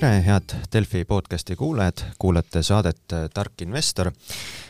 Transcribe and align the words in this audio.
tere, 0.00 0.22
head 0.24 0.54
Delfi 0.72 1.04
podcasti 1.04 1.56
kuulajad, 1.56 1.98
kuulate 2.18 2.62
saadet 2.62 3.00
Tark 3.34 3.62
investor. 3.62 4.12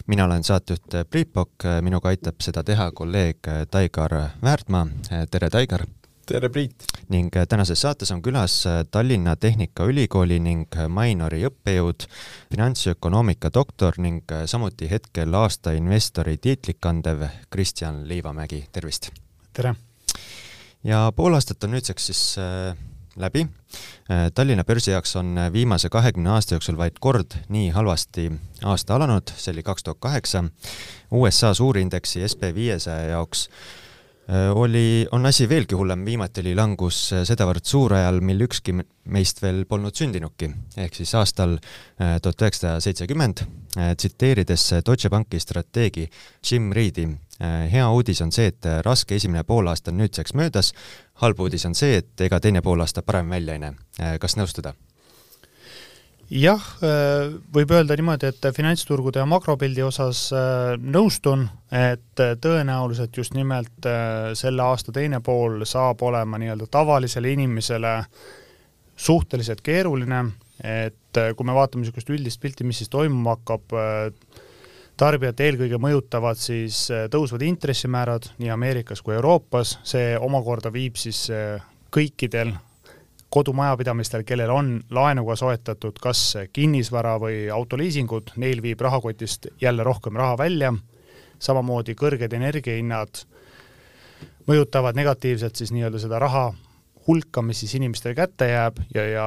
mina 0.06 0.24
olen 0.24 0.44
saatejuht 0.44 0.94
Priit 1.10 1.32
Pokk, 1.32 1.64
minuga 1.80 2.08
aitab 2.08 2.40
seda 2.40 2.64
teha 2.64 2.90
kolleeg 2.90 3.38
Taigar 3.70 4.10
Väärtmaa. 4.42 4.86
tere, 5.30 5.50
Taigar! 5.50 5.86
tere, 6.26 6.48
Priit! 6.48 6.74
ning 7.08 7.30
tänases 7.48 7.80
saates 7.80 8.10
on 8.10 8.22
külas 8.22 8.64
Tallinna 8.90 9.36
Tehnikaülikooli 9.36 10.40
ning 10.40 10.66
Mainori 10.88 11.44
õppejõud, 11.46 12.08
finantsökonoomika 12.50 13.50
doktor 13.54 13.94
ning 13.98 14.26
samuti 14.46 14.90
hetkel 14.90 15.34
aasta 15.34 15.72
investori 15.72 16.36
tiitlit 16.36 16.80
kandev 16.80 17.22
Kristjan 17.50 18.08
Liivamägi, 18.08 18.66
tervist! 18.72 19.12
tere! 19.52 19.74
ja 20.84 21.12
pool 21.16 21.34
aastat 21.34 21.64
on 21.64 21.70
nüüdseks 21.78 22.06
siis 22.06 22.38
äh, 22.38 22.76
läbi. 23.16 23.46
Äh, 24.10 24.30
Tallinna 24.34 24.64
börsi 24.64 24.90
jaoks 24.90 25.16
on 25.16 25.36
viimase 25.52 25.88
kahekümne 25.88 26.30
aasta 26.30 26.54
jooksul 26.54 26.78
vaid 26.78 26.98
kord 27.00 27.36
nii 27.48 27.70
halvasti 27.70 28.30
aasta 28.64 28.96
alanud, 28.96 29.32
see 29.36 29.52
oli 29.52 29.62
kaks 29.62 29.86
tuhat 29.86 30.00
kaheksa. 30.00 30.44
USA 31.10 31.54
suurindeksi 31.54 32.28
SB 32.28 32.54
viiesaja 32.54 33.14
jaoks 33.16 33.48
äh, 33.48 33.80
oli, 34.54 35.08
on 35.10 35.26
asi 35.26 35.48
veelgi 35.50 35.74
hullem, 35.74 36.04
viimati 36.06 36.42
oli 36.44 36.52
langus 36.54 36.98
sedavõrd 37.26 37.66
suur 37.66 37.96
ajal, 37.98 38.20
mil 38.22 38.44
ükski 38.46 38.76
meist 39.10 39.42
veel 39.42 39.64
polnud 39.66 39.96
sündinudki, 39.96 40.50
ehk 40.78 40.94
siis 40.94 41.14
aastal 41.18 41.56
tuhat 41.98 42.44
üheksasada 42.44 42.78
seitsekümmend, 42.84 43.42
tsiteerides 43.74 44.68
Deutsche 44.86 45.10
Banki 45.10 45.40
strateegi 45.42 46.06
Jim 46.46 46.70
Reedi 46.76 47.08
Äh, 47.40 47.72
hea 47.72 47.86
uudis 47.88 48.20
on 48.20 48.32
see, 48.36 48.50
et 48.52 48.66
äh, 48.68 48.82
raske 48.84 49.16
esimene 49.16 49.46
poolaasta 49.48 49.88
on 49.94 50.02
nüüdseks 50.02 50.34
möödas, 50.36 50.74
halb 51.22 51.40
uudis 51.40 51.64
on 51.64 51.74
see, 51.78 52.02
et 52.02 52.24
ega 52.26 52.36
teine 52.40 52.60
poolaasta 52.60 53.02
parem 53.02 53.32
välja 53.32 53.56
ei 53.56 53.62
näe. 53.62 53.76
Äh, 53.96 54.18
kas 54.20 54.36
nõustuda? 54.36 54.74
Jah, 56.30 56.66
võib 57.54 57.72
öelda 57.74 57.96
niimoodi, 57.98 58.28
et 58.30 58.46
finantsturgude 58.54 59.18
ja 59.18 59.26
makropildi 59.26 59.82
osas 59.82 60.28
nõustun, 60.78 61.48
et 61.74 62.22
tõenäoliselt 62.42 63.16
just 63.18 63.34
nimelt 63.34 63.88
selle 64.38 64.62
aasta 64.62 64.94
teine 64.94 65.18
pool 65.26 65.64
saab 65.66 66.02
olema 66.06 66.38
nii-öelda 66.38 66.68
tavalisele 66.70 67.32
inimesele 67.34 67.96
suhteliselt 68.94 69.64
keeruline, 69.66 70.22
et 70.62 71.20
kui 71.34 71.48
me 71.48 71.56
vaatame 71.56 71.82
niisugust 71.82 72.14
üldist 72.14 72.40
pilti, 72.42 72.68
mis 72.68 72.78
siis 72.82 72.92
toimuma 72.92 73.34
hakkab, 73.34 73.74
tarbijat 75.00 75.40
eelkõige 75.40 75.78
mõjutavad 75.80 76.38
siis 76.40 76.84
äh, 76.92 77.06
tõusvad 77.12 77.44
intressimäärad 77.46 78.32
nii 78.40 78.50
Ameerikas 78.52 79.00
kui 79.04 79.16
Euroopas, 79.16 79.78
see 79.86 80.12
omakorda 80.20 80.72
viib 80.74 80.98
siis 81.00 81.24
äh, 81.32 81.62
kõikidel 81.94 82.52
kodumajapidamistel, 83.30 84.24
kellel 84.26 84.50
on 84.50 84.70
laenuga 84.90 85.36
soetatud 85.36 85.98
kas 86.02 86.22
kinnisvara 86.52 87.16
või 87.22 87.44
autoliisingud, 87.52 88.34
neil 88.36 88.62
viib 88.62 88.80
rahakotist 88.80 89.46
jälle 89.60 89.86
rohkem 89.86 90.18
raha 90.18 90.38
välja, 90.38 90.72
samamoodi 91.38 91.94
kõrged 91.94 92.34
energiahinnad 92.36 93.22
mõjutavad 94.50 94.98
negatiivselt 94.98 95.56
siis 95.56 95.70
nii-öelda 95.72 96.00
seda 96.02 96.18
raha 96.18 96.50
hulka, 97.06 97.42
mis 97.42 97.60
siis 97.62 97.74
inimestele 97.78 98.14
kätte 98.14 98.48
jääb 98.50 98.78
ja, 98.94 99.04
ja 99.08 99.26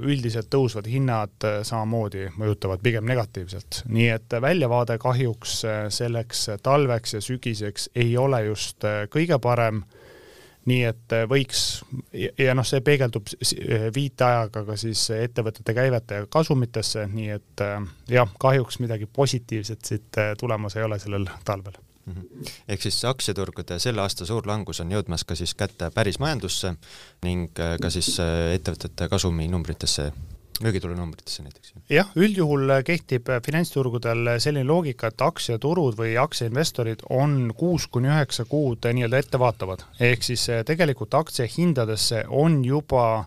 üldiselt 0.00 0.50
tõusvad 0.52 0.88
hinnad 0.90 1.46
äh, 1.46 1.60
samamoodi 1.66 2.28
mõjutavad 2.38 2.82
pigem 2.84 3.06
negatiivselt. 3.08 3.82
nii 3.88 4.08
et 4.16 4.36
väljavaade 4.44 4.98
kahjuks 5.02 5.56
äh, 5.64 5.82
selleks 5.94 6.46
talveks 6.62 7.16
ja 7.16 7.22
sügiseks 7.24 7.88
ei 7.94 8.16
ole 8.20 8.44
just 8.50 8.84
äh, 8.84 9.04
kõige 9.10 9.38
parem, 9.42 9.84
nii 10.70 10.82
et 10.88 11.16
võiks 11.28 11.64
ja, 12.12 12.30
ja 12.38 12.54
noh, 12.56 12.66
see 12.66 12.80
peegeldub 12.84 13.28
viiteajaga 13.94 14.64
ka 14.68 14.76
siis 14.80 15.06
ettevõtete 15.16 15.74
käivete 15.76 16.22
ja 16.22 16.28
kasumitesse, 16.30 17.06
nii 17.12 17.30
et 17.36 17.64
jah, 18.10 18.36
kahjuks 18.40 18.80
midagi 18.84 19.06
positiivset 19.06 19.84
siit 19.84 20.22
tulemas 20.40 20.76
ei 20.76 20.86
ole 20.86 20.98
sellel 20.98 21.28
talvel 21.44 21.76
mm. 22.06 22.12
-hmm. 22.12 22.50
ehk 22.68 22.82
siis 22.82 23.04
aktsiaturgude 23.04 23.78
selle 23.78 24.00
aasta 24.00 24.26
suur 24.26 24.46
langus 24.46 24.80
on 24.80 24.92
jõudmas 24.92 25.24
ka 25.24 25.34
siis 25.34 25.54
kätte 25.54 25.90
päris 25.94 26.18
majandusse 26.18 26.74
ning 27.22 27.60
äh, 27.60 27.76
ka 27.82 27.90
siis 27.90 28.20
äh, 28.20 28.54
ettevõtete 28.54 29.08
kasuminumbritesse 29.08 30.12
müügitulu 30.62 30.96
numbritesse 30.96 31.42
näiteks? 31.42 31.72
jah, 31.90 32.10
üldjuhul 32.16 32.72
kehtib 32.86 33.30
finantsturgudel 33.46 34.34
selline 34.38 34.66
loogika, 34.68 35.10
et 35.10 35.24
aktsiaturud 35.24 35.98
või 35.98 36.14
aktsiainvestorid 36.20 37.06
on 37.10 37.52
kuus 37.56 37.86
kuni 37.86 38.10
üheksa 38.12 38.46
kuud 38.48 38.86
nii-öelda 38.86 39.22
ettevaatavad, 39.24 39.86
ehk 40.00 40.26
siis 40.26 40.48
äh, 40.52 40.64
tegelikult 40.66 41.14
aktsiahindadesse 41.14 42.24
on 42.28 42.62
juba 42.64 43.24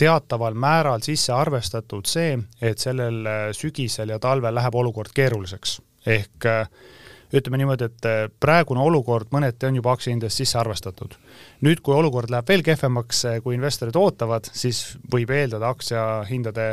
teataval 0.00 0.56
määral 0.56 1.02
sisse 1.04 1.32
arvestatud 1.36 2.08
see, 2.08 2.38
et 2.60 2.80
sellel 2.80 3.52
sügisel 3.52 4.14
ja 4.14 4.18
talvel 4.18 4.54
läheb 4.56 4.74
olukord 4.74 5.12
keeruliseks. 5.14 5.80
ehk 6.06 6.46
ütleme 7.34 7.60
niimoodi, 7.60 7.86
et 7.90 8.06
äh, 8.08 8.20
praegune 8.42 8.82
olukord 8.82 9.30
mõneti 9.34 9.68
on 9.68 9.78
juba 9.78 9.94
aktsiahindades 9.94 10.36
sisse 10.40 10.58
arvestatud. 10.58 11.16
nüüd, 11.66 11.82
kui 11.84 11.94
olukord 11.94 12.30
läheb 12.30 12.48
veel 12.48 12.64
kehvemaks, 12.66 13.24
äh, 13.30 13.40
kui 13.44 13.54
investorid 13.54 13.96
ootavad, 13.96 14.48
siis 14.52 14.96
võib 15.12 15.30
eeldada 15.34 15.70
aktsiahindade 15.70 16.66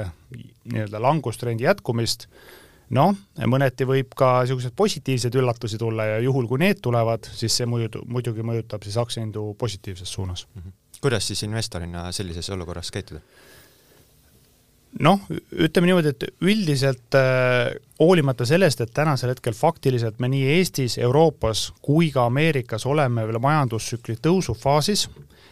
nii-öelda 0.71 1.01
langustrendi 1.01 1.67
jätkumist, 1.67 2.27
noh, 2.89 3.15
mõneti 3.45 3.87
võib 3.87 4.15
ka 4.17 4.41
niisuguseid 4.43 4.75
positiivseid 4.75 5.35
üllatusi 5.35 5.79
tulla 5.81 6.05
ja 6.13 6.19
juhul, 6.23 6.47
kui 6.47 6.61
need 6.63 6.81
tulevad, 6.83 7.27
siis 7.35 7.59
see 7.59 7.67
muidu, 7.69 8.03
muidugi 8.07 8.45
mõjutab 8.47 8.87
siis 8.87 8.97
aktsiahindu 9.01 9.53
positiivses 9.59 10.13
suunas 10.13 10.47
mm. 10.47 10.61
-hmm. 10.61 11.01
kuidas 11.01 11.27
siis 11.27 11.43
investorina 11.43 12.11
sellises 12.11 12.49
olukorras 12.49 12.91
käituda? 12.91 13.21
Noh, 15.03 15.21
ütleme 15.51 15.89
niimoodi, 15.89 16.13
et 16.13 16.25
üldiselt 16.41 17.17
äh, 17.17 17.75
hoolimata 17.99 18.45
sellest, 18.47 18.81
et 18.81 18.93
tänasel 18.95 19.33
hetkel 19.33 19.55
faktiliselt 19.57 20.19
me 20.23 20.29
nii 20.31 20.57
Eestis, 20.57 20.97
Euroopas 21.01 21.67
kui 21.81 22.11
ka 22.13 22.27
Ameerikas 22.29 22.87
oleme 22.89 23.25
veel 23.27 23.39
majandustsükli 23.43 24.17
tõusufaasis, 24.23 25.07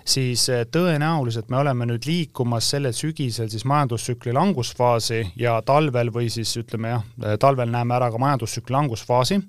siis 0.06 0.48
äh, 0.54 0.66
tõenäoliselt 0.72 1.50
me 1.54 1.60
oleme 1.62 1.88
nüüd 1.90 2.08
liikumas 2.10 2.70
sellel 2.76 2.96
sügisel 2.96 3.50
siis 3.52 3.66
majandustsükli 3.70 4.34
langusfaasi 4.36 5.22
ja 5.42 5.58
talvel 5.66 6.14
või 6.14 6.30
siis 6.34 6.54
ütleme 6.62 6.96
jah, 6.96 7.06
talvel 7.42 7.72
näeme 7.74 7.98
ära 7.98 8.12
ka 8.14 8.22
majandustsükli 8.22 8.78
langusfaasi. 8.78 9.42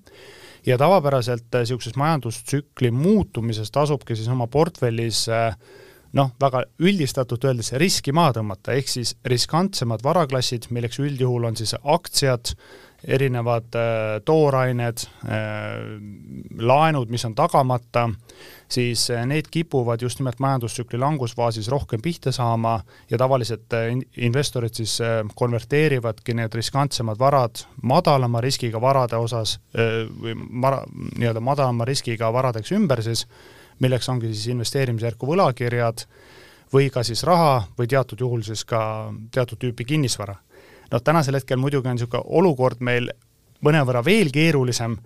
Ja 0.67 0.75
tavapäraselt 0.79 1.47
niisuguses 1.55 1.95
äh, 1.95 2.01
majandustsükli 2.03 2.91
muutumises 2.91 3.71
tasubki 3.71 4.17
siis 4.17 4.29
oma 4.33 4.49
portfellis 4.51 5.29
äh, 5.31 5.55
noh, 6.17 6.33
väga 6.41 6.65
üldistatult 6.83 7.45
öeldes 7.49 7.73
riski 7.81 8.15
maha 8.17 8.39
tõmmata, 8.39 8.75
ehk 8.77 8.91
siis 8.91 9.15
riskantsemad 9.29 10.05
varaklassid, 10.07 10.71
milleks 10.75 11.01
üldjuhul 11.03 11.49
on 11.51 11.57
siis 11.59 11.77
aktsiad, 11.83 12.57
erinevad 13.07 13.77
äh, 13.77 14.17
toorained 14.27 15.03
äh,, 15.29 15.75
laenud, 16.59 17.11
mis 17.13 17.23
on 17.29 17.35
tagamata, 17.39 18.07
siis 18.73 19.05
äh, 19.13 19.21
need 19.29 19.51
kipuvad 19.53 20.03
just 20.03 20.19
nimelt 20.19 20.41
majandustsükli 20.43 20.99
langusfaasis 20.99 21.69
rohkem 21.71 22.03
pihta 22.03 22.33
saama 22.35 22.81
ja 23.11 23.21
tavaliselt 23.21 23.77
äh, 23.77 23.93
investorid 24.17 24.75
siis 24.81 24.97
äh, 25.05 25.21
konverteerivadki 25.39 26.35
need 26.35 26.57
riskantsemad 26.57 27.21
varad 27.21 27.63
madalama 27.83 28.41
riskiga 28.43 28.81
varade 28.81 29.21
osas 29.21 29.59
äh, 29.77 30.09
või 30.09 30.35
mara, 30.35 30.83
nii-öelda 31.21 31.45
madalama 31.45 31.87
riskiga 31.87 32.33
varadeks 32.33 32.75
ümber 32.75 33.05
siis 33.07 33.27
milleks 33.81 34.09
ongi 34.09 34.33
siis 34.33 34.47
investeerimisjärku 34.55 35.27
võlakirjad 35.27 36.07
või 36.73 36.91
ka 36.91 37.03
siis 37.07 37.23
raha 37.25 37.63
või 37.79 37.89
teatud 37.91 38.21
juhul 38.21 38.43
siis 38.47 38.65
ka 38.65 39.13
teatud 39.35 39.59
tüüpi 39.63 39.85
kinnisvara. 39.85 40.35
noh, 40.91 41.03
tänasel 41.03 41.35
hetkel 41.35 41.59
muidugi 41.59 41.89
on 41.89 41.97
niisugune 41.99 42.23
olukord 42.27 42.81
meil 42.81 43.11
mõnevõrra 43.65 44.05
veel 44.05 44.31
keerulisem, 44.33 44.97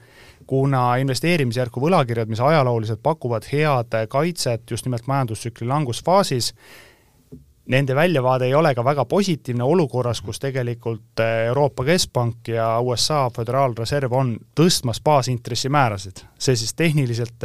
kuna 0.47 0.97
investeerimisjärku 1.00 1.80
võlakirjad, 1.80 2.28
mis 2.28 2.41
ajalooliselt 2.41 3.03
pakuvad 3.03 3.47
head 3.53 3.94
kaitset 4.09 4.71
just 4.71 4.84
nimelt 4.86 5.06
majandustsükli 5.06 5.68
langusfaasis, 5.68 6.54
nende 7.71 7.94
väljavaade 7.94 8.48
ei 8.48 8.54
ole 8.54 8.74
ka 8.74 8.84
väga 8.84 9.04
positiivne 9.04 9.65
olukorras, 9.65 10.21
kus 10.21 10.41
tegelikult 10.42 11.22
Euroopa 11.47 11.84
Keskpank 11.84 12.48
ja 12.48 12.72
USA 12.80 13.28
Föderaalreserv 13.36 14.12
on 14.12 14.34
tõstmas 14.59 15.03
baasintressimäärasid. 15.04 16.24
see 16.39 16.56
siis 16.56 16.74
tehniliselt 16.74 17.44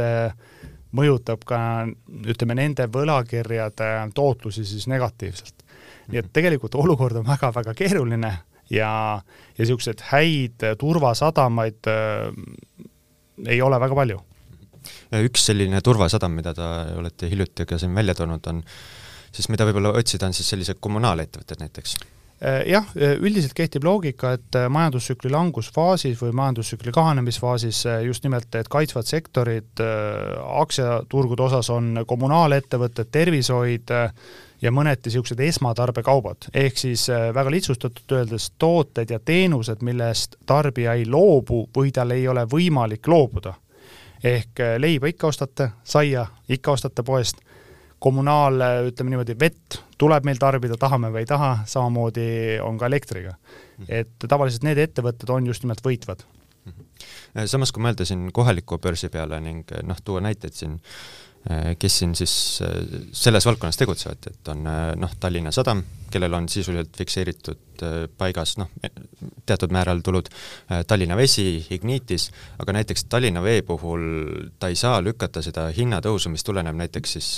mõjutab 0.96 1.44
ka 1.46 1.60
ütleme, 2.26 2.56
nende 2.58 2.88
võlakirjade 2.92 3.90
tootlusi 4.16 4.64
siis 4.66 4.86
negatiivselt. 4.90 5.64
nii 6.12 6.22
et 6.22 6.28
tegelikult 6.32 6.74
olukord 6.78 7.16
on 7.18 7.26
väga-väga 7.26 7.74
keeruline 7.74 8.30
ja, 8.70 8.90
ja 9.20 9.58
niisuguseid 9.58 10.04
häid 10.12 10.66
turvasadamaid 10.78 11.90
äh, 11.90 12.30
ei 13.46 13.62
ole 13.62 13.80
väga 13.80 13.94
palju. 13.94 14.20
üks 15.22 15.46
selline 15.50 15.80
turvasadam, 15.84 16.32
mida 16.32 16.54
te 16.54 16.68
olete 16.96 17.30
hiljuti 17.30 17.66
ka 17.66 17.78
siin 17.78 17.94
välja 17.94 18.14
toonud, 18.14 18.46
on 18.46 18.62
siis 19.32 19.48
mida 19.52 19.66
võib-olla 19.68 19.92
otsida, 19.98 20.26
on 20.26 20.36
siis 20.36 20.48
sellised 20.48 20.80
kommunaalettevõtted 20.80 21.60
näiteks 21.60 21.96
jah, 22.68 22.88
äh, 22.96 23.14
üldiselt 23.20 23.54
kehtib 23.56 23.84
loogika, 23.84 24.34
et 24.36 24.58
äh, 24.58 24.66
majandustsükli 24.72 25.30
langusfaasis 25.32 26.18
või 26.20 26.34
majandustsükli 26.36 26.92
kahanemisfaasis 26.92 27.84
just 28.04 28.26
nimelt 28.26 28.48
need 28.54 28.68
kaitsvad 28.72 29.08
sektorid 29.08 29.84
aktsiaturgude 30.64 31.46
osas 31.48 31.70
on 31.72 32.02
kommunaalettevõtted, 32.06 33.08
tervishoid 33.12 33.94
ja 34.62 34.72
mõneti 34.72 35.10
niisugused 35.10 35.40
esmatarbekaubad, 35.40 36.48
ehk 36.54 36.78
siis 36.80 37.08
äh, 37.12 37.28
väga 37.34 37.52
lihtsustatult 37.52 38.12
öeldes 38.18 38.50
tooted 38.58 39.10
ja 39.10 39.18
teenused, 39.18 39.82
millest 39.84 40.36
tarbija 40.46 40.96
ei 40.96 41.06
loobu 41.06 41.66
või 41.76 41.92
tal 41.92 42.14
ei 42.16 42.28
ole 42.28 42.46
võimalik 42.50 43.08
loobuda. 43.08 43.54
ehk 44.24 44.60
äh, 44.60 44.78
leiba 44.78 45.06
ikka 45.06 45.26
ostate, 45.26 45.70
saia 45.84 46.26
ikka 46.48 46.72
ostate 46.72 47.02
poest, 47.02 47.36
kommunaal, 48.06 48.62
ütleme 48.88 49.14
niimoodi, 49.14 49.36
vett 49.40 49.80
tuleb 49.98 50.26
meil 50.28 50.38
tarbida, 50.40 50.78
tahame 50.80 51.10
või 51.10 51.24
ei 51.24 51.28
taha, 51.28 51.50
samamoodi 51.66 52.30
on 52.62 52.78
ka 52.78 52.90
elektriga. 52.90 53.36
Mhm. 53.76 53.92
et 53.92 54.28
tavaliselt 54.28 54.64
need 54.64 54.78
ettevõtted 54.80 55.28
on 55.34 55.46
just 55.50 55.64
nimelt 55.66 55.82
võitvad 55.84 56.22
mhm. 56.64 57.44
samas, 57.44 57.72
kui 57.72 57.82
mõelda 57.84 58.06
siin 58.08 58.30
kohaliku 58.32 58.78
börsi 58.80 59.10
peale 59.12 59.40
ning 59.44 59.74
noh, 59.84 60.00
tuua 60.04 60.22
näiteid 60.24 60.56
siin 60.56 60.78
Äh, 61.50 61.76
kes 61.78 61.98
siin 61.98 62.14
siis 62.18 62.62
selles 63.12 63.46
valdkonnas 63.46 63.76
tegutsevad, 63.78 64.26
et 64.26 64.48
on 64.50 64.64
noh, 64.98 65.12
Tallinna 65.20 65.52
Sadam, 65.54 65.84
kellel 66.16 66.34
on 66.36 66.48
sisuliselt 66.50 66.96
fikseeritud 66.96 67.84
paigas 68.16 68.56
noh, 68.56 68.70
teatud 69.46 69.72
määral 69.74 70.00
tulud, 70.04 70.30
Tallinna 70.88 71.16
Vesi, 71.18 71.58
Ignitis, 71.76 72.30
aga 72.58 72.72
näiteks 72.78 73.04
Tallinna 73.12 73.42
Vee 73.44 73.60
puhul 73.68 74.06
ta 74.58 74.70
ei 74.72 74.78
saa 74.80 75.02
lükata 75.04 75.42
seda 75.44 75.66
hinnatõusu, 75.76 76.32
mis 76.32 76.44
tuleneb 76.46 76.78
näiteks 76.80 77.16
siis 77.18 77.28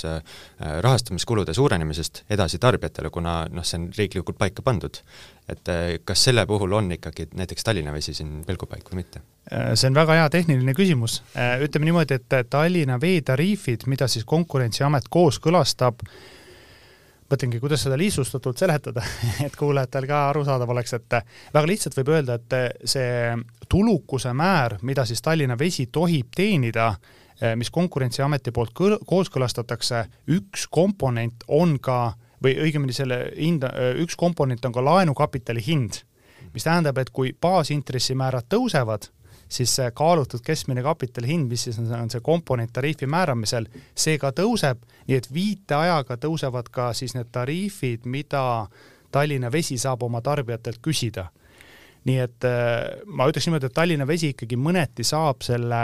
rahastamiskulude 0.59 1.53
suurenemisest 1.53 2.23
edasi 2.31 2.59
tarbijatele, 2.63 3.11
kuna 3.11 3.41
noh, 3.51 3.67
see 3.67 3.81
on 3.81 3.89
riiklikult 3.97 4.39
paika 4.39 4.63
pandud 4.63 5.03
et 5.49 5.69
äh, 5.69 5.99
kas 6.05 6.23
selle 6.29 6.45
puhul 6.45 6.73
on 6.77 6.91
ikkagi 6.91 7.27
näiteks 7.37 7.63
Tallinna 7.63 7.93
Vesi 7.93 8.13
siin 8.13 8.43
pelgupaik 8.47 8.89
või 8.91 9.01
mitte? 9.01 9.21
Äh, 9.51 9.71
see 9.79 9.89
on 9.89 9.97
väga 9.97 10.17
hea 10.19 10.29
tehniline 10.33 10.75
küsimus. 10.77 11.19
Äh, 11.33 11.57
ütleme 11.65 11.89
niimoodi, 11.89 12.19
et 12.19 12.49
Tallinna 12.49 12.99
veetariifid, 13.01 13.87
mida 13.89 14.07
siis 14.11 14.27
Konkurentsiamet 14.29 15.09
kooskõlastab, 15.09 16.03
mõtlengi, 17.29 17.59
kuidas 17.61 17.83
seda 17.85 17.97
lihtsustatult 17.99 18.57
seletada, 18.57 19.03
et 19.45 19.55
kuulajatel 19.57 20.07
ka 20.09 20.23
arusaadav 20.31 20.73
oleks, 20.73 20.95
et 20.97 21.17
väga 21.53 21.65
lihtsalt 21.69 21.97
võib 21.99 22.13
öelda, 22.15 22.39
et 22.39 22.85
see 22.89 23.35
tulukuse 23.69 24.33
määr, 24.33 24.79
mida 24.81 25.05
siis 25.05 25.21
Tallinna 25.21 25.57
Vesi 25.59 25.87
tohib 25.93 26.33
teenida, 26.35 26.93
mis 27.55 27.69
Konkurentsiameti 27.71 28.51
poolt 28.51 28.73
kooskõlastatakse, 29.07 30.03
üks 30.35 30.65
komponent 30.71 31.45
on 31.47 31.77
ka 31.79 32.15
või 32.43 32.55
õigemini 32.65 32.95
selle 32.95 33.21
hinda, 33.37 33.71
üks 33.99 34.17
komponent 34.19 34.65
on 34.65 34.75
ka 34.75 34.83
laenukapitali 34.83 35.63
hind, 35.63 36.01
mis 36.53 36.65
tähendab, 36.65 36.97
et 36.97 37.11
kui 37.13 37.31
baasintressimäärad 37.41 38.49
tõusevad, 38.51 39.09
siis 39.49 39.73
see 39.75 39.89
kaalutud 39.97 40.43
keskmine 40.45 40.83
kapitali 40.85 41.27
hind, 41.27 41.49
mis 41.49 41.63
siis 41.67 41.79
on, 41.81 41.89
on 41.97 42.11
see 42.13 42.21
komponent 42.25 42.73
tariifi 42.73 43.09
määramisel, 43.09 43.65
see 43.97 44.19
ka 44.21 44.31
tõuseb, 44.35 44.83
nii 45.07 45.17
et 45.17 45.29
viiteajaga 45.33 46.19
tõusevad 46.21 46.69
ka 46.73 46.91
siis 46.97 47.15
need 47.17 47.31
tariifid, 47.33 48.05
mida 48.05 48.43
Tallinna 49.11 49.49
Vesi 49.51 49.77
saab 49.81 50.03
oma 50.05 50.21
tarbijatelt 50.21 50.81
küsida. 50.85 51.29
nii 52.05 52.19
et 52.23 52.45
ma 53.05 53.25
ütleks 53.27 53.47
niimoodi, 53.47 53.67
et 53.67 53.73
Tallinna 53.75 54.07
Vesi 54.07 54.29
ikkagi 54.31 54.55
mõneti 54.57 55.03
saab 55.03 55.41
selle 55.43 55.81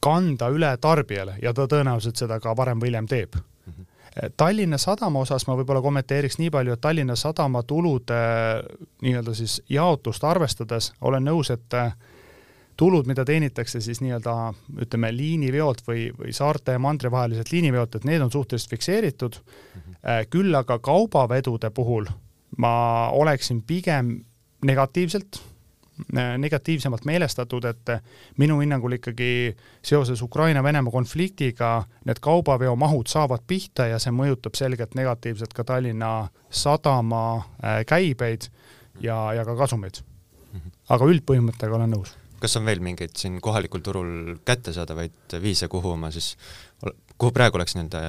kanda 0.00 0.48
üle 0.54 0.70
tarbijale 0.80 1.36
ja 1.42 1.52
ta 1.54 1.66
tõenäoliselt 1.66 2.16
seda 2.16 2.40
ka 2.40 2.56
varem 2.56 2.80
või 2.80 2.90
hiljem 2.90 3.10
teeb 3.10 3.36
Tallinna 4.36 4.78
Sadama 4.78 5.20
osas 5.20 5.46
ma 5.46 5.56
võib-olla 5.58 5.82
kommenteeriks 5.84 6.38
nii 6.40 6.50
palju, 6.50 6.72
et 6.72 6.80
Tallinna 6.80 7.16
Sadama 7.16 7.62
tulude 7.62 8.20
nii-öelda 9.04 9.34
siis 9.36 9.58
jaotust 9.68 10.24
arvestades 10.24 10.92
olen 11.00 11.26
nõus, 11.28 11.50
et 11.52 11.76
tulud, 12.76 13.08
mida 13.08 13.24
teenitakse 13.24 13.80
siis 13.80 14.00
nii-öelda 14.00 14.36
ütleme, 14.84 15.10
liiniveolt 15.16 15.82
või, 15.88 16.06
või 16.16 16.32
saarte 16.36 16.76
ja 16.76 16.80
mandri 16.80 17.10
vaheliselt 17.12 17.52
liiniveolt, 17.52 17.96
et 17.96 18.08
need 18.08 18.24
on 18.24 18.32
suhteliselt 18.32 18.70
fikseeritud 18.70 19.36
mm. 19.40 19.82
-hmm. 19.82 20.30
küll 20.30 20.54
aga 20.54 20.78
kaubavedude 20.78 21.70
puhul 21.70 22.08
ma 22.56 22.72
oleksin 23.12 23.62
pigem 23.62 24.16
negatiivselt 24.64 25.40
Äh, 25.40 25.55
negatiivsemalt 26.12 27.04
meelestatud, 27.08 27.64
et 27.64 27.92
minu 28.36 28.58
hinnangul 28.60 28.98
ikkagi 28.98 29.56
seoses 29.82 30.22
Ukraina-Venemaa 30.22 30.92
konfliktiga 30.92 31.70
need 32.04 32.20
kaubaveomahud 32.20 33.08
saavad 33.08 33.46
pihta 33.46 33.88
ja 33.90 34.00
see 34.02 34.12
mõjutab 34.12 34.58
selgelt 34.58 34.94
negatiivselt 34.94 35.56
ka 35.56 35.64
Tallinna 35.64 36.28
Sadama 36.50 37.24
äh, 37.38 37.80
käibeid 37.88 38.50
ja, 39.00 39.32
ja 39.36 39.44
ka 39.44 39.56
kasumeid. 39.56 40.02
Mhm. 40.52 40.70
aga 40.88 41.10
üldpõhimõttega 41.10 41.74
olen 41.76 41.90
nõus 41.96 42.14
kas 42.40 42.56
on 42.60 42.66
veel 42.68 42.82
mingeid 42.84 43.16
siin 43.16 43.40
kohalikul 43.42 43.82
turul 43.84 44.10
kättesaadavaid 44.46 45.36
viise, 45.42 45.68
kuhu 45.72 45.94
oma 45.96 46.10
siis, 46.14 46.34
kuhu 47.18 47.32
praegu 47.32 47.58
oleks 47.58 47.76
nii-öelda 47.76 48.00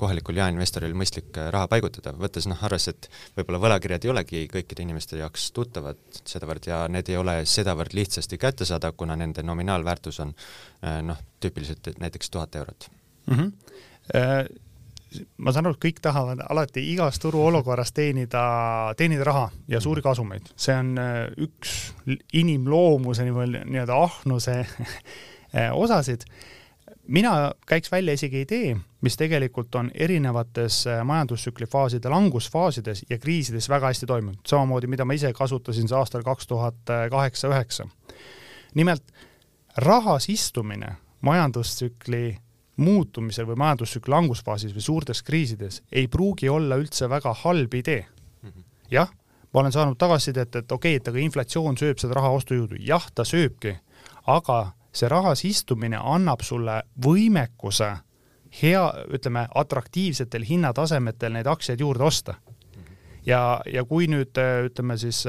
kohalikul 0.00 0.36
jaeinvestoril 0.40 0.94
mõistlik 0.96 1.36
äh, 1.38 1.50
raha 1.54 1.68
paigutada, 1.68 2.12
võttes 2.16 2.48
noh 2.50 2.64
arvesse, 2.66 2.94
et 2.94 3.10
võib-olla 3.38 3.60
võlakirjad 3.66 4.06
ei 4.06 4.12
olegi 4.14 4.46
kõikide 4.52 4.84
inimeste 4.84 5.20
jaoks 5.20 5.50
tuttavad 5.56 6.00
sedavõrd 6.24 6.70
ja 6.70 6.82
need 6.88 7.08
ei 7.12 7.20
ole 7.20 7.40
sedavõrd 7.48 7.96
lihtsasti 7.96 8.38
kättesaadav, 8.40 8.96
kuna 8.96 9.16
nende 9.20 9.44
nominaalväärtus 9.46 10.20
on 10.24 10.34
äh, 10.34 11.00
noh, 11.06 11.20
tüüpiliselt 11.40 11.92
näiteks 12.00 12.30
tuhat 12.30 12.60
eurot 12.60 12.90
mm. 13.26 13.36
-hmm 13.36 14.58
ma 15.38 15.52
saan 15.52 15.66
aru, 15.66 15.76
et 15.76 15.82
kõik 15.82 16.00
tahavad 16.04 16.42
alati 16.50 16.82
igas 16.92 17.18
turuolukorras 17.22 17.92
teenida, 17.96 18.42
teenida 18.98 19.26
raha 19.26 19.48
ja 19.68 19.80
suuri 19.82 20.02
kasumeid. 20.02 20.52
see 20.56 20.76
on 20.76 20.94
äh, 20.98 21.18
üks 21.46 21.92
inimloomuse 22.32 23.26
nii-öelda 23.26 23.96
ahnuse 24.04 24.60
äh, 25.58 25.70
osasid. 25.74 26.26
Mina 27.10 27.52
käiks 27.66 27.90
välja 27.92 28.14
isegi 28.14 28.44
idee, 28.46 28.76
mis 29.02 29.16
tegelikult 29.18 29.74
on 29.74 29.90
erinevates 29.94 30.84
äh, 30.86 31.02
majandustsükli 31.04 31.66
faaside 31.66 32.08
langusfaasides 32.08 33.04
ja 33.10 33.18
kriisides 33.18 33.68
väga 33.68 33.90
hästi 33.90 34.06
toiminud, 34.06 34.40
samamoodi, 34.46 34.86
mida 34.86 35.04
ma 35.04 35.16
ise 35.18 35.32
kasutasin 35.34 35.90
see 35.90 35.98
aastal 35.98 36.22
kaks 36.26 36.46
tuhat 36.46 36.94
kaheksa-üheksa. 37.10 37.88
nimelt 38.74 39.12
rahas 39.76 40.28
istumine 40.28 40.94
majandustsükli 41.20 42.38
muutumisel 42.80 43.46
või 43.48 43.58
majandustsükli 43.60 44.12
langusfaasis 44.14 44.74
või 44.74 44.84
suurtes 44.84 45.22
kriisides 45.22 45.82
ei 45.92 46.08
pruugi 46.08 46.48
olla 46.48 46.78
üldse 46.80 47.08
väga 47.10 47.34
halb 47.44 47.74
idee. 47.74 48.06
Mhm. 48.42 48.60
jah, 48.90 49.10
ma 49.52 49.60
olen 49.60 49.72
saanud 49.72 49.98
tagasisidet, 49.98 50.56
et 50.56 50.72
okei 50.72 50.96
okay,, 50.96 51.00
et 51.02 51.08
aga 51.08 51.18
inflatsioon 51.18 51.76
sööb 51.76 51.98
seda 51.98 52.14
raha 52.14 52.30
ostujõudu, 52.30 52.80
jah, 52.80 53.10
ta 53.14 53.24
sööbki, 53.24 53.76
aga 54.26 54.72
see 54.92 55.08
rahas 55.08 55.44
istumine 55.44 55.98
annab 56.02 56.42
sulle 56.42 56.82
võimekuse 57.04 57.90
hea, 58.62 58.84
ütleme, 59.14 59.46
atraktiivsetel 59.54 60.44
hinnatasemetel 60.48 61.32
neid 61.32 61.46
aktsiaid 61.46 61.80
juurde 61.80 62.04
osta. 62.04 62.34
Ja, 63.26 63.60
ja 63.66 63.84
kui 63.84 64.08
nüüd 64.10 64.38
ütleme 64.66 64.96
siis 64.98 65.26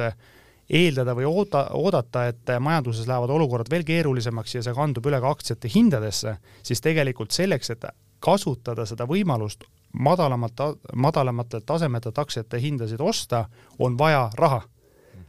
eeldada 0.71 1.13
või 1.17 1.27
oota, 1.27 1.65
oodata, 1.75 2.25
et 2.31 2.53
majanduses 2.59 3.07
lähevad 3.07 3.29
olukorrad 3.35 3.69
veel 3.69 3.83
keerulisemaks 3.85 4.55
ja 4.55 4.63
see 4.63 4.73
kandub 4.73 5.05
üle 5.11 5.19
ka 5.21 5.33
aktsiate 5.35 5.69
hindadesse, 5.73 6.37
siis 6.63 6.81
tegelikult 6.81 7.35
selleks, 7.35 7.73
et 7.75 7.85
kasutada 8.23 8.85
seda 8.87 9.05
võimalust 9.09 9.67
madalamalt, 9.93 10.61
madalamatelt 10.95 11.65
tasemetelt 11.65 12.17
aktsiate 12.17 12.59
hindasid 12.61 13.01
osta, 13.01 13.45
on 13.79 13.97
vaja 13.97 14.29
raha. 14.39 14.61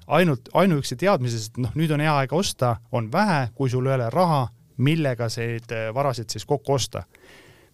Ainult, 0.07 0.49
ainuüksi 0.55 0.97
teadmises, 0.97 1.51
et 1.51 1.61
noh, 1.63 1.75
nüüd 1.79 1.93
on 1.95 2.03
hea 2.03 2.15
aeg 2.23 2.33
osta, 2.33 2.77
on 2.93 3.11
vähe, 3.13 3.49
kui 3.55 3.71
sul 3.71 3.87
ei 3.87 3.95
ole 3.95 4.11
raha, 4.11 4.47
millega 4.83 5.29
neid 5.37 5.75
varasid 5.95 6.33
siis 6.33 6.47
kokku 6.49 6.75
osta. 6.79 7.05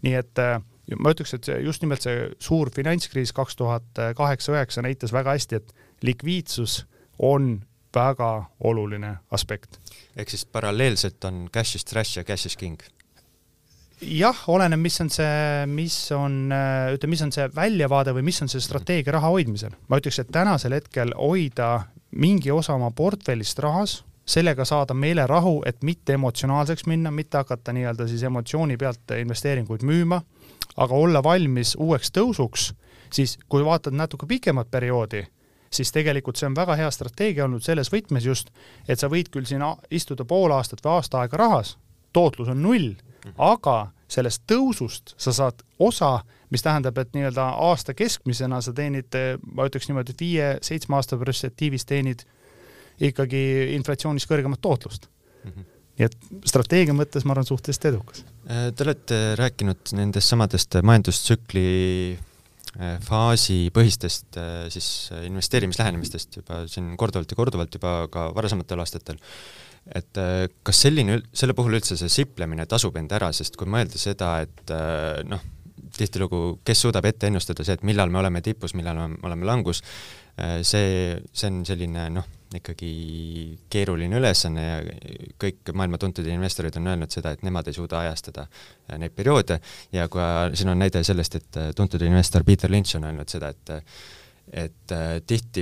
nii 0.02 0.14
et 0.14 0.40
ma 0.96 1.12
ütleks, 1.12 1.34
et 1.34 1.48
just 1.64 1.82
nimelt 1.82 2.04
see 2.04 2.28
suur 2.42 2.70
finantskriis 2.74 3.32
kaks 3.36 3.56
tuhat 3.56 4.02
kaheksa-üheksa 4.16 4.82
näitas 4.82 5.12
väga 5.12 5.34
hästi, 5.36 5.56
et 5.56 5.74
likviidsus 6.02 6.84
on 7.18 7.58
väga 7.94 8.44
oluline 8.60 9.16
aspekt. 9.30 9.80
ehk 10.16 10.30
siis 10.30 10.44
paralleelselt 10.46 11.24
on 11.24 11.48
cash 11.52 11.76
is 11.76 11.84
trash 11.84 12.18
ja 12.18 12.24
cash 12.24 12.46
is 12.46 12.56
king? 12.56 12.78
jah, 14.00 14.42
oleneb, 14.48 14.80
mis 14.80 15.00
on 15.02 15.10
see, 15.10 15.66
mis 15.66 15.96
on, 16.14 16.52
ütleme, 16.94 17.10
mis 17.10 17.22
on 17.26 17.32
see 17.34 17.48
väljavaade 17.54 18.14
või 18.14 18.28
mis 18.30 18.42
on 18.42 18.50
see 18.50 18.62
strateegia 18.62 19.16
raha 19.16 19.32
hoidmisel. 19.34 19.74
ma 19.88 20.00
ütleks, 20.00 20.20
et 20.22 20.32
tänasel 20.32 20.76
hetkel 20.78 21.14
hoida 21.18 21.88
mingi 22.10 22.50
osa 22.50 22.74
oma 22.74 22.90
portfellist 22.90 23.58
rahas, 23.58 24.04
sellega 24.28 24.64
saada 24.64 24.94
meelerahu, 24.94 25.62
et 25.66 25.82
mitte 25.82 26.12
emotsionaalseks 26.12 26.86
minna, 26.86 27.10
mitte 27.10 27.36
hakata 27.36 27.72
nii-öelda 27.72 28.08
siis 28.08 28.22
emotsiooni 28.28 28.76
pealt 28.76 29.16
investeeringuid 29.18 29.82
müüma, 29.82 30.20
aga 30.76 30.94
olla 30.94 31.22
valmis 31.24 31.74
uueks 31.80 32.12
tõusuks, 32.12 32.72
siis 33.12 33.38
kui 33.48 33.64
vaatad 33.64 33.96
natuke 33.96 34.26
pikemat 34.26 34.70
perioodi, 34.70 35.24
siis 35.72 35.92
tegelikult 35.92 36.36
see 36.36 36.48
on 36.48 36.56
väga 36.56 36.76
hea 36.76 36.90
strateegia 36.92 37.44
olnud 37.44 37.64
selles 37.64 37.92
võtmes 37.92 38.24
just, 38.24 38.52
et 38.88 39.00
sa 39.00 39.08
võid 39.08 39.32
küll 39.32 39.48
siin 39.48 39.64
istuda 39.90 40.24
pool 40.28 40.52
aastat 40.52 40.84
või 40.84 40.98
aasta 40.98 41.22
aega 41.22 41.40
rahas, 41.40 41.76
tootlus 42.12 42.52
on 42.52 42.62
null, 42.62 42.92
aga 43.36 43.78
sellest 44.08 44.44
tõusust 44.48 45.14
sa 45.20 45.34
saad 45.36 45.62
osa, 45.78 46.18
mis 46.50 46.64
tähendab, 46.64 46.98
et 46.98 47.12
nii-öelda 47.12 47.44
aasta 47.68 47.94
keskmisena 47.94 48.60
sa 48.64 48.72
teenid, 48.72 49.14
ma 49.52 49.68
ütleks 49.68 49.90
niimoodi, 49.90 50.14
et 50.14 50.24
viie-seitsme 50.24 50.96
aasta 50.96 51.18
perspektiivis 51.20 51.84
teenid 51.88 52.24
ikkagi 52.98 53.74
inflatsioonis 53.76 54.26
kõrgemat 54.26 54.62
tootlust 54.64 55.10
mm. 55.44 55.50
-hmm 55.50 55.74
nii 55.98 56.06
et 56.06 56.46
strateegia 56.46 56.94
mõttes 56.94 57.24
ma 57.26 57.34
arvan 57.34 57.46
suhteliselt 57.48 57.88
edukas. 57.90 58.22
Te 58.46 58.84
olete 58.84 59.16
rääkinud 59.38 59.94
nendest 59.98 60.30
samadest 60.30 60.78
majandustsükli 60.86 61.64
faasipõhistest 63.08 64.38
siis 64.70 64.88
investeerimislähenemistest 65.26 66.38
juba 66.38 66.60
siin 66.70 66.92
korduvalt 67.00 67.32
ja 67.32 67.38
korduvalt 67.38 67.74
juba 67.74 67.94
ka 68.12 68.28
varasematel 68.36 68.84
aastatel 68.84 69.18
et 69.96 70.20
kas 70.66 70.82
selline, 70.84 71.20
selle 71.32 71.54
puhul 71.56 71.78
üldse 71.78 71.96
see 71.96 72.10
siplemine 72.12 72.66
tasub 72.68 72.96
end 73.00 73.12
ära, 73.16 73.30
sest 73.32 73.56
kui 73.56 73.70
mõelda 73.70 74.00
seda, 74.00 74.34
et 74.44 74.74
noh, 75.28 75.44
tihtilugu, 75.98 76.60
kes 76.66 76.82
suudab 76.84 77.06
ette 77.08 77.28
ennustada 77.30 77.64
see, 77.64 77.78
et 77.78 77.86
millal 77.86 78.10
me 78.12 78.20
oleme 78.20 78.42
tipus, 78.44 78.74
millal 78.76 79.00
me 79.08 79.22
oleme 79.26 79.48
langus, 79.48 79.82
see, 80.62 81.16
see 81.32 81.48
on 81.50 81.62
selline 81.66 82.08
noh, 82.14 82.28
ikkagi 82.54 82.90
keeruline 83.68 84.20
ülesanne 84.20 84.62
ja 84.64 84.76
kõik 85.40 85.72
maailma 85.76 85.98
tuntud 86.00 86.26
investorid 86.30 86.78
on 86.80 86.88
öelnud 86.92 87.12
seda, 87.12 87.34
et 87.34 87.42
nemad 87.44 87.68
ei 87.68 87.76
suuda 87.76 88.00
ajastada 88.06 88.46
neid 89.00 89.12
perioode. 89.16 89.58
Ja 89.92 90.06
kui 90.12 90.22
siin 90.56 90.72
on 90.72 90.80
näide 90.80 91.02
sellest, 91.04 91.36
et 91.36 91.60
tuntud 91.76 92.02
investor 92.06 92.46
Peter 92.48 92.72
Lynch 92.72 92.96
on 92.96 93.08
öelnud 93.10 93.28
seda, 93.28 93.52
et 93.52 93.74
et 94.48 94.92
tihti 95.28 95.60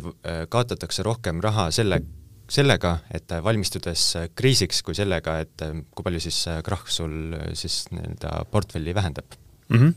kaotatakse 0.48 1.02
rohkem 1.02 1.40
raha 1.42 1.72
selle, 1.74 1.98
sellega, 2.48 2.98
et 3.14 3.32
valmistudes 3.42 4.04
kriisiks, 4.38 4.82
kui 4.86 4.94
sellega, 4.94 5.40
et 5.42 5.66
kui 5.94 6.06
palju 6.06 6.20
siis 6.22 6.44
krahv 6.64 6.92
sul 6.92 7.34
siis 7.58 7.84
nii-öelda 7.90 8.44
portfelli 8.50 8.94
vähendab 8.94 9.36
mm. 9.68 9.78
-hmm. 9.78 9.94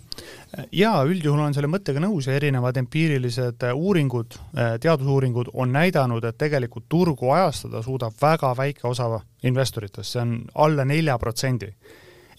jaa, 0.71 1.03
üldjuhul 1.03 1.39
olen 1.39 1.53
selle 1.53 1.69
mõttega 1.69 2.01
nõus 2.03 2.27
ja 2.27 2.35
erinevad 2.35 2.77
empiirilised 2.77 3.65
uuringud, 3.73 4.37
teadusuuringud 4.81 5.53
on 5.53 5.71
näidanud, 5.71 6.23
et 6.23 6.37
tegelikult 6.37 6.85
turgu 6.89 7.31
ajastada 7.31 7.81
suudab 7.81 8.13
väga 8.21 8.53
väike 8.57 8.87
osa 8.87 9.19
investoritest, 9.43 10.11
see 10.11 10.21
on 10.21 10.41
alla 10.55 10.85
nelja 10.85 11.17
protsendi. 11.19 11.73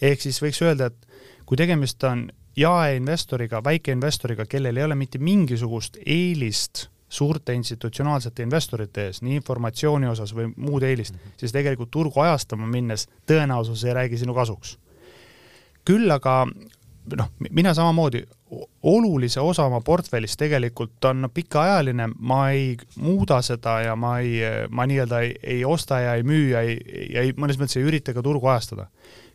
ehk 0.03 0.21
siis 0.21 0.43
võiks 0.43 0.63
öelda, 0.63 0.87
et 0.87 1.07
kui 1.47 1.57
tegemist 1.57 2.05
on 2.05 2.31
jaeinvestoriga, 2.57 3.65
väikeinvestoriga, 3.65 4.47
kellel 4.47 4.77
ei 4.77 4.85
ole 4.85 4.95
mitte 4.95 5.19
mingisugust 5.19 5.97
eelist 6.07 6.89
suurte 7.11 7.55
institutsionaalsete 7.59 8.45
investorite 8.47 9.09
ees, 9.09 9.23
nii 9.27 9.41
informatsiooni 9.41 10.07
osas 10.07 10.35
või 10.35 10.53
muud 10.57 10.87
eelist 10.87 11.17
mm, 11.17 11.23
-hmm. 11.25 11.39
siis 11.43 11.53
tegelikult 11.53 11.91
turgu 11.91 12.21
ajastama 12.23 12.67
minnes 12.67 13.09
tõenäosus 13.27 13.85
ei 13.87 13.95
räägi 13.95 14.19
sinu 14.19 14.35
kasuks. 14.35 14.79
küll 15.85 16.11
aga 16.11 16.47
noh, 17.17 17.31
mina 17.51 17.75
samamoodi, 17.75 18.23
olulise 18.83 19.41
osa 19.41 19.65
oma 19.65 19.81
portfellist 19.81 20.39
tegelikult 20.39 21.05
on 21.05 21.29
pikaajaline, 21.35 22.09
ma 22.19 22.51
ei 22.51 22.77
muuda 22.97 23.41
seda 23.43 23.81
ja 23.81 23.97
ma 23.97 24.19
ei, 24.19 24.41
ma 24.71 24.87
nii-öelda 24.87 25.21
ei, 25.21 25.35
ei 25.43 25.65
osta 25.65 26.01
ja 26.01 26.15
ei 26.15 26.23
müü 26.23 26.51
ja 26.51 26.61
ei, 26.61 26.77
ja 27.15 27.23
ei, 27.23 27.33
mõnes 27.33 27.59
mõttes 27.61 27.79
ei 27.79 27.87
ürita 27.87 28.15
ka 28.15 28.23
turgu 28.23 28.47
ajastada. 28.47 28.89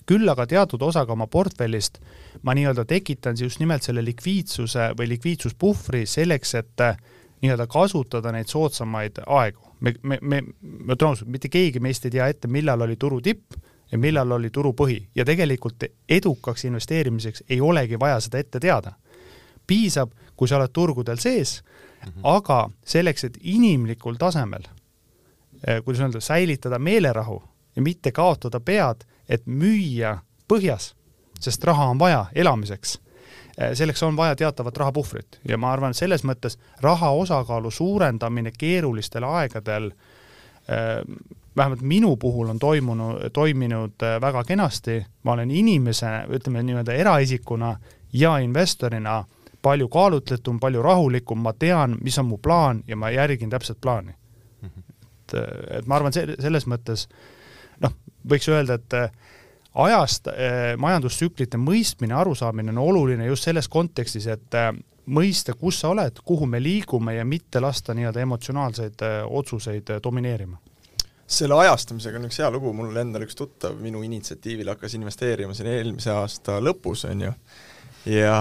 küll 0.05 0.29
aga 0.29 0.45
teatud 0.45 0.81
osaga 0.85 1.13
oma 1.13 1.25
portfellist 1.27 1.97
ma 2.43 2.53
nii-öelda 2.53 2.85
tekitan 2.85 3.35
just 3.39 3.59
nimelt 3.59 3.83
selle 3.83 4.03
likviidsuse 4.05 4.91
või 4.97 5.07
likviidsuspuhvri 5.15 6.05
selleks, 6.05 6.53
et 6.55 6.83
nii-öelda 7.41 7.67
kasutada 7.67 8.31
neid 8.31 8.47
soodsamaid 8.47 9.21
aegu. 9.27 9.61
me, 9.79 9.93
me, 10.01 10.17
me, 10.21 10.41
ma 10.61 10.93
ütlen 10.93 11.09
ausalt, 11.09 11.29
mitte 11.29 11.49
keegi 11.49 11.79
meist 11.79 12.05
ei 12.05 12.11
tea 12.11 12.27
ette, 12.31 12.47
millal 12.47 12.81
oli 12.81 12.95
turu 12.95 13.21
tipp 13.21 13.53
ja 13.91 13.97
millal 13.97 14.31
oli 14.31 14.49
turupõhi 14.49 14.97
ja 15.15 15.25
tegelikult 15.25 15.83
edukaks 16.09 16.65
investeerimiseks 16.65 17.43
ei 17.49 17.61
olegi 17.61 17.99
vaja 17.99 18.19
seda 18.19 18.39
ette 18.39 18.59
teada. 18.59 18.93
piisab, 19.67 20.11
kui 20.35 20.47
sa 20.47 20.57
oled 20.57 20.69
turgudel 20.73 21.17
sees 21.17 21.63
mm, 21.63 22.11
-hmm. 22.11 22.21
aga 22.23 22.69
selleks, 22.85 23.23
et 23.23 23.37
inimlikul 23.41 24.15
tasemel, 24.15 24.63
eh, 25.67 25.83
kuidas 25.83 26.01
öelda, 26.01 26.19
säilitada 26.19 26.79
meelerahu 26.79 27.43
ja 27.75 27.81
mitte 27.81 28.11
kaotada 28.11 28.59
pead, 28.59 29.03
et 29.29 29.45
müüa 29.45 30.19
põhjas, 30.53 30.93
sest 31.39 31.63
raha 31.63 31.85
on 31.85 31.99
vaja 31.99 32.25
elamiseks 32.35 32.99
selleks 33.73 34.03
on 34.03 34.17
vaja 34.17 34.35
teatavat 34.35 34.77
rahapuhvrit 34.77 35.39
ja 35.47 35.57
ma 35.57 35.71
arvan, 35.71 35.93
selles 35.93 36.23
mõttes 36.27 36.57
raha 36.81 37.09
osakaalu 37.15 37.71
suurendamine 37.71 38.51
keerulistel 38.57 39.23
aegadel 39.23 39.91
eh, 40.67 41.01
vähemalt 41.57 41.81
minu 41.81 42.17
puhul 42.17 42.49
on 42.49 42.59
toimunud, 42.59 43.29
toiminud 43.33 44.03
äh, 44.03 44.21
väga 44.21 44.43
kenasti, 44.43 45.05
ma 45.23 45.31
olen 45.31 45.51
inimese, 45.51 46.07
ütleme 46.29 46.63
nii-öelda 46.63 46.93
eraisikuna 46.93 47.75
ja 48.13 48.37
investorina 48.37 49.23
palju 49.61 49.87
kaalutletum, 49.89 50.59
palju 50.59 50.81
rahulikum, 50.81 51.39
ma 51.41 51.53
tean, 51.53 51.97
mis 52.01 52.19
on 52.19 52.25
mu 52.25 52.37
plaan 52.37 52.83
ja 52.87 52.95
ma 52.95 53.09
järgin 53.09 53.49
täpselt 53.49 53.81
plaani. 53.81 54.11
-hmm. 54.61 54.83
et, 55.03 55.33
äh, 55.33 55.77
et 55.77 55.87
ma 55.87 55.95
arvan, 55.95 56.13
see, 56.13 56.35
selles 56.39 56.67
mõttes 56.67 57.07
noh, 57.79 57.93
võiks 58.29 58.49
öelda, 58.49 58.73
et 58.73 58.93
äh, 58.93 59.11
ajast 59.75 60.29
eh, 60.31 60.73
majandustsüklite 60.79 61.59
mõistmine, 61.59 62.15
arusaamine 62.15 62.71
on 62.75 62.81
oluline 62.83 63.27
just 63.27 63.47
selles 63.47 63.67
kontekstis, 63.71 64.27
et 64.31 64.57
eh, 64.57 64.71
mõista, 65.11 65.55
kus 65.59 65.81
sa 65.83 65.91
oled, 65.91 66.21
kuhu 66.25 66.47
me 66.49 66.61
liigume 66.63 67.17
ja 67.17 67.25
mitte 67.27 67.61
lasta 67.63 67.95
nii-öelda 67.97 68.23
emotsionaalseid 68.23 69.05
eh, 69.05 69.19
otsuseid 69.27 69.97
domineerima. 70.03 70.57
Selle 71.25 71.57
ajastamisega 71.57 72.19
on 72.19 72.27
üks 72.27 72.37
hea 72.37 72.49
lugu, 72.53 72.71
mul 72.77 72.95
endal 73.01 73.25
üks 73.25 73.37
tuttav 73.37 73.79
minu 73.81 74.03
initsiatiivil 74.05 74.69
hakkas 74.75 74.93
investeerima 74.93 75.55
siin 75.57 75.71
eelmise 75.71 76.13
aasta 76.13 76.59
lõpus, 76.61 77.07
on 77.09 77.23
ju, 77.25 77.31
ja 78.13 78.35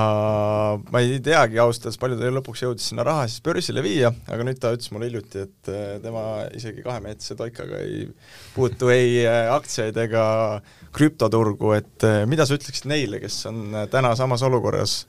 ma 0.92 1.00
ei 1.00 1.16
teagi 1.24 1.62
ausalt 1.62 1.88
öeldes, 1.88 1.96
palju 2.02 2.18
ta 2.20 2.32
lõpuks 2.36 2.64
jõudis 2.66 2.90
sinna 2.92 3.06
raha 3.08 3.24
siis 3.24 3.40
börsile 3.46 3.80
viia, 3.82 4.12
aga 4.28 4.44
nüüd 4.44 4.60
ta 4.60 4.74
ütles 4.76 4.92
mulle 4.92 5.08
hiljuti, 5.08 5.46
et 5.48 5.72
tema 6.04 6.26
isegi 6.52 6.84
kahemeetrise 6.84 7.38
toikaga 7.40 7.80
ei 7.86 8.04
puutu 8.52 8.92
ei 8.92 9.24
aktsiaid 9.24 9.96
ega 10.04 10.26
krüptoturgu, 10.94 11.72
et 11.76 12.06
äh, 12.06 12.22
mida 12.30 12.46
sa 12.46 12.58
ütleksid 12.58 12.88
neile, 12.90 13.20
kes 13.22 13.42
on 13.50 13.78
täna 13.90 14.14
samas 14.18 14.42
olukorras 14.46 15.02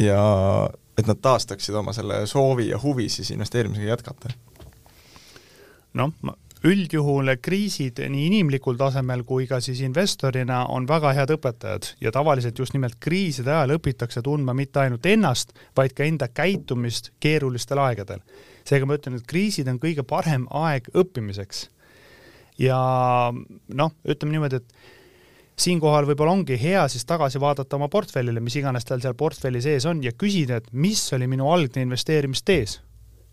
ja 0.00 0.20
et 0.98 1.08
nad 1.08 1.20
taastaksid 1.22 1.74
oma 1.74 1.92
selle 1.96 2.24
soovi 2.28 2.70
ja 2.70 2.78
huvi 2.82 3.08
siis 3.08 3.30
investeerimisega 3.34 3.94
jätkata? 3.94 4.32
noh, 5.98 6.12
üldjuhul 6.64 7.32
kriisid 7.42 7.98
nii 8.12 8.26
inimlikul 8.28 8.76
tasemel 8.78 9.24
kui 9.26 9.46
ka 9.50 9.58
siis 9.64 9.80
investorina 9.82 10.60
on 10.70 10.86
väga 10.88 11.14
head 11.16 11.32
õpetajad 11.34 11.88
ja 12.04 12.12
tavaliselt 12.14 12.58
just 12.58 12.76
nimelt 12.76 12.98
kriiside 13.00 13.50
ajal 13.54 13.78
õpitakse 13.78 14.22
tundma 14.22 14.54
mitte 14.54 14.82
ainult 14.84 15.06
ennast, 15.08 15.54
vaid 15.76 15.96
ka 15.96 16.04
enda 16.04 16.28
käitumist 16.28 17.10
keerulistel 17.20 17.80
aegadel. 17.80 18.20
seega 18.64 18.86
ma 18.86 18.98
ütlen, 19.00 19.16
et 19.16 19.26
kriisid 19.26 19.68
on 19.72 19.80
kõige 19.80 20.04
parem 20.06 20.46
aeg 20.50 20.92
õppimiseks. 20.94 21.68
Ja 22.60 22.80
noh, 23.32 23.94
ütleme 24.04 24.36
niimoodi, 24.36 24.60
et 24.60 25.60
siinkohal 25.60 26.06
võib-olla 26.08 26.36
ongi 26.38 26.56
hea 26.60 26.86
siis 26.88 27.04
tagasi 27.08 27.40
vaadata 27.40 27.76
oma 27.76 27.88
portfellile, 27.92 28.40
mis 28.40 28.56
iganes 28.60 28.86
tal 28.88 29.02
seal 29.02 29.16
portfelli 29.18 29.60
sees 29.64 29.86
on 29.88 30.04
ja 30.04 30.12
küsida, 30.16 30.60
et 30.60 30.70
mis 30.72 31.02
oli 31.16 31.28
minu 31.30 31.50
algne 31.52 31.84
investeerimistees 31.84 32.78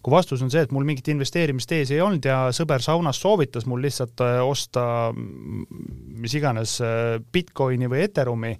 kui 0.07 0.13
vastus 0.15 0.39
on 0.39 0.51
see, 0.53 0.61
et 0.63 0.71
mul 0.71 0.85
mingit 0.87 1.09
investeerimist 1.11 1.71
ees 1.75 1.89
ei 1.91 1.99
olnud 1.99 2.23
ja 2.23 2.37
sõber 2.55 2.79
saunas 2.79 3.17
soovitas 3.19 3.65
mul 3.67 3.81
lihtsalt 3.83 4.21
äh, 4.23 4.37
osta 4.39 4.83
mis 5.11 6.35
iganes 6.39 6.77
äh, 6.79 7.17
Bitcoini 7.19 7.89
või 7.91 8.05
Etherumi, 8.05 8.53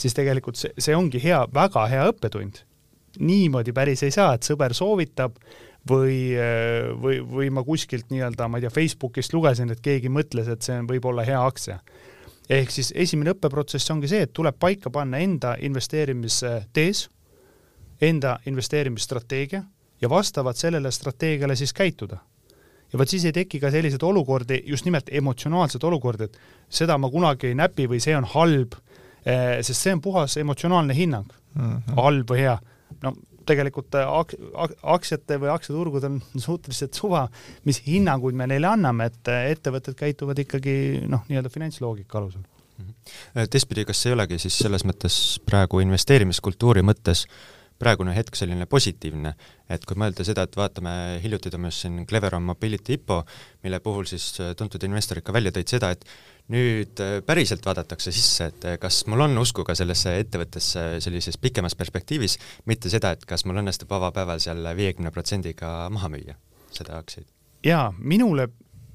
siis 0.00 0.16
tegelikult 0.16 0.60
see, 0.60 0.74
see 0.76 0.96
ongi 0.96 1.22
hea, 1.22 1.40
väga 1.54 1.86
hea 1.88 2.04
õppetund. 2.10 2.66
niimoodi 3.18 3.72
päris 3.72 4.04
ei 4.04 4.12
saa, 4.12 4.34
et 4.36 4.44
sõber 4.44 4.74
soovitab 4.76 5.40
või, 5.88 6.36
või, 7.00 7.20
või 7.24 7.50
ma 7.50 7.64
kuskilt 7.64 8.10
nii-öelda, 8.12 8.48
ma 8.48 8.58
ei 8.58 8.66
tea, 8.66 8.72
Facebookist 8.74 9.32
lugesin, 9.32 9.70
et 9.72 9.80
keegi 9.80 10.12
mõtles, 10.12 10.48
et 10.52 10.62
see 10.62 10.76
võib 10.88 11.06
olla 11.08 11.24
hea 11.24 11.40
aktsia. 11.40 11.80
ehk 12.50 12.70
siis 12.70 12.92
esimene 12.96 13.30
õppeprotsess 13.30 13.90
ongi 13.90 14.08
see, 14.08 14.22
et 14.26 14.32
tuleb 14.32 14.56
paika 14.58 14.90
panna 14.90 15.18
enda 15.18 15.56
investeerimistees, 15.60 17.08
enda 18.00 18.38
investeerimisstrateegia 18.46 19.62
ja 20.00 20.10
vastavalt 20.10 20.56
sellele 20.56 20.90
strateegiale 20.90 21.56
siis 21.56 21.72
käituda. 21.72 22.18
ja 22.92 22.98
vot 22.98 23.08
siis 23.08 23.24
ei 23.24 23.32
teki 23.32 23.60
ka 23.60 23.70
selliseid 23.70 24.02
olukordi, 24.02 24.62
just 24.66 24.84
nimelt 24.84 25.08
emotsionaalsed 25.12 25.82
olukordi, 25.82 26.24
et 26.24 26.38
seda 26.68 26.98
ma 26.98 27.10
kunagi 27.10 27.46
ei 27.46 27.54
näpi 27.54 27.86
või 27.86 28.00
see 28.02 28.16
on 28.16 28.24
halb, 28.24 28.74
eh, 29.24 29.60
sest 29.62 29.80
see 29.80 29.92
on 29.94 30.00
puhas 30.00 30.36
emotsionaalne 30.36 30.94
hinnang 30.94 31.30
mm, 31.54 31.62
-hmm. 31.62 31.94
halb 31.96 32.30
või 32.30 32.38
hea. 32.38 32.58
no 33.02 33.14
tegelikult 33.48 33.98
eh, 33.98 34.06
ak-, 34.06 34.76
aktsiate 34.96 35.40
või 35.42 35.52
aktsiaturgudel 35.54 36.16
on 36.16 36.22
suhteliselt 36.46 36.96
suva, 36.98 37.26
mis 37.68 37.82
hinnanguid 37.86 38.38
me 38.38 38.48
neile 38.50 38.72
anname, 38.72 39.10
et 39.10 39.32
eh, 39.32 39.52
ettevõtted 39.54 39.98
käituvad 39.98 40.42
ikkagi 40.44 40.74
noh, 41.10 41.24
nii-öelda 41.28 41.52
finantsloogika 41.52 42.20
alusel 42.20 42.42
mhm. 42.42 43.46
teistpidi, 43.52 43.86
kas 43.88 44.04
ei 44.06 44.18
olegi 44.18 44.40
siis 44.42 44.60
selles 44.64 44.86
mõttes 44.88 45.14
praegu 45.46 45.82
investeerimiskultuuri 45.84 46.84
mõttes 46.86 47.26
äh, 47.26 47.60
praegune 47.80 48.12
hetk 48.14 48.36
selline 48.36 48.66
positiivne, 48.68 49.32
et 49.72 49.84
kui 49.88 49.98
mõelda 49.98 50.24
seda, 50.26 50.44
et 50.44 50.56
vaatame, 50.58 50.92
hiljuti 51.22 51.52
toimus 51.52 51.80
siin 51.82 52.02
Cleveron 52.08 52.44
Mobility 52.44 52.98
IPO, 52.98 53.22
mille 53.64 53.80
puhul 53.84 54.08
siis 54.10 54.26
äh, 54.42 54.52
tuntud 54.58 54.84
investorid 54.86 55.24
ka 55.24 55.34
välja 55.36 55.52
tõid 55.56 55.72
seda, 55.72 55.92
et 55.94 56.04
nüüd 56.50 57.00
äh, 57.02 57.18
päriselt 57.26 57.66
vaadatakse 57.66 58.12
sisse, 58.14 58.50
et 58.50 58.66
äh, 58.66 58.78
kas 58.82 59.04
mul 59.10 59.26
on 59.26 59.38
usku 59.38 59.64
ka 59.66 59.76
sellesse 59.78 60.16
ettevõttesse 60.22 60.84
sellises 61.04 61.38
pikemas 61.38 61.76
perspektiivis, 61.78 62.38
mitte 62.70 62.92
seda, 62.92 63.14
et 63.14 63.26
kas 63.28 63.46
mul 63.46 63.62
õnnestub 63.62 63.92
avapäeval 63.96 64.42
seal 64.42 64.66
viiekümne 64.76 65.12
protsendiga 65.14 65.88
maha 65.92 66.10
müüa 66.12 66.36
seda 66.74 66.98
aktsiaid. 66.98 67.28
jaa, 67.66 67.92
minule 67.98 68.48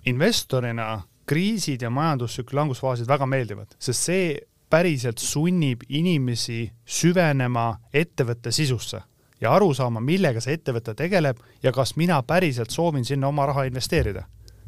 investorina 0.05 1.01
kriisid 1.25 1.81
ja 1.81 1.89
majandustsükli 1.89 2.59
langusfaasid 2.59 3.07
väga 3.07 3.25
meeldivad, 3.25 3.73
sest 3.79 4.11
see 4.11 4.29
päriselt 4.69 5.21
sunnib 5.21 5.85
inimesi 5.89 6.65
süvenema 6.85 7.67
ettevõtte 7.93 8.51
sisusse 8.51 9.01
ja 9.41 9.53
aru 9.53 9.73
saama, 9.73 10.01
millega 10.01 10.41
see 10.41 10.57
ettevõte 10.57 10.95
tegeleb 10.97 11.39
ja 11.63 11.71
kas 11.75 11.95
mina 11.99 12.21
päriselt 12.23 12.73
soovin 12.73 13.05
sinna 13.05 13.27
oma 13.27 13.45
raha 13.45 13.65
investeerida 13.69 14.25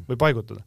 või 0.08 0.16
paigutada. 0.16 0.62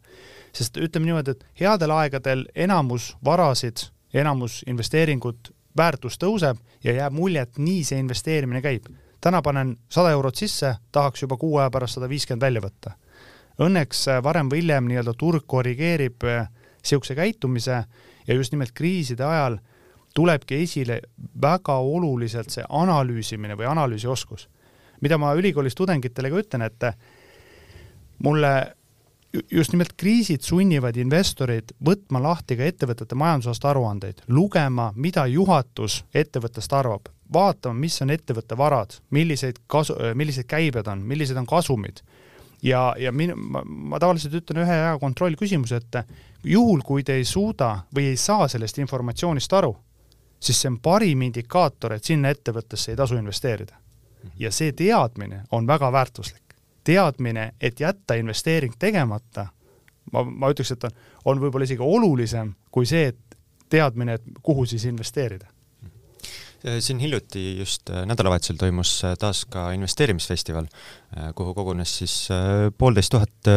Sest 0.52 0.76
ütleme 0.76 1.08
niimoodi, 1.08 1.34
et 1.34 1.44
headel 1.60 1.90
aegadel 1.90 2.44
enamus 2.54 3.12
varasid, 3.24 3.88
enamus 4.14 4.62
investeeringut, 4.66 5.52
väärtus 5.76 6.18
tõuseb 6.20 6.58
ja 6.84 6.92
jääb 6.92 7.14
mulje, 7.16 7.42
et 7.42 7.58
nii 7.58 7.84
see 7.84 7.98
investeerimine 7.98 8.62
käib. 8.62 8.86
täna 9.20 9.42
panen 9.42 9.76
sada 9.88 10.10
eurot 10.10 10.36
sisse, 10.36 10.74
tahaks 10.92 11.22
juba 11.22 11.36
kuu 11.36 11.56
aja 11.56 11.70
pärast 11.70 11.94
sada 11.94 12.08
viiskümmend 12.08 12.42
välja 12.42 12.60
võtta. 12.60 12.92
Õnneks 13.62 14.06
varem 14.22 14.48
või 14.50 14.62
hiljem 14.62 14.88
nii-öelda 14.88 15.14
turg 15.14 15.44
korrigeerib 15.46 16.24
niisuguse 16.82 17.14
käitumise 17.14 17.84
ja 18.26 18.34
just 18.34 18.52
nimelt 18.52 18.72
kriiside 18.74 19.24
ajal 19.24 19.58
tulebki 20.14 20.62
esile 20.62 21.00
väga 21.42 21.76
oluliselt 21.76 22.50
see 22.50 22.64
analüüsimine 22.68 23.56
või 23.56 23.66
analüüsioskus. 23.70 24.48
mida 25.00 25.18
ma 25.18 25.34
ülikoolis 25.34 25.74
tudengitele 25.74 26.30
ka 26.30 26.36
ütlen, 26.36 26.62
et 26.62 26.84
mulle 28.18 28.74
just 29.50 29.72
nimelt 29.72 29.92
kriisid 29.96 30.42
sunnivad 30.44 30.96
investoreid 31.00 31.72
võtma 31.84 32.20
lahti 32.22 32.56
ka 32.56 32.66
ettevõtete 32.68 33.16
majandusaasta 33.18 33.70
aruandeid, 33.70 34.22
lugema, 34.28 34.90
mida 34.96 35.26
juhatus 35.26 36.02
ettevõttest 36.14 36.72
arvab, 36.76 37.08
vaatama, 37.32 37.80
mis 37.80 38.00
on 38.02 38.12
ettevõtte 38.12 38.58
varad, 38.58 38.98
milliseid 39.10 39.62
kasu, 39.66 39.96
millised 40.14 40.48
käibed 40.48 40.88
on, 40.88 41.04
millised 41.08 41.36
on 41.36 41.46
kasumid. 41.46 42.02
ja, 42.62 42.94
ja 42.98 43.12
minu, 43.12 43.36
ma, 43.36 43.62
ma 43.64 43.98
tavaliselt 43.98 44.34
ütlen 44.34 44.62
ühe 44.62 44.80
hea 44.84 44.98
kontrollküsimuse, 45.00 45.76
et 45.76 46.04
juhul, 46.44 46.82
kui 46.84 47.02
te 47.02 47.16
ei 47.18 47.24
suuda 47.24 47.78
või 47.94 48.12
ei 48.12 48.16
saa 48.16 48.48
sellest 48.48 48.78
informatsioonist 48.78 49.52
aru, 49.52 49.76
siis 50.40 50.60
see 50.60 50.70
on 50.70 50.78
parim 50.82 51.22
indikaator, 51.22 51.96
et 51.96 52.04
sinna 52.04 52.30
ettevõttesse 52.30 52.92
ei 52.92 52.96
tasu 52.96 53.16
investeerida. 53.16 53.78
ja 54.38 54.52
see 54.52 54.72
teadmine 54.72 55.42
on 55.50 55.66
väga 55.66 55.92
väärtuslik. 55.92 56.41
Teadmine, 56.84 57.52
et 57.60 57.80
jätta 57.80 58.14
investeering 58.18 58.74
tegemata, 58.78 59.46
ma, 60.12 60.24
ma 60.24 60.52
ütleks, 60.52 60.74
et 60.74 60.84
on, 60.88 61.00
on 61.24 61.42
võib-olla 61.42 61.68
isegi 61.68 61.82
olulisem 61.84 62.54
kui 62.70 62.88
see, 62.88 63.12
et 63.12 63.38
teadmine, 63.72 64.18
et 64.18 64.42
kuhu 64.42 64.66
siis 64.68 64.84
investeerida 64.90 65.48
siin 66.80 66.98
hiljuti 66.98 67.58
just 67.58 67.90
äh, 67.90 68.06
nädalavahetusel 68.06 68.56
toimus 68.56 69.04
äh, 69.04 69.16
taas 69.18 69.44
ka 69.50 69.70
investeerimisfestival, 69.74 70.68
äh, 71.16 71.32
kuhu 71.34 71.54
kogunes 71.54 71.98
siis 71.98 72.28
poolteist 72.78 73.10
tuhat 73.10 73.50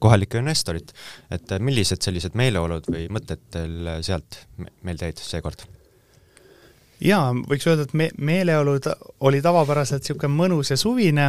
kohalikku 0.00 0.36
investorit. 0.36 0.92
et 1.30 1.54
millised 1.58 2.02
sellised 2.02 2.34
meeleolud 2.34 2.86
või 2.90 3.06
mõtted 3.12 3.42
teil 3.50 3.90
sealt 4.02 4.38
meelde 4.82 5.10
jäid 5.10 5.22
seekord? 5.22 5.66
Jaa, 7.02 7.32
võiks 7.48 7.66
öelda, 7.68 7.86
et 7.88 7.94
me-, 7.96 8.10
meeleolud 8.18 8.88
oli 9.26 9.42
tavapäraselt 9.42 10.04
niisugune 10.04 10.34
mõnus 10.34 10.70
ja 10.72 10.78
suvine, 10.80 11.26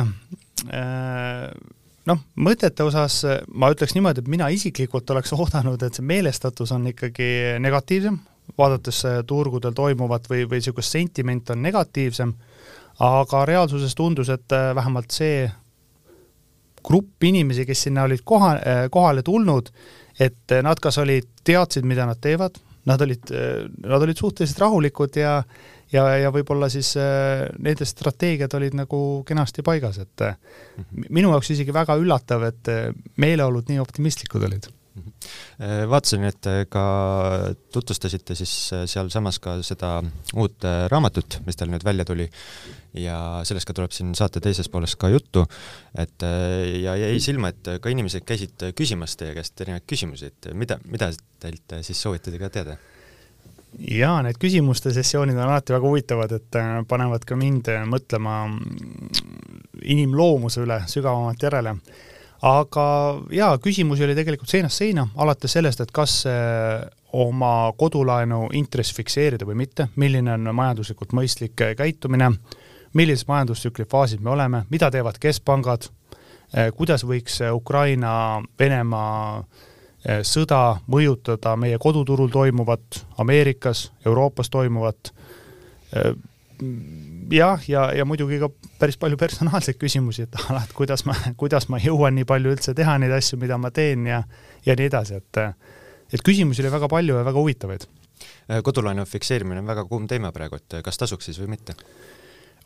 noh, 2.06 2.22
mõtete 2.36 2.86
osas 2.86 3.22
ma 3.54 3.72
ütleks 3.74 3.96
niimoodi, 3.96 4.24
et 4.24 4.32
mina 4.32 4.50
isiklikult 4.54 5.10
oleks 5.16 5.34
oodanud, 5.36 5.82
et 5.84 5.98
see 5.98 6.06
meelestatus 6.06 6.74
on 6.76 6.88
ikkagi 6.92 7.30
negatiivsem, 7.64 8.18
vaadates 8.58 9.02
turgudel 9.28 9.74
toimuvat 9.76 10.30
või, 10.30 10.46
või 10.46 10.62
niisugust 10.62 10.98
sentiment 10.98 11.50
on 11.50 11.62
negatiivsem, 11.66 12.34
aga 13.04 13.46
reaalsuses 13.46 13.96
tundus, 13.96 14.30
et 14.32 14.58
vähemalt 14.76 15.12
see 15.12 15.46
grupp 16.86 17.24
inimesi, 17.26 17.66
kes 17.66 17.88
sinna 17.88 18.06
olid 18.06 18.22
koha, 18.24 18.54
kohale 18.94 19.24
tulnud, 19.26 19.72
et 20.22 20.54
nad 20.64 20.80
kas 20.80 21.00
olid, 21.02 21.28
teadsid, 21.44 21.86
mida 21.88 22.06
nad 22.08 22.22
teevad, 22.22 22.60
nad 22.86 23.02
olid, 23.02 23.32
nad 23.82 24.02
olid 24.02 24.18
suhteliselt 24.18 24.62
rahulikud 24.62 25.18
ja 25.18 25.40
ja, 25.94 26.06
ja 26.20 26.32
võib-olla 26.34 26.70
siis 26.72 26.94
äh, 27.00 27.46
nende 27.62 27.88
strateegiad 27.88 28.54
olid 28.58 28.78
nagu 28.78 29.00
kenasti 29.28 29.64
paigas, 29.66 30.00
et 30.02 30.24
mm 30.26 30.84
-hmm. 30.84 31.10
minu 31.10 31.34
jaoks 31.34 31.52
isegi 31.52 31.74
väga 31.74 31.98
üllatav, 32.02 32.44
et 32.44 32.72
meeleolud 33.18 33.70
nii 33.70 33.80
optimistlikud 33.80 34.44
olid 34.44 34.68
mhm. 34.96 35.12
vaatasin, 35.90 36.24
et 36.24 36.48
ka 36.70 36.86
tutvustasite 37.72 38.36
siis 38.36 38.72
sealsamas 38.86 39.40
ka 39.40 39.62
seda 39.62 40.02
uut 40.34 40.64
raamatut, 40.90 41.40
mis 41.46 41.56
teil 41.56 41.72
nüüd 41.72 41.86
välja 41.86 42.06
tuli 42.06 42.30
ja 43.00 43.18
sellest 43.48 43.68
ka 43.68 43.76
tuleb 43.76 43.94
siin 43.96 44.14
saate 44.18 44.42
teises 44.44 44.70
pooles 44.72 44.96
ka 45.00 45.10
juttu, 45.14 45.46
et 45.98 46.26
ja 46.82 46.96
jäi 47.00 47.20
silma, 47.24 47.54
et 47.54 47.78
ka 47.82 47.92
inimesed 47.92 48.26
käisid 48.28 48.70
küsimas 48.78 49.18
teie 49.20 49.36
käest 49.38 49.62
erinevaid 49.62 49.88
küsimusi, 49.90 50.32
et 50.32 50.52
mida, 50.54 50.80
mida 50.90 51.12
teilt 51.44 51.80
siis 51.86 52.02
soovitati 52.02 52.42
ka 52.42 52.52
teada? 52.54 52.78
jaa, 53.80 54.20
need 54.26 54.40
küsimuste 54.40 54.94
sessioonid 54.96 55.38
on 55.38 55.50
alati 55.50 55.76
väga 55.76 55.88
huvitavad, 55.88 56.36
et 56.38 56.60
äh, 56.60 56.74
panevad 56.88 57.26
ka 57.28 57.38
mind 57.40 57.70
äh, 57.72 57.86
mõtlema 57.90 58.46
inimloomuse 59.84 60.64
üle 60.64 60.82
sügavamalt 60.90 61.44
järele. 61.44 61.76
aga 62.46 62.86
jaa, 63.32 63.58
küsimusi 63.58 64.04
oli 64.06 64.16
tegelikult 64.16 64.52
seinast 64.52 64.78
seina, 64.78 65.08
alates 65.16 65.56
sellest, 65.58 65.82
et 65.82 65.92
kas 65.92 66.24
äh, 66.30 66.86
oma 67.16 67.72
kodulaenu 67.78 68.50
intress 68.54 68.94
fikseerida 68.94 69.48
või 69.48 69.56
mitte, 69.64 69.90
milline 69.96 70.34
on 70.36 70.52
majanduslikult 70.56 71.16
mõistlik 71.16 71.56
käitumine, 71.78 72.32
millises 72.96 73.28
majandustsükli 73.28 73.86
faasis 73.92 74.20
me 74.24 74.32
oleme, 74.32 74.64
mida 74.72 74.90
teevad 74.92 75.20
keskpangad, 75.20 75.90
kuidas 76.76 77.04
võiks 77.04 77.42
Ukraina, 77.52 78.42
Venemaa 78.60 79.44
Eh, 80.06 80.22
sõda 80.22 80.78
mõjutada 80.92 81.56
meie 81.58 81.80
koduturul 81.82 82.30
toimuvat, 82.30 83.00
Ameerikas, 83.18 83.88
Euroopas 84.06 84.52
toimuvat, 84.54 85.10
eh, 85.98 86.12
jah, 87.34 87.64
ja, 87.68 87.88
ja 87.90 88.06
muidugi 88.06 88.38
ka 88.44 88.52
päris 88.78 89.00
palju 89.02 89.18
personaalseid 89.18 89.80
küsimusi, 89.82 90.28
et 90.28 90.38
alati, 90.52 90.76
kuidas 90.78 91.08
ma, 91.10 91.16
kuidas 91.42 91.66
ma 91.74 91.82
jõuan 91.82 92.14
nii 92.20 92.28
palju 92.30 92.54
üldse 92.54 92.76
teha 92.78 93.00
neid 93.02 93.16
asju, 93.18 93.40
mida 93.42 93.58
ma 93.58 93.74
teen 93.74 94.06
ja 94.06 94.22
ja 94.66 94.78
nii 94.78 94.92
edasi, 94.92 95.18
et 95.18 95.42
et 96.14 96.22
küsimusi 96.22 96.62
oli 96.62 96.76
väga 96.76 96.88
palju 96.88 97.18
ja 97.18 97.26
väga 97.26 97.42
huvitavaid. 97.42 97.88
kodulaenu 98.64 99.06
fikseerimine 99.06 99.60
on 99.60 99.68
väga 99.68 99.88
kuum 99.90 100.06
teema 100.08 100.32
praegu, 100.32 100.62
et 100.62 100.84
kas 100.86 101.02
tasuks 101.02 101.26
siis 101.26 101.42
või 101.42 101.50
mitte? 101.58 101.74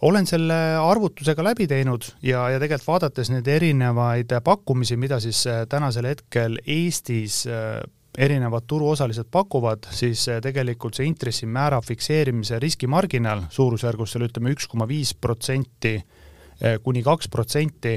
Olen 0.02 0.28
selle 0.28 0.56
arvutusega 0.80 1.44
läbi 1.44 1.68
teinud 1.68 2.08
ja, 2.24 2.46
ja 2.54 2.60
tegelikult 2.60 2.88
vaadates 2.88 3.32
neid 3.34 3.48
erinevaid 3.52 4.32
pakkumisi, 4.44 4.98
mida 4.98 5.20
siis 5.20 5.44
äh, 5.48 5.66
tänasel 5.70 6.08
hetkel 6.08 6.60
Eestis 6.66 7.42
äh, 7.48 7.80
erinevad 8.18 8.66
turuosalised 8.68 9.28
pakuvad, 9.32 9.90
siis 9.92 10.28
äh, 10.30 10.40
tegelikult 10.42 10.98
see 10.98 11.08
intressimäära 11.10 11.82
fikseerimise 11.86 12.60
riskimarginaal 12.60 13.46
suurusjärgus 13.50 14.16
seal 14.16 14.28
ütleme 14.30 14.56
üks 14.56 14.70
koma 14.72 14.88
viis 14.90 15.14
protsenti 15.16 16.00
kuni 16.84 17.00
kaks 17.00 17.30
protsenti 17.32 17.94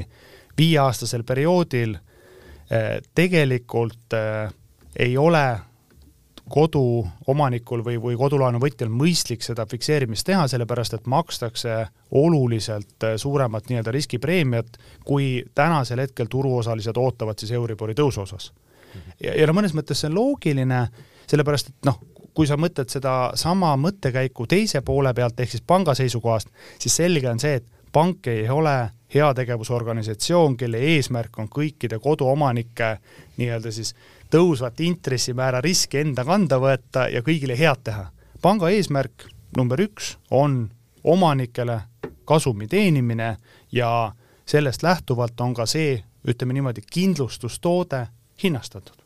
viieaastasel 0.55 1.25
perioodil 1.27 1.97
tegelikult 3.11 4.15
ei 4.95 5.17
ole 5.19 5.41
koduomanikul 6.49 7.83
või, 7.85 7.97
või 8.01 8.17
kodulaenu 8.19 8.59
võtjal 8.59 8.91
mõistlik 8.91 9.43
seda 9.45 9.65
fikseerimist 9.69 10.25
teha, 10.27 10.47
sellepärast 10.51 10.97
et 10.97 11.07
makstakse 11.07 11.77
oluliselt 12.19 13.03
äh, 13.07 13.15
suuremat 13.17 13.69
nii-öelda 13.69 13.91
riskipreemiat, 13.95 14.77
kui 15.05 15.43
tänasel 15.55 16.03
hetkel 16.03 16.27
turuosalised 16.29 16.97
ootavad 16.99 17.39
siis 17.39 17.51
Euribori 17.51 17.95
tõusu 17.95 18.25
osas. 18.27 18.51
ja, 19.23 19.35
ja 19.39 19.47
no 19.47 19.55
mõnes 19.55 19.75
mõttes 19.75 20.03
see 20.03 20.11
on 20.11 20.17
loogiline, 20.19 20.87
sellepärast 21.27 21.71
et 21.71 21.87
noh, 21.87 22.01
kui 22.33 22.49
sa 22.49 22.57
mõtled 22.57 22.89
sedasama 22.89 23.75
mõttekäiku 23.77 24.47
teise 24.49 24.81
poole 24.81 25.13
pealt, 25.13 25.39
ehk 25.39 25.51
siis 25.53 25.63
panga 25.67 25.95
seisukohast, 25.95 26.49
siis 26.79 26.95
selge 26.95 27.29
on 27.29 27.39
see, 27.39 27.61
et 27.61 27.65
pank 27.93 28.27
ei 28.27 28.49
ole 28.49 28.89
heategevusorganisatsioon, 29.13 30.57
kelle 30.57 30.81
eesmärk 30.95 31.37
on 31.39 31.49
kõikide 31.49 31.99
koduomanike 32.01 32.97
nii-öelda 33.37 33.71
siis 33.71 33.93
tõusvat 34.33 34.81
intressimäära 34.81 35.61
riski 35.61 36.01
enda 36.01 36.25
kanda 36.25 36.57
võtta 36.61 37.07
ja 37.11 37.21
kõigile 37.25 37.57
head 37.57 37.83
teha. 37.83 38.07
panga 38.41 38.69
eesmärk 38.69 39.27
number 39.57 39.79
üks 39.79 40.17
on 40.31 40.71
omanikele 41.03 41.81
kasumi 42.25 42.67
teenimine 42.67 43.37
ja 43.71 44.11
sellest 44.45 44.83
lähtuvalt 44.83 45.39
on 45.41 45.53
ka 45.53 45.65
see, 45.65 46.03
ütleme 46.27 46.53
niimoodi, 46.53 46.81
kindlustustoode 46.81 48.07
hinnastatud. 48.43 48.97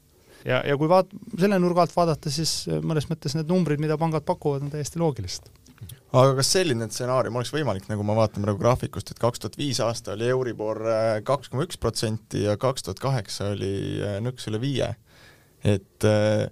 ja, 0.45 0.63
ja 0.65 0.77
kui 0.77 0.87
vaat-, 0.87 1.13
selle 1.39 1.59
nurga 1.59 1.83
alt 1.83 1.95
vaadata, 1.95 2.31
siis 2.31 2.67
mõnes 2.81 3.09
mõttes 3.11 3.35
need 3.35 3.49
numbrid, 3.51 3.81
mida 3.83 3.97
pangad 3.97 4.25
pakuvad, 4.25 4.63
on 4.63 4.71
täiesti 4.71 4.99
loogilised 4.99 5.51
aga 6.17 6.37
kas 6.39 6.51
selline 6.55 6.87
stsenaarium 6.89 7.35
oleks 7.35 7.51
võimalik, 7.53 7.89
nagu 7.91 8.05
ma 8.07 8.15
vaatan 8.17 8.45
praegu 8.45 8.61
graafikust, 8.61 9.11
et 9.11 9.19
kaks 9.19 9.43
tuhat 9.43 9.57
viis 9.59 9.81
aasta 9.83 10.15
oli 10.15 10.29
Euribor 10.31 10.79
äh, 10.87 11.09
kaks 11.27 11.51
koma 11.51 11.67
üks 11.67 11.77
protsenti 11.77 12.45
ja 12.45 12.55
kaks 12.57 12.87
tuhat 12.87 13.03
kaheksa 13.03 13.51
oli 13.53 13.73
äh, 13.99 14.17
nõks 14.23 14.47
üle 14.49 14.61
viie 14.63 14.95
et 15.63 16.07
äh, 16.07 16.47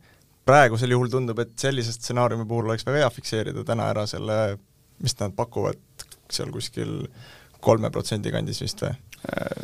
praegusel 0.45 0.93
juhul 0.93 1.09
tundub, 1.11 1.39
et 1.41 1.55
sellise 1.59 1.93
stsenaariumi 1.95 2.45
puhul 2.49 2.69
oleks 2.69 2.85
väga 2.87 3.03
hea 3.03 3.13
fikseerida 3.13 3.65
täna 3.67 3.89
ära 3.93 4.05
selle, 4.09 4.57
mis 5.03 5.17
nad 5.19 5.35
pakuvad 5.37 6.05
seal 6.31 6.51
kuskil 6.53 7.01
kolme 7.65 7.91
protsendi 7.93 8.33
kandis 8.33 8.61
vist 8.63 8.85
või? 8.85 8.93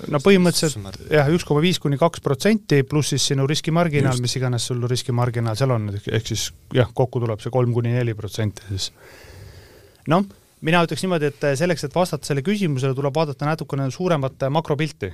no 0.09 0.17
põhimõtteliselt 0.23 1.03
jah, 1.13 1.27
üks 1.29 1.45
koma 1.45 1.61
viis 1.61 1.77
kuni 1.81 1.99
kaks 2.01 2.23
protsenti, 2.25 2.81
pluss 2.87 3.13
siis 3.13 3.27
sinu 3.31 3.45
riskimarginaal, 3.49 4.17
mis 4.23 4.33
iganes 4.39 4.65
sul 4.71 4.81
riskimarginaal 4.89 5.57
seal 5.59 5.75
on, 5.75 5.89
ehk 5.99 6.31
siis 6.31 6.47
jah, 6.73 6.89
kokku 6.97 7.21
tuleb 7.21 7.43
see 7.43 7.53
kolm 7.53 7.73
kuni 7.75 7.93
neli 7.93 8.15
protsenti 8.17 8.65
siis. 8.71 8.89
noh, 10.09 10.25
mina 10.65 10.81
ütleks 10.87 11.05
niimoodi, 11.05 11.29
et 11.29 11.45
selleks, 11.59 11.85
et 11.85 11.95
vastata 11.95 12.25
sellele 12.25 12.45
küsimusele, 12.47 12.97
tuleb 12.97 13.15
vaadata 13.15 13.51
natukene 13.51 13.89
suuremat 13.93 14.47
makropilti. 14.49 15.11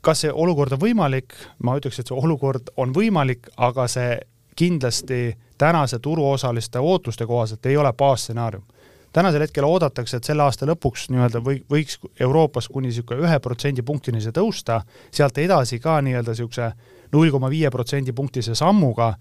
Kas 0.00 0.24
see 0.24 0.32
olukord 0.32 0.72
on 0.72 0.80
võimalik, 0.80 1.34
ma 1.62 1.76
ütleks, 1.76 2.00
et 2.00 2.10
see 2.10 2.16
olukord 2.16 2.72
on 2.76 2.94
võimalik, 2.96 3.50
aga 3.56 3.86
see 3.88 4.18
kindlasti 4.56 5.36
tänase 5.58 5.98
turuosaliste 5.98 6.78
ootuste 6.78 7.26
kohaselt 7.26 7.66
ei 7.66 7.76
ole 7.76 7.92
baasstsenaarium 7.92 8.64
tänasel 9.12 9.40
hetkel 9.40 9.64
oodatakse, 9.64 10.16
et 10.16 10.24
selle 10.24 10.42
aasta 10.42 10.66
lõpuks 10.68 11.08
nii-öelda 11.10 11.42
või, 11.44 11.60
võiks 11.70 11.98
Euroopas 12.20 12.68
kuni 12.68 12.90
niisugune 12.90 13.24
ühe 13.26 13.38
protsendipunktini 13.42 14.22
see 14.22 14.34
tõusta, 14.34 14.80
sealt 15.10 15.38
edasi 15.38 15.80
ka 15.82 15.98
nii-öelda 16.04 16.34
niisuguse 16.34 16.70
null 17.12 17.32
koma 17.34 17.50
viie 17.50 17.70
protsendipunktise 17.70 18.54
sammuga, 18.54 19.14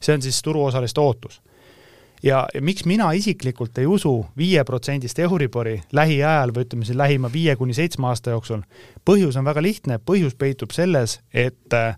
see 0.00 0.14
on 0.14 0.22
siis 0.22 0.38
turuosaliste 0.42 1.00
ootus. 1.00 1.40
Ja, 2.22 2.46
miks 2.60 2.84
mina 2.84 3.12
isiklikult 3.12 3.78
ei 3.78 3.86
usu 3.86 4.26
viieprotsendist 4.36 5.18
Euribori 5.18 5.80
lähiajal 5.92 6.54
või 6.54 6.66
ütleme 6.66 6.84
siis 6.88 6.98
lähima 6.98 7.32
viie 7.32 7.56
kuni 7.56 7.74
seitsme 7.74 8.06
aasta 8.10 8.30
jooksul, 8.30 8.62
põhjus 9.04 9.38
on 9.38 9.44
väga 9.44 9.62
lihtne, 9.62 9.98
põhjus 9.98 10.34
peitub 10.38 10.70
selles, 10.70 11.20
et 11.34 11.74
äh, 11.74 11.96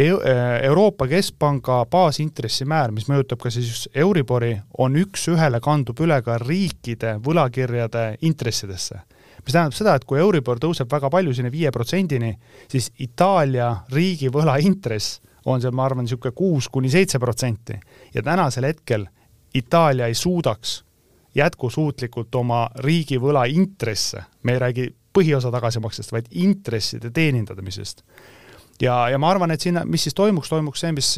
Äh, 0.00 0.64
Euroopa 0.64 1.06
Keskpanga 1.10 1.82
baasintressimäär, 1.90 2.92
mis 2.94 3.08
mõjutab 3.10 3.40
ka 3.42 3.50
siis 3.52 3.88
Euribori, 3.94 4.54
on 4.78 4.94
üks-ühele 4.96 5.58
kandub 5.60 5.98
üle 6.00 6.16
ka 6.24 6.38
riikide 6.40 7.16
võlakirjade 7.24 8.04
intressidesse. 8.22 9.00
mis 9.44 9.52
tähendab 9.52 9.74
seda, 9.74 9.94
et 9.94 10.04
kui 10.04 10.18
Euribor 10.20 10.58
tõuseb 10.60 10.88
väga 10.92 11.10
palju 11.10 11.34
sinna 11.34 11.50
viie 11.50 11.70
protsendini, 11.72 12.34
siis 12.68 12.90
Itaalia 12.98 13.76
riigivõla 13.92 14.58
intress 14.60 15.20
on 15.44 15.60
seal, 15.60 15.72
ma 15.72 15.84
arvan, 15.84 16.04
niisugune 16.04 16.32
kuus 16.36 16.68
kuni 16.68 16.90
seitse 16.90 17.18
protsenti 17.18 17.76
ja 18.14 18.22
tänasel 18.22 18.64
hetkel 18.64 19.06
Itaalia 19.54 20.06
ei 20.06 20.14
suudaks 20.14 20.84
jätkusuutlikult 21.34 22.34
oma 22.34 22.68
riigivõla 22.78 23.44
intresse, 23.50 24.22
me 24.42 24.52
ei 24.52 24.58
räägi 24.58 24.88
põhiosa 25.12 25.50
tagasimaksest, 25.50 26.12
vaid 26.12 26.26
intresside 26.30 27.10
teenindamisest 27.10 28.04
ja, 28.82 29.08
ja 29.08 29.18
ma 29.18 29.30
arvan, 29.30 29.50
et 29.50 29.60
sinna, 29.60 29.84
mis 29.84 30.04
siis 30.06 30.14
toimuks, 30.14 30.48
toimuks 30.48 30.82
see, 30.84 30.92
mis 30.96 31.10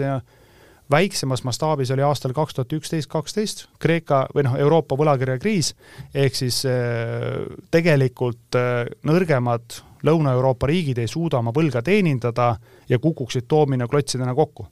väiksemas 0.91 1.45
mastaabis 1.45 1.91
oli 1.95 2.05
aastal 2.05 2.35
kaks 2.37 2.55
tuhat 2.55 2.73
üksteist, 2.77 3.09
kaksteist 3.11 3.65
Kreeka 3.81 4.27
või 4.35 4.45
noh, 4.47 4.57
Euroopa 4.61 4.97
võlakirjakriis, 4.99 5.73
ehk 6.15 6.37
siis 6.37 6.63
äh, 6.69 7.41
tegelikult 7.73 8.59
äh, 8.59 8.85
nõrgemad 9.09 9.81
Lõuna-Euroopa 10.03 10.67
riigid 10.67 10.99
ei 10.99 11.11
suuda 11.11 11.39
oma 11.39 11.53
võlga 11.55 11.79
teenindada 11.87 12.57
ja 12.91 12.99
kukuksid 12.99 13.47
toomina 13.49 13.87
klotsidena 13.89 14.35
kokku. 14.35 14.67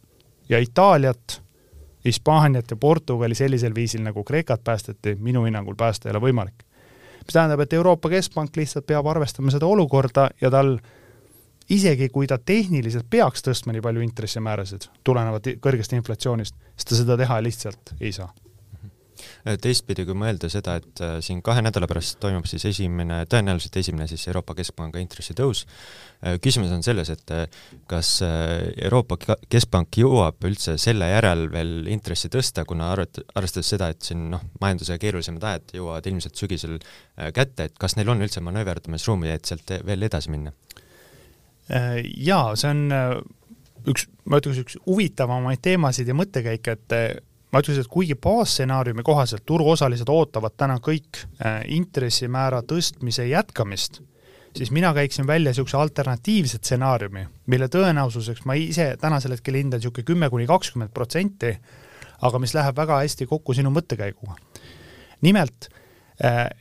ja 0.49 0.59
Itaaliat, 0.59 1.41
Hispaaniat 2.05 2.71
ja 2.71 2.77
Portugali 2.77 3.35
sellisel 3.35 3.75
viisil, 3.75 4.03
nagu 4.03 4.25
Kreekat 4.25 4.65
päästeti, 4.65 5.17
minu 5.21 5.45
hinnangul 5.45 5.77
päästa 5.77 6.09
ei 6.09 6.17
ole 6.17 6.21
võimalik. 6.21 6.65
mis 7.21 7.33
tähendab, 7.33 7.61
et 7.61 7.73
Euroopa 7.73 8.09
Keskpank 8.09 8.57
lihtsalt 8.57 8.87
peab 8.87 9.07
arvestama 9.07 9.51
seda 9.51 9.67
olukorda 9.67 10.31
ja 10.41 10.51
tal 10.51 10.79
isegi 11.71 12.09
kui 12.09 12.27
ta 12.27 12.39
tehniliselt 12.39 13.07
peaks 13.11 13.43
tõstma 13.43 13.73
nii 13.73 13.81
palju 13.81 14.01
intressimäärasid 14.01 14.89
tulenevalt 15.05 15.47
kõrgest 15.61 15.93
inflatsioonist, 15.93 16.55
siis 16.77 16.85
ta 16.85 17.03
seda 17.03 17.17
teha 17.17 17.43
lihtsalt 17.43 17.95
ei 18.01 18.13
saa 18.13 18.33
teistpidi, 19.63 20.05
kui 20.09 20.17
mõelda 20.19 20.51
seda, 20.53 20.77
et 20.81 21.03
äh, 21.05 21.17
siin 21.25 21.41
kahe 21.45 21.63
nädala 21.65 21.89
pärast 21.91 22.19
toimub 22.23 22.49
siis 22.51 22.65
esimene, 22.71 23.23
tõenäoliselt 23.31 23.81
esimene 23.81 24.09
siis 24.11 24.27
Euroopa 24.29 24.55
Keskpanga 24.59 25.01
intressitõus, 25.03 25.65
äh, 26.25 26.39
küsimus 26.43 26.73
on 26.77 26.85
selles, 26.87 27.13
et 27.15 27.35
kas 27.91 28.13
Euroopa 28.23 29.19
Keskpank 29.49 30.01
jõuab 30.03 30.45
üldse 30.49 30.77
selle 30.81 31.09
järel 31.11 31.47
veel 31.53 31.91
intressi 31.93 32.31
tõsta, 32.33 32.67
kuna 32.69 32.91
arvat-, 32.95 33.23
arvestades 33.35 33.73
seda, 33.75 33.91
et 33.95 34.03
siin 34.05 34.29
noh, 34.35 34.45
majanduse 34.61 34.99
keerulisemad 35.01 35.47
ajad 35.53 35.77
jõuavad 35.81 36.11
ilmselt 36.11 36.37
sügisel 36.41 36.79
kätte, 37.35 37.71
et 37.71 37.79
kas 37.81 37.97
neil 37.97 38.11
on 38.13 38.23
üldse 38.25 38.43
manööverdamisruumi, 38.45 39.33
et 39.33 39.49
sealt 39.49 39.79
veel 39.87 40.09
edasi 40.11 40.33
minna? 40.33 40.53
Äh, 41.71 42.01
jaa, 42.19 42.57
see 42.59 42.71
on 42.73 42.87
äh, 42.91 43.13
üks, 43.91 44.09
ma 44.27 44.41
ütleks, 44.41 44.63
üks 44.65 44.79
huvitavamaid 44.89 45.61
teemasid 45.63 46.09
ja 46.11 46.17
mõttekäike, 46.19 46.75
et 46.75 46.95
äh, 46.97 47.05
ma 47.51 47.63
ütleks, 47.63 47.81
et 47.83 47.91
kuigi 47.91 48.15
baasstsenaariumi 48.15 49.03
kohaselt 49.07 49.43
turuosalised 49.47 50.09
ootavad 50.09 50.55
täna 50.57 50.79
kõik 50.83 51.25
intressimäära 51.67 52.63
tõstmise 52.63 53.27
jätkamist, 53.31 54.01
siis 54.57 54.71
mina 54.71 54.93
käiksin 54.95 55.27
välja 55.27 55.51
niisuguse 55.51 55.77
alternatiivse 55.77 56.61
stsenaariumi, 56.61 57.27
mille 57.47 57.69
tõenäosuseks 57.69 58.47
ma 58.47 58.55
ise 58.59 58.95
tänasel 59.01 59.37
hetkel 59.37 59.59
hindan 59.59 59.83
niisugune 59.83 60.07
kümme 60.07 60.31
kuni 60.31 60.47
kakskümmend 60.51 60.95
protsenti, 60.95 61.57
aga 62.23 62.39
mis 62.39 62.55
läheb 62.55 62.77
väga 62.77 63.01
hästi 63.03 63.27
kokku 63.27 63.55
sinu 63.55 63.71
mõttekäiguga. 63.75 64.35
nimelt 65.21 65.69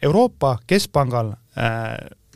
Euroopa 0.02 0.58
Keskpangal 0.68 1.34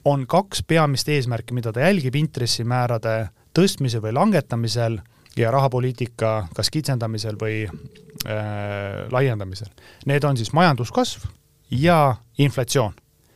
on 0.05 0.27
kaks 0.27 0.63
peamist 0.67 1.09
eesmärki, 1.09 1.53
mida 1.53 1.71
ta 1.71 1.79
jälgib 1.79 2.15
intressimäärade 2.15 3.29
tõstmise 3.55 4.01
või 4.03 4.11
langetamisel 4.13 4.99
ja 5.37 5.51
rahapoliitika 5.51 6.47
kas 6.55 6.69
kitsendamisel 6.69 7.37
või 7.41 7.63
äh, 7.65 7.71
laiendamisel. 9.11 9.71
Need 10.05 10.23
on 10.23 10.37
siis 10.37 10.53
majanduskasv 10.53 11.25
ja 11.71 12.15
inflatsioon. 12.37 12.93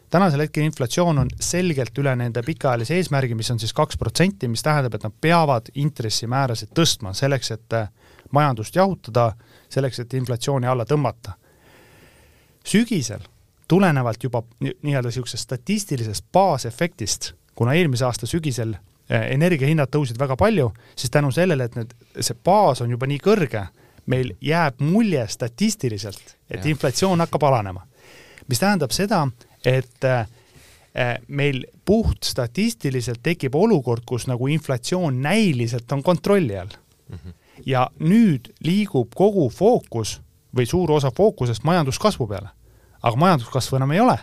tänasel 0.10 0.40
hetkel 0.40 0.64
inflatsioon 0.64 1.18
on 1.18 1.30
selgelt 1.40 1.98
üle 1.98 2.16
nende 2.16 2.42
pikaajalise 2.44 2.96
eesmärgi, 2.96 3.36
mis 3.36 3.52
on 3.52 3.60
siis 3.60 3.74
kaks 3.74 3.98
protsenti, 3.98 4.48
mis 4.48 4.64
tähendab, 4.64 4.94
et 4.94 5.04
nad 5.04 5.14
peavad 5.22 5.72
intressimäärasid 5.76 6.70
tõstma 6.80 7.14
selleks, 7.14 7.52
et 7.52 7.74
äh, 7.74 7.90
majandust 8.32 8.76
jahutada, 8.76 9.32
selleks, 9.70 10.00
et 10.00 10.14
inflatsiooni 10.14 10.68
alla 10.68 10.86
tõmmata. 10.86 11.32
sügisel 12.68 13.22
tulenevalt 13.68 14.24
juba 14.24 14.44
nii-öelda 14.60 15.08
niisugusest 15.08 15.44
statistilisest 15.44 16.26
baasefektist, 16.32 17.34
kuna 17.56 17.74
eelmise 17.74 18.06
aasta 18.06 18.28
sügisel 18.28 18.76
energiahinnad 19.10 19.92
tõusid 19.92 20.20
väga 20.20 20.36
palju, 20.40 20.72
siis 20.96 21.12
tänu 21.12 21.32
sellele, 21.32 21.68
et 21.68 21.76
need, 21.76 21.94
see 22.20 22.36
baas 22.44 22.82
on 22.84 22.92
juba 22.92 23.08
nii 23.08 23.20
kõrge, 23.24 23.68
meil 24.08 24.34
jääb 24.44 24.82
mulje 24.84 25.26
statistiliselt, 25.32 26.36
et 26.50 26.64
ja. 26.64 26.70
inflatsioon 26.72 27.24
hakkab 27.26 27.44
alanema. 27.44 27.86
mis 28.48 28.60
tähendab 28.60 28.92
seda, 28.92 29.28
et 29.66 30.04
eh, 30.04 31.18
meil 31.28 31.66
puht 31.86 32.24
statistiliselt 32.24 33.20
tekib 33.24 33.56
olukord, 33.56 34.04
kus 34.06 34.28
nagu 34.28 34.48
inflatsioon 34.48 35.22
näiliselt 35.22 35.92
on 35.92 36.04
kontrolli 36.04 36.58
all 36.58 36.72
mm. 37.10 37.16
-hmm. 37.16 37.34
ja 37.66 37.90
nüüd 38.00 38.52
liigub 38.60 39.12
kogu 39.16 39.50
fookus 39.50 40.22
või 40.56 40.66
suur 40.66 40.92
osa 40.92 41.12
fookusest 41.12 41.64
majanduskasvu 41.64 42.28
peale 42.28 42.50
aga 43.02 43.16
majanduskasvu 43.16 43.78
enam 43.78 43.92
ei 43.92 44.00
ole 44.00 44.18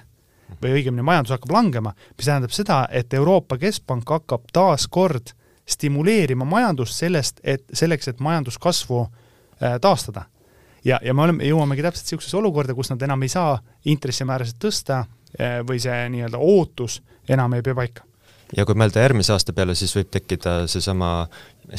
või 0.63 0.79
õigemini 0.79 1.05
majandus 1.07 1.35
hakkab 1.35 1.53
langema, 1.55 1.95
mis 2.17 2.29
tähendab 2.29 2.55
seda, 2.55 2.85
et 2.91 3.15
Euroopa 3.15 3.59
Keskpank 3.59 4.11
hakkab 4.11 4.47
taas 4.53 4.87
kord 4.89 5.35
stimuleerima 5.69 6.45
majandust 6.45 7.01
sellest, 7.01 7.41
et 7.45 7.65
selleks, 7.73 8.09
et 8.09 8.21
majanduskasvu 8.21 9.03
äh, 9.03 9.79
taastada. 9.81 10.25
ja, 10.85 11.01
ja 11.03 11.15
me 11.15 11.23
oleme, 11.23 11.45
jõuamegi 11.45 11.83
täpselt 11.83 12.05
niisugusesse 12.05 12.37
olukorda, 12.37 12.75
kus 12.75 12.91
nad 12.91 13.03
enam 13.03 13.23
ei 13.23 13.29
saa 13.33 13.59
intressimäärasid 13.85 14.61
tõsta 14.61 15.05
äh, 15.05 15.61
või 15.67 15.81
see 15.81 16.09
nii-öelda 16.17 16.39
ootus 16.39 17.03
enam 17.29 17.55
ei 17.55 17.63
pea 17.63 17.75
paika 17.75 18.05
ja 18.57 18.67
kui 18.67 18.77
mõelda 18.79 19.03
järgmise 19.03 19.33
aasta 19.35 19.55
peale, 19.57 19.75
siis 19.79 19.95
võib 19.97 20.11
tekkida 20.13 20.65
seesama 20.71 21.27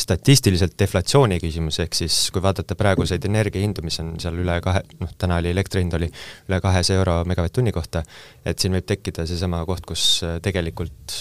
statistiliselt 0.01 0.73
deflatsiooni 0.79 1.39
küsimus, 1.43 1.79
ehk 1.83 1.97
siis 1.97 2.17
kui 2.33 2.43
vaadata 2.43 2.77
praeguseid 2.79 3.25
energiahindu, 3.29 3.85
mis 3.85 3.99
on 4.03 4.15
seal 4.21 4.41
üle 4.41 4.57
kahe, 4.65 4.81
noh, 5.01 5.13
täna 5.21 5.39
oli 5.43 5.53
elektri 5.53 5.83
hind 5.83 5.95
oli 5.97 6.09
üle 6.49 6.61
kahesaja 6.63 7.03
euro 7.03 7.19
megavatt-tunni 7.29 7.75
kohta, 7.75 8.03
et 8.45 8.59
siin 8.59 8.75
võib 8.77 8.89
tekkida 8.89 9.27
seesama 9.29 9.63
koht, 9.69 9.85
kus 9.85 10.09
tegelikult 10.45 11.17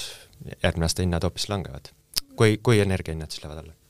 järgmine 0.63 0.89
aasta 0.89 1.07
hinnad 1.07 1.25
hoopis 1.25 1.49
langevad. 1.53 1.93
kui, 2.37 2.59
kui 2.63 2.81
energiahinnad 2.83 3.31
siis 3.31 3.45
lähevad 3.45 3.63
alla 3.63 3.75
Äh, 3.75 3.84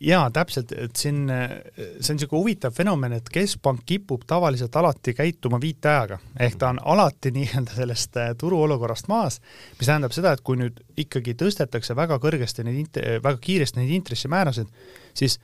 jaa, 0.00 0.30
täpselt, 0.30 0.72
et 0.72 0.96
siin, 0.96 1.26
äh, 1.30 1.50
see 1.76 2.14
on 2.14 2.16
niisugune 2.16 2.40
huvitav 2.40 2.72
fenomen, 2.72 3.12
et 3.18 3.28
keskpank 3.32 3.82
kipub 3.86 4.24
tavaliselt 4.26 4.76
alati 4.76 5.12
käituma 5.14 5.60
viiteajaga, 5.60 6.18
ehk 6.40 6.56
ta 6.60 6.70
on 6.72 6.80
alati 6.94 7.32
nii-öelda 7.36 7.76
sellest 7.76 8.16
äh, 8.16 8.30
turuolukorrast 8.40 9.10
maas, 9.12 9.40
mis 9.78 9.90
tähendab 9.90 10.16
seda, 10.16 10.32
et 10.32 10.44
kui 10.46 10.56
nüüd 10.60 10.80
ikkagi 10.96 11.36
tõstetakse 11.38 11.96
väga 11.98 12.16
kõrgesti 12.22 12.64
neid 12.64 12.80
int-, 12.86 13.02
väga 13.24 13.36
kiiresti 13.44 13.82
neid 13.82 13.92
intressimäärasid, 13.98 14.72
siis 15.14 15.38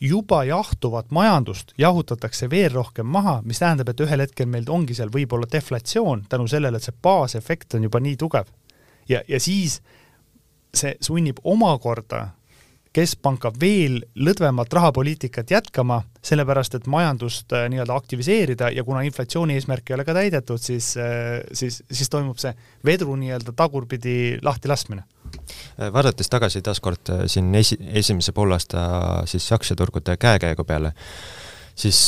juba 0.00 0.40
jahtuvat 0.48 1.10
majandust 1.12 1.74
jahutatakse 1.78 2.48
veel 2.50 2.72
rohkem 2.72 3.06
maha, 3.06 3.40
mis 3.44 3.60
tähendab, 3.60 3.92
et 3.92 4.00
ühel 4.00 4.24
hetkel 4.24 4.48
meil 4.48 4.64
ongi 4.72 4.96
seal 4.96 5.12
võib-olla 5.12 5.48
deflatsioon 5.52 6.24
tänu 6.32 6.48
sellele, 6.48 6.80
et 6.80 6.88
see 6.88 6.96
baasefekt 7.02 7.76
on 7.76 7.84
juba 7.90 8.00
nii 8.00 8.16
tugev. 8.16 8.48
ja, 9.08 9.20
ja 9.28 9.40
siis 9.40 9.82
see 10.74 10.94
sunnib 11.02 11.44
omakorda 11.44 12.28
keskpanka 12.96 13.52
veel 13.60 14.00
lõdvemat 14.18 14.72
rahapoliitikat 14.74 15.50
jätkama, 15.54 16.00
sellepärast 16.26 16.74
et 16.74 16.88
majandust 16.90 17.52
äh, 17.54 17.68
nii-öelda 17.70 17.94
aktiviseerida 17.94 18.70
ja 18.74 18.84
kuna 18.84 19.04
inflatsiooni 19.06 19.54
eesmärk 19.58 19.90
ei 19.90 19.96
ole 19.96 20.06
ka 20.08 20.14
täidetud, 20.16 20.62
siis, 20.62 20.92
äh, 20.98 21.38
siis, 21.52 21.80
siis 21.90 22.10
toimub 22.10 22.40
see 22.42 22.52
vedru 22.86 23.14
nii-öelda 23.20 23.54
tagurpidi 23.56 24.16
lahti 24.42 24.70
laskmine. 24.72 25.04
Äh, 25.30 25.92
vaadates 25.94 26.30
tagasi 26.32 26.64
taaskord 26.66 27.12
siin 27.30 27.54
esi, 27.54 27.78
esimese 28.02 28.34
poolaasta 28.34 28.82
siis 29.30 29.46
aktsiaturgude 29.54 30.16
käekäigu 30.20 30.66
peale, 30.66 30.92
siis 31.78 32.00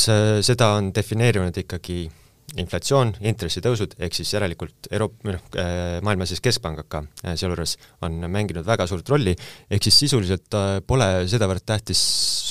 seda 0.43 0.73
on 0.77 0.91
defineerinud 0.95 1.57
ikkagi 1.63 2.09
inflatsioon, 2.61 3.15
intressitõusud, 3.25 3.95
ehk 4.03 4.15
siis 4.17 4.33
järelikult 4.35 4.89
Euroop-, 4.91 5.17
või 5.25 5.35
noh, 5.35 5.45
maailma 6.05 6.27
siis 6.29 6.41
keskpangad 6.43 6.87
ka 6.91 7.01
sealjuures 7.23 7.75
on 8.05 8.19
mänginud 8.31 8.65
väga 8.67 8.85
suurt 8.89 9.09
rolli, 9.09 9.33
ehk 9.73 9.87
siis 9.87 9.97
sisuliselt 10.05 10.57
pole 10.87 11.07
sedavõrd 11.29 11.65
tähtis 11.65 12.03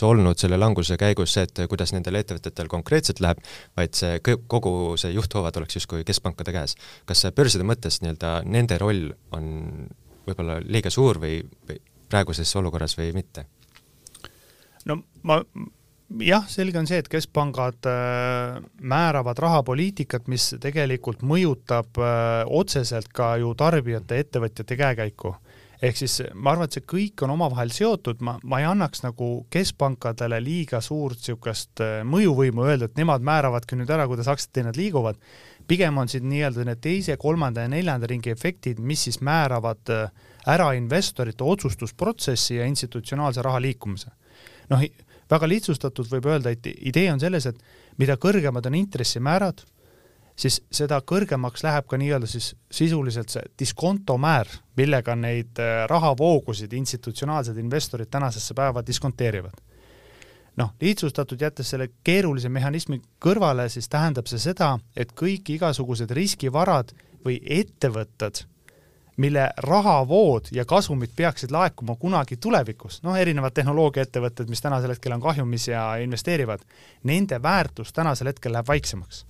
olnud 0.03 0.41
selle 0.41 0.59
languse 0.59 0.97
käigus 1.01 1.37
see, 1.37 1.47
et 1.47 1.63
kuidas 1.71 1.95
nendel 1.95 2.19
ettevõtetel 2.19 2.71
konkreetselt 2.71 3.23
läheb, 3.23 3.43
vaid 3.79 3.95
see 3.99 4.19
kogu 4.23 4.75
see 5.01 5.13
juhthoovad 5.15 5.61
oleks 5.61 5.79
justkui 5.79 6.07
keskpankade 6.09 6.55
käes. 6.55 6.77
kas 7.07 7.27
börside 7.37 7.67
mõttes 7.67 8.01
nii-öelda 8.03 8.41
nende 8.49 8.79
roll 8.83 9.13
on 9.37 9.47
võib-olla 10.27 10.59
liiga 10.65 10.91
suur 10.91 11.21
või, 11.23 11.41
või 11.69 11.79
praeguses 12.11 12.57
olukorras 12.59 12.97
või 12.99 13.13
mitte? 13.17 13.47
no 14.85 15.03
ma 15.23 15.41
jah, 16.21 16.45
selge 16.51 16.81
on 16.81 16.89
see, 16.89 17.01
et 17.03 17.09
keskpangad 17.11 17.89
äh, 17.89 18.59
määravad 18.81 19.39
rahapoliitikat, 19.43 20.29
mis 20.33 20.53
tegelikult 20.63 21.23
mõjutab 21.27 21.99
äh, 22.01 22.43
otseselt 22.51 23.13
ka 23.15 23.37
ju 23.41 23.55
tarbijate, 23.59 24.21
ettevõtjate 24.25 24.77
käekäiku. 24.79 25.35
ehk 25.83 25.97
siis 25.99 26.21
ma 26.35 26.53
arvan, 26.53 26.69
et 26.69 26.77
see 26.77 26.85
kõik 26.87 27.25
on 27.25 27.33
omavahel 27.35 27.73
seotud, 27.75 28.21
ma, 28.23 28.37
ma 28.45 28.61
ei 28.61 28.67
annaks 28.69 29.03
nagu 29.03 29.47
keskpankadele 29.51 30.39
liiga 30.41 30.81
suurt 30.81 31.19
niisugust 31.19 31.83
äh, 31.83 32.03
mõjuvõimu 32.07 32.67
öelda, 32.67 32.91
et 32.91 33.01
nemad 33.01 33.23
määravadki 33.23 33.79
nüüd 33.79 33.91
ära, 33.91 34.07
kuidas 34.07 34.31
aktsiahinnad 34.31 34.79
liiguvad, 34.79 35.19
pigem 35.67 35.99
on 35.99 36.11
siin 36.11 36.29
nii-öelda 36.31 36.67
need 36.69 36.83
teise, 36.83 37.17
kolmanda 37.17 37.65
ja 37.65 37.71
neljanda 37.71 38.07
ringi 38.11 38.31
efektid, 38.31 38.79
mis 38.79 39.07
siis 39.09 39.21
määravad 39.23 39.91
ära 40.47 40.73
investorite 40.75 41.45
otsustusprotsessi 41.47 42.57
ja 42.59 42.67
institutsionaalse 42.67 43.43
raha 43.43 43.61
liikumise. 43.63 44.11
noh, 44.71 44.83
väga 45.33 45.49
lihtsustatult 45.49 46.11
võib 46.13 46.29
öelda, 46.31 46.53
et 46.53 46.67
idee 46.73 47.09
on 47.13 47.21
selles, 47.23 47.47
et 47.49 47.59
mida 48.01 48.19
kõrgemad 48.21 48.67
on 48.69 48.77
intressimäärad, 48.79 49.63
siis 50.37 50.61
seda 50.73 51.01
kõrgemaks 51.07 51.65
läheb 51.65 51.89
ka 51.89 51.99
nii-öelda 52.01 52.29
siis 52.31 52.53
sisuliselt 52.73 53.33
see 53.33 53.43
diskontomäär, 53.59 54.49
millega 54.77 55.17
neid 55.19 55.61
äh, 55.61 55.85
rahavoogusid 55.91 56.73
institutsionaalsed 56.77 57.59
investorid 57.61 58.11
tänasesse 58.11 58.55
päeva 58.55 58.85
diskonteerivad. 58.87 59.61
noh, 60.57 60.75
lihtsustatult 60.81 61.41
jättes 61.41 61.71
selle 61.73 61.89
keerulise 62.05 62.49
mehhanismi 62.53 62.99
kõrvale, 63.25 63.69
siis 63.73 63.89
tähendab 63.89 64.27
see 64.29 64.39
seda, 64.39 64.75
et 64.97 65.15
kõik 65.17 65.49
igasugused 65.55 66.11
riskivarad 66.13 66.93
või 67.25 67.39
ettevõtted 67.41 68.45
mille 69.17 69.51
rahavood 69.57 70.45
ja 70.53 70.65
kasumid 70.65 71.11
peaksid 71.17 71.51
laekuma 71.51 71.97
kunagi 71.97 72.37
tulevikus, 72.37 73.03
noh, 73.03 73.17
erinevad 73.17 73.53
tehnoloogiaettevõtted, 73.55 74.49
mis 74.49 74.63
tänasel 74.63 74.95
hetkel 74.95 75.13
on 75.13 75.21
kahjumis 75.21 75.69
ja 75.69 75.97
investeerivad, 75.97 76.65
nende 77.05 77.43
väärtus 77.43 77.93
tänasel 77.93 78.33
hetkel 78.33 78.53
läheb 78.53 78.69
väiksemaks. 78.69 79.27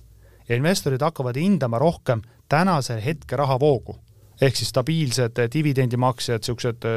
ja 0.49 0.55
investorid 0.55 1.01
hakkavad 1.01 1.35
hindama 1.35 1.79
rohkem 1.79 2.21
tänase 2.49 3.01
hetke 3.05 3.35
rahavoogu, 3.35 3.97
ehk 4.41 4.55
siis 4.55 4.69
stabiilsed 4.69 5.39
dividendimaksjad, 5.53 6.39
niisugused 6.39 6.87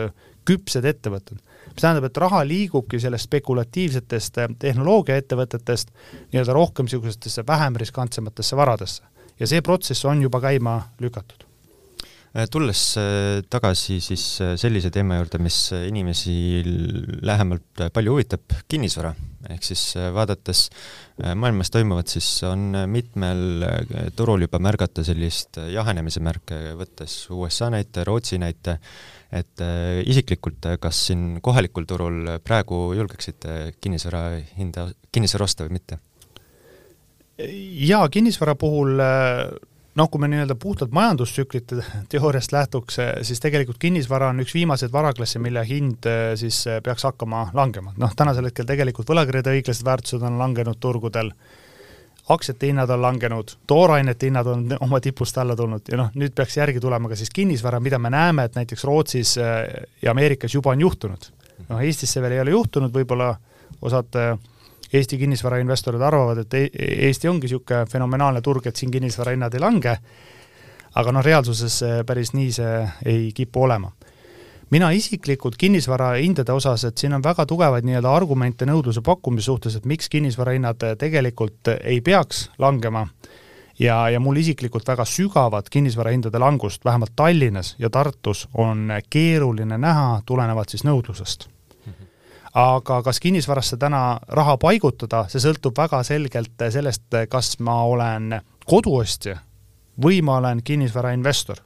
küpsed 0.44 0.84
ettevõtted. 0.84 1.38
mis 1.66 1.82
tähendab, 1.82 2.04
et 2.04 2.16
raha 2.16 2.46
liigubki 2.46 3.00
sellest 3.00 3.24
spekulatiivsetest 3.24 4.38
äh, 4.38 4.48
tehnoloogiaettevõtetest 4.58 5.90
nii-öelda 6.32 6.52
rohkem 6.52 6.86
niisugustesse 6.86 7.46
vähem 7.46 7.76
riskantsematesse 7.76 8.56
varadesse. 8.56 9.02
ja 9.40 9.46
see 9.46 9.60
protsess 9.60 10.04
on 10.04 10.22
juba 10.22 10.40
käima 10.40 10.80
lükatud 11.00 11.45
tulles 12.52 12.80
äh, 13.00 13.40
tagasi 13.48 13.96
siis 14.04 14.24
äh, 14.44 14.54
sellise 14.60 14.90
teema 14.92 15.16
juurde, 15.16 15.38
mis 15.40 15.56
inimesi 15.72 16.62
lähemalt 17.24 17.86
palju 17.94 18.16
huvitab, 18.16 18.56
kinnisvara, 18.68 19.12
ehk 19.54 19.64
siis 19.64 19.82
vaadates 20.12 20.66
maailmas 21.16 21.70
toimuvat, 21.72 22.10
siis 22.12 22.28
on 22.44 22.74
mitmel 22.92 23.64
turul 24.18 24.44
juba 24.44 24.60
märgata 24.60 25.04
sellist 25.06 25.56
jahenemise 25.72 26.20
märke, 26.24 26.58
võttes 26.76 27.14
USA 27.32 27.70
näite, 27.72 28.04
Rootsi 28.04 28.40
näite, 28.42 28.76
et 29.32 29.62
isiklikult, 30.04 30.66
kas 30.82 31.06
siin 31.08 31.38
kohalikul 31.44 31.86
turul 31.88 32.34
praegu 32.44 32.90
julgeksite 32.98 33.76
kinnisvara 33.80 34.26
hinda, 34.58 34.90
kinnisvara 35.14 35.48
osta 35.48 35.64
või 35.64 35.78
mitte? 35.78 36.02
jaa, 37.38 38.04
kinnisvara 38.12 38.56
puhul 38.60 39.00
noh, 39.96 40.08
kui 40.10 40.20
me 40.20 40.28
nii-öelda 40.30 40.54
puhtalt 40.60 40.94
majandustsüklite 40.96 41.80
teooriast 42.12 42.52
lähtuks, 42.52 42.98
siis 43.26 43.40
tegelikult 43.42 43.78
kinnisvara 43.82 44.30
on 44.32 44.42
üks 44.44 44.54
viimaseid 44.56 44.92
varaklasse, 44.92 45.40
mille 45.42 45.64
hind 45.68 46.08
eh, 46.08 46.32
siis 46.38 46.62
eh, 46.70 46.80
peaks 46.84 47.06
hakkama 47.08 47.48
langema. 47.56 47.94
noh, 47.96 48.16
tänasel 48.16 48.50
hetkel 48.50 48.68
tegelikult 48.68 49.08
võlakirjade 49.12 49.56
õiglased 49.56 49.86
väärtused 49.86 50.26
on 50.26 50.38
langenud 50.40 50.80
turgudel, 50.80 51.32
aktsiate 52.32 52.72
hinnad 52.72 52.90
on 52.90 53.02
langenud, 53.02 53.56
toorainete 53.70 54.30
hinnad 54.30 54.50
on 54.52 54.66
oma 54.86 55.00
tipust 55.00 55.38
alla 55.38 55.56
tulnud 55.56 55.92
ja 55.92 56.00
noh, 56.02 56.12
nüüd 56.14 56.34
peaks 56.36 56.58
järgi 56.60 56.82
tulema 56.82 57.10
ka 57.12 57.18
siis 57.18 57.32
kinnisvara, 57.34 57.80
mida 57.80 57.98
me 58.02 58.12
näeme, 58.12 58.46
et 58.48 58.58
näiteks 58.58 58.84
Rootsis 58.84 59.36
eh, 59.40 59.64
ja 60.02 60.12
Ameerikas 60.12 60.54
juba 60.54 60.74
on 60.76 60.84
juhtunud. 60.86 61.30
noh, 61.68 61.80
Eestis 61.80 62.12
see 62.12 62.22
veel 62.22 62.36
ei 62.36 62.44
ole 62.44 62.56
juhtunud, 62.58 62.92
võib-olla 62.92 63.34
osad 63.84 64.16
äh, 64.20 64.36
Eesti 64.92 65.18
kinnisvarainvestorid 65.18 66.02
arvavad, 66.02 66.44
et 66.44 66.54
e-, 66.54 66.70
Eesti 67.08 67.28
ongi 67.28 67.48
niisugune 67.48 67.86
fenomenaalne 67.90 68.42
turg, 68.42 68.66
et 68.66 68.76
siin 68.76 68.90
kinnisvarahinnad 68.94 69.54
ei 69.54 69.62
lange, 69.62 69.94
aga 70.96 71.12
noh, 71.12 71.24
reaalsuses 71.24 71.80
päris 72.06 72.32
nii 72.36 72.52
see 72.52 72.76
ei 73.04 73.32
kipu 73.34 73.66
olema. 73.66 73.92
mina 74.70 74.90
isiklikult 74.90 75.54
kinnisvara 75.56 76.16
hindade 76.18 76.52
osas, 76.52 76.84
et 76.84 76.98
siin 76.98 77.14
on 77.14 77.22
väga 77.22 77.46
tugevaid 77.46 77.84
nii-öelda 77.86 78.14
argumente 78.14 78.66
nõudluse 78.66 79.02
pakkumise 79.02 79.46
suhtes, 79.46 79.76
et 79.76 79.84
miks 79.86 80.08
kinnisvarahinnad 80.08 80.82
tegelikult 80.98 81.70
ei 81.84 82.00
peaks 82.00 82.50
langema, 82.58 83.06
ja, 83.78 84.08
ja 84.10 84.20
mul 84.20 84.36
isiklikult 84.36 84.88
väga 84.88 85.04
sügavat 85.04 85.70
kinnisvarahindade 85.70 86.38
langust, 86.38 86.84
vähemalt 86.84 87.12
Tallinnas 87.16 87.76
ja 87.78 87.90
Tartus, 87.90 88.48
on 88.54 88.88
keeruline 89.10 89.78
näha 89.78 90.22
tulenevalt 90.26 90.74
siis 90.74 90.84
nõudlusest 90.84 91.48
aga 92.56 93.02
kas 93.02 93.20
kinnisvarasse 93.20 93.76
täna 93.76 94.18
raha 94.28 94.56
paigutada, 94.56 95.26
see 95.28 95.42
sõltub 95.44 95.76
väga 95.76 96.00
selgelt 96.08 96.62
sellest, 96.72 97.04
kas 97.28 97.58
ma 97.60 97.82
olen 97.84 98.38
koduostja 98.64 99.36
või 100.02 100.22
ma 100.24 100.38
olen 100.40 100.62
kinnisvarainvestor. 100.64 101.60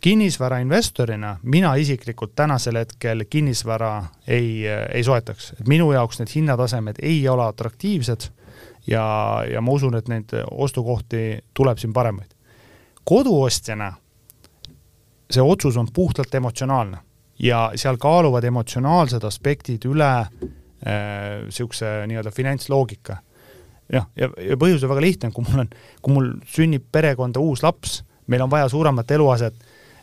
kinnisvarainvestorina 0.00 1.36
mina 1.42 1.74
isiklikult 1.74 2.34
tänasel 2.34 2.76
hetkel 2.76 3.24
kinnisvara 3.30 4.04
ei, 4.26 4.66
ei 4.92 5.04
soetaks, 5.04 5.52
et 5.60 5.68
minu 5.68 5.92
jaoks 5.92 6.18
need 6.18 6.32
hinnatasemed 6.34 6.96
ei 7.02 7.28
ole 7.28 7.46
atraktiivsed 7.46 8.28
ja, 8.86 9.04
ja 9.52 9.60
ma 9.60 9.72
usun, 9.72 9.94
et 9.94 10.08
neid 10.08 10.34
ostukohti 10.50 11.38
tuleb 11.54 11.78
siin 11.78 11.92
paremaid. 11.92 12.34
koduostjana 13.04 13.92
see 15.30 15.42
otsus 15.42 15.76
on 15.76 15.88
puhtalt 15.92 16.34
emotsionaalne 16.34 16.98
ja 17.38 17.70
seal 17.76 17.96
kaaluvad 18.00 18.44
emotsionaalsed 18.44 19.24
aspektid 19.24 19.84
üle 19.88 20.12
niisuguse 20.82 21.86
äh, 21.86 22.06
nii-öelda 22.06 22.30
finantsloogika. 22.30 23.16
jah, 23.92 24.06
ja, 24.16 24.28
ja, 24.36 24.48
ja 24.50 24.56
põhjus 24.56 24.82
on 24.84 24.90
väga 24.94 25.04
lihtne, 25.04 25.30
kui 25.34 25.44
mul 25.44 25.64
on, 25.64 25.70
kui 26.02 26.14
mul 26.14 26.32
sünnib 26.48 26.86
perekonda 26.92 27.40
uus 27.40 27.62
laps, 27.62 28.00
meil 28.26 28.42
on 28.42 28.50
vaja 28.50 28.68
suuremat 28.72 29.10
eluaset, 29.10 29.54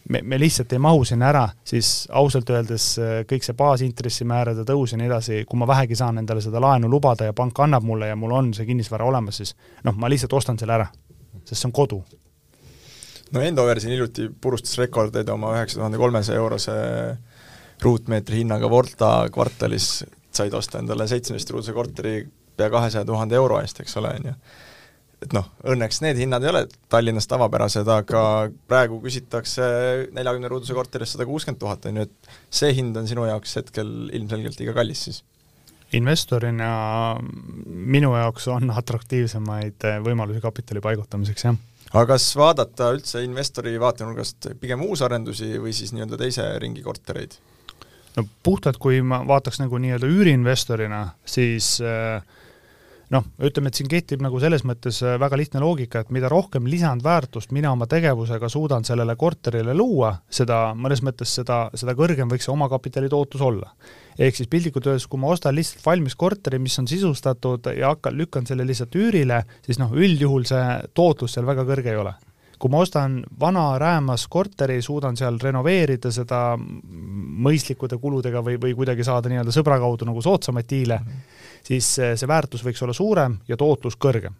me, 0.09 0.21
me 0.21 0.39
lihtsalt 0.39 0.73
ei 0.73 0.79
mahu 0.79 1.03
sinna 1.07 1.29
ära, 1.31 1.43
siis 1.65 2.07
ausalt 2.15 2.49
öeldes 2.53 2.85
äh, 3.01 3.15
kõik 3.29 3.43
see 3.43 3.57
baasintressimäärade 3.57 4.63
tõus 4.67 4.93
ja 4.93 5.01
nii 5.01 5.09
edasi, 5.09 5.43
kui 5.49 5.59
ma 5.59 5.67
vähegi 5.67 5.97
saan 5.99 6.21
endale 6.21 6.43
seda 6.45 6.61
laenu 6.63 6.91
lubada 6.91 7.27
ja 7.27 7.35
pank 7.35 7.59
annab 7.65 7.83
mulle 7.83 8.11
ja 8.11 8.15
mul 8.19 8.35
on 8.37 8.53
see 8.53 8.67
kinnisvara 8.69 9.09
olemas, 9.09 9.41
siis 9.41 9.55
noh, 9.83 9.97
ma 9.97 10.11
lihtsalt 10.11 10.37
ostan 10.37 10.59
selle 10.59 10.77
ära, 10.79 10.87
sest 11.43 11.57
see 11.57 11.71
on 11.71 11.75
kodu 11.75 12.03
no 13.35 13.43
Endover 13.45 13.79
siin 13.81 13.93
hiljuti 13.95 14.29
purustas 14.41 14.77
rekordeid 14.81 15.29
oma 15.29 15.53
üheksa 15.57 15.79
tuhande 15.79 15.99
kolmesaja 16.01 16.39
eurose 16.41 16.75
ruutmeetri 17.83 18.41
hinnaga 18.43 18.69
Volta 18.69 19.11
kvartalis 19.33 19.91
said 20.35 20.53
osta 20.53 20.81
endale 20.81 21.07
seitsmeteistruudse 21.09 21.73
korteri 21.73 22.23
pea 22.57 22.69
kahesaja 22.69 23.05
tuhande 23.07 23.37
euro 23.39 23.61
eest, 23.63 23.79
eks 23.83 23.95
ole, 24.01 24.11
on 24.19 24.27
ju. 24.29 24.35
et 25.25 25.33
noh, 25.35 25.47
õnneks 25.73 26.01
need 26.03 26.19
hinnad 26.19 26.43
ei 26.43 26.51
ole 26.51 26.65
Tallinnas 26.91 27.27
tavapärased, 27.31 27.87
aga 27.91 28.21
praegu 28.71 29.01
küsitakse 29.03 29.65
neljakümne 30.15 30.51
ruuduse 30.51 30.75
korteri 30.77 31.07
eest 31.07 31.17
sada 31.17 31.27
kuuskümmend 31.29 31.59
tuhat, 31.61 31.89
on 31.89 32.01
ju, 32.01 32.07
et 32.07 32.31
see 32.61 32.71
hind 32.77 32.97
on 32.99 33.09
sinu 33.09 33.27
jaoks 33.27 33.57
hetkel 33.61 33.91
ilmselgelt 34.15 34.61
liiga 34.61 34.75
kallis 34.77 35.09
siis? 35.09 35.23
investorina 35.97 36.69
minu 37.65 38.11
jaoks 38.13 38.45
on 38.53 38.69
atraktiivsemaid 38.69 39.87
võimalusi 40.05 40.43
kapitali 40.43 40.83
paigutamiseks, 40.85 41.47
jah 41.47 41.57
aga 41.93 42.05
kas 42.13 42.27
vaadata 42.37 42.91
üldse 42.95 43.23
investori 43.25 43.75
vaatenurgast 43.81 44.51
pigem 44.61 44.83
uusarendusi 44.85 45.55
või 45.61 45.73
siis 45.75 45.93
nii-öelda 45.95 46.19
teise 46.21 46.49
ringi 46.61 46.85
kortereid? 46.85 47.37
no 48.17 48.25
puhtalt, 48.43 48.77
kui 48.81 49.01
ma 49.05 49.21
vaataks 49.27 49.61
nagu 49.61 49.79
nii-öelda 49.81 50.09
üüriinvestorina, 50.09 51.03
siis 51.25 51.77
äh, 51.85 52.21
noh, 53.13 53.25
ütleme, 53.41 53.71
et 53.71 53.79
siin 53.79 53.89
kehtib 53.89 54.21
nagu 54.23 54.39
selles 54.41 54.63
mõttes 54.67 55.01
äh, 55.05 55.17
väga 55.21 55.37
lihtne 55.39 55.61
loogika, 55.63 56.03
et 56.03 56.11
mida 56.13 56.29
rohkem 56.31 56.67
lisandväärtust 56.69 57.53
mina 57.55 57.71
oma 57.73 57.87
tegevusega 57.89 58.49
suudan 58.51 58.85
sellele 58.87 59.15
korterile 59.19 59.73
luua, 59.77 60.13
seda, 60.29 60.75
mõnes 60.77 61.01
mõttes 61.05 61.33
seda, 61.39 61.65
seda 61.79 61.95
kõrgem 61.97 62.29
võiks 62.29 62.47
see 62.47 62.53
omakapitali 62.53 63.09
tootlus 63.09 63.43
olla. 63.45 63.73
ehk 64.19 64.35
siis 64.35 64.49
piltlikult 64.51 64.87
öeldes, 64.87 65.07
kui 65.07 65.19
ma 65.19 65.33
ostan 65.33 65.55
lihtsalt 65.55 65.85
valmis 65.85 66.15
korteri, 66.15 66.59
mis 66.59 66.79
on 66.79 66.87
sisustatud 66.87 67.71
ja 67.77 67.93
hakkan, 67.93 68.17
lükkan 68.17 68.45
selle 68.45 68.65
lihtsalt 68.67 68.95
üürile, 68.95 69.43
siis 69.65 69.79
noh, 69.79 69.93
üldjuhul 69.95 70.45
see 70.45 70.65
tootlus 70.93 71.37
seal 71.37 71.47
väga 71.47 71.65
kõrge 71.65 71.93
ei 71.93 72.01
ole 72.01 72.15
kui 72.59 72.67
ma 72.67 72.81
ostan 72.83 73.21
vana 73.39 73.77
räämas 73.79 74.25
korteri, 74.27 74.81
suudan 74.83 75.15
seal 75.15 75.37
renoveerida 75.39 76.11
seda 76.11 76.57
mõistlikude 76.59 77.95
kuludega 78.01 78.41
või, 78.43 78.57
või 78.59 78.73
kuidagi 78.75 79.05
saada 79.07 79.31
nii-öelda 79.31 79.53
sõbra 79.55 79.77
kaudu 79.79 80.03
nagu 80.09 80.19
soodsamaid 80.21 80.67
diile 80.67 80.97
mm, 80.99 81.05
-hmm 81.05 81.37
siis 81.69 81.87
see 81.95 82.29
väärtus 82.29 82.63
võiks 82.65 82.81
olla 82.85 82.95
suurem 82.97 83.37
ja 83.47 83.57
tootlus 83.57 83.97
kõrgem. 84.01 84.33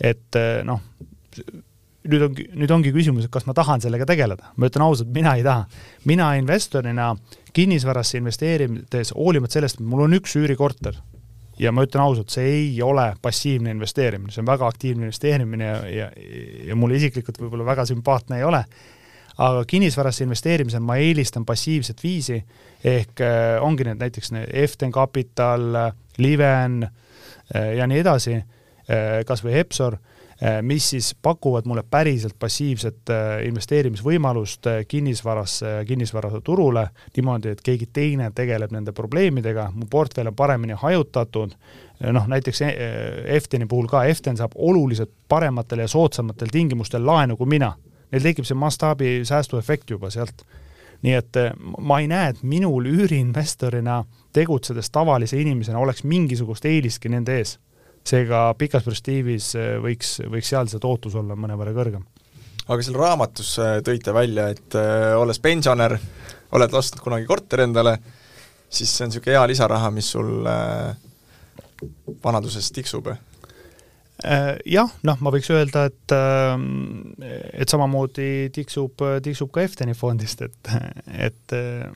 et 0.00 0.36
eh, 0.38 0.62
noh, 0.64 0.80
nüüd 2.08 2.24
ongi, 2.24 2.46
nüüd 2.56 2.72
ongi 2.72 2.92
küsimus, 2.94 3.26
et 3.26 3.32
kas 3.34 3.46
ma 3.48 3.54
tahan 3.56 3.82
sellega 3.84 4.06
tegeleda. 4.08 4.52
ma 4.56 4.70
ütlen 4.70 4.86
ausalt, 4.86 5.12
mina 5.14 5.34
ei 5.36 5.44
taha. 5.46 5.66
mina 6.04 6.32
investorina 6.40 7.14
kinnisvarasse 7.52 8.18
investeerides, 8.18 9.12
hoolimata 9.16 9.58
sellest, 9.58 9.80
et 9.80 9.86
mul 9.86 10.06
on 10.06 10.16
üks 10.18 10.36
üürikorter, 10.38 10.98
ja 11.58 11.72
ma 11.74 11.84
ütlen 11.86 12.04
ausalt, 12.04 12.30
see 12.32 12.46
ei 12.52 12.82
ole 12.82 13.10
passiivne 13.22 13.74
investeerimine, 13.74 14.32
see 14.32 14.44
on 14.44 14.50
väga 14.50 14.68
aktiivne 14.68 15.08
investeerimine 15.08 15.66
ja, 15.66 15.80
ja, 15.90 16.08
ja 16.70 16.78
mulle 16.78 17.00
isiklikult 17.00 17.40
võib-olla 17.42 17.66
väga 17.72 17.86
sümpaatne 17.90 18.38
ei 18.38 18.46
ole, 18.46 18.62
aga 19.38 19.64
kinnisvarasse 19.70 20.26
investeerimisel 20.26 20.82
ma 20.84 20.98
eelistan 21.02 21.46
passiivset 21.46 22.02
viisi, 22.02 22.38
ehk 22.84 23.24
äh, 23.26 23.56
ongi 23.62 23.86
need 23.88 24.00
näiteks 24.02 24.32
Eften 24.46 24.94
Capital, 24.94 25.74
Liven 26.18 26.82
äh, 26.84 27.74
ja 27.78 27.86
nii 27.86 28.02
edasi, 28.04 28.36
äh, 28.36 29.24
kas 29.26 29.44
või 29.44 29.58
Hepsor, 29.58 29.98
mis 30.62 30.84
siis 30.92 31.16
pakuvad 31.18 31.66
mulle 31.66 31.82
päriselt 31.82 32.36
passiivset 32.38 33.10
investeerimisvõimalust 33.42 34.68
kinnisvarasse, 34.86 35.72
kinnisvaraturule, 35.88 36.84
niimoodi, 37.16 37.56
et 37.56 37.62
keegi 37.66 37.88
teine 37.90 38.28
tegeleb 38.30 38.70
nende 38.70 38.94
probleemidega, 38.94 39.64
mu 39.74 39.88
portfell 39.90 40.30
on 40.30 40.36
paremini 40.38 40.78
hajutatud, 40.78 41.56
noh 42.14 42.30
näiteks 42.30 42.62
Efteni 43.34 43.66
puhul 43.66 43.90
ka, 43.90 44.04
Eften 44.06 44.38
saab 44.38 44.54
oluliselt 44.54 45.10
parematel 45.28 45.82
ja 45.82 45.90
soodsamatel 45.90 46.54
tingimustel 46.54 47.02
laenu 47.02 47.34
kui 47.36 47.50
mina 47.58 47.72
neil 48.12 48.24
tekib 48.24 48.46
see 48.48 48.58
mastaabi 48.58 49.18
säästuefekt 49.28 49.90
juba 49.90 50.10
sealt. 50.10 50.44
nii 51.02 51.12
et 51.14 51.36
ma 51.78 52.00
ei 52.02 52.08
näe, 52.10 52.32
et 52.32 52.40
minul 52.42 52.88
üüriinvestorina 52.90 54.00
tegutsedes 54.32 54.90
tavalise 54.94 55.38
inimesena 55.40 55.78
oleks 55.78 56.04
mingisugust 56.04 56.64
eelistki 56.68 57.10
nende 57.12 57.38
ees. 57.40 57.58
seega 58.08 58.54
pikas 58.58 58.84
perspektiivis 58.86 59.54
eh, 59.58 59.74
võiks, 59.84 60.18
võiks 60.30 60.48
seal 60.48 60.68
see 60.70 60.80
tootlus 60.80 61.16
olla 61.18 61.36
mõnevõrra 61.36 61.74
kõrgem. 61.76 62.04
aga 62.68 62.82
seal 62.82 62.98
raamatus 62.98 63.58
eh, 63.58 63.78
tõite 63.84 64.14
välja, 64.14 64.48
et 64.54 64.78
olles 65.16 65.38
pensionär, 65.38 65.98
oled 66.52 66.74
ostnud 66.74 67.04
kunagi 67.04 67.26
korteri 67.26 67.68
endale, 67.68 67.98
siis 68.68 68.92
see 68.94 69.06
on 69.06 69.12
niisugune 69.12 69.36
hea 69.36 69.46
lisaraha, 69.52 69.90
mis 69.90 70.12
sul 70.14 70.46
vanaduses 72.24 72.72
tiksub 72.74 73.12
Äh, 74.18 74.56
jah, 74.66 74.90
noh, 75.06 75.18
ma 75.22 75.30
võiks 75.30 75.46
öelda, 75.54 75.84
et 75.86 76.14
et 77.62 77.70
samamoodi 77.70 78.48
tiksub, 78.54 78.98
tiksub 79.22 79.52
ka 79.54 79.62
Efteni 79.62 79.94
fondist, 79.94 80.42
et, 80.42 80.70
et 81.14 81.54
äh, 81.54 81.86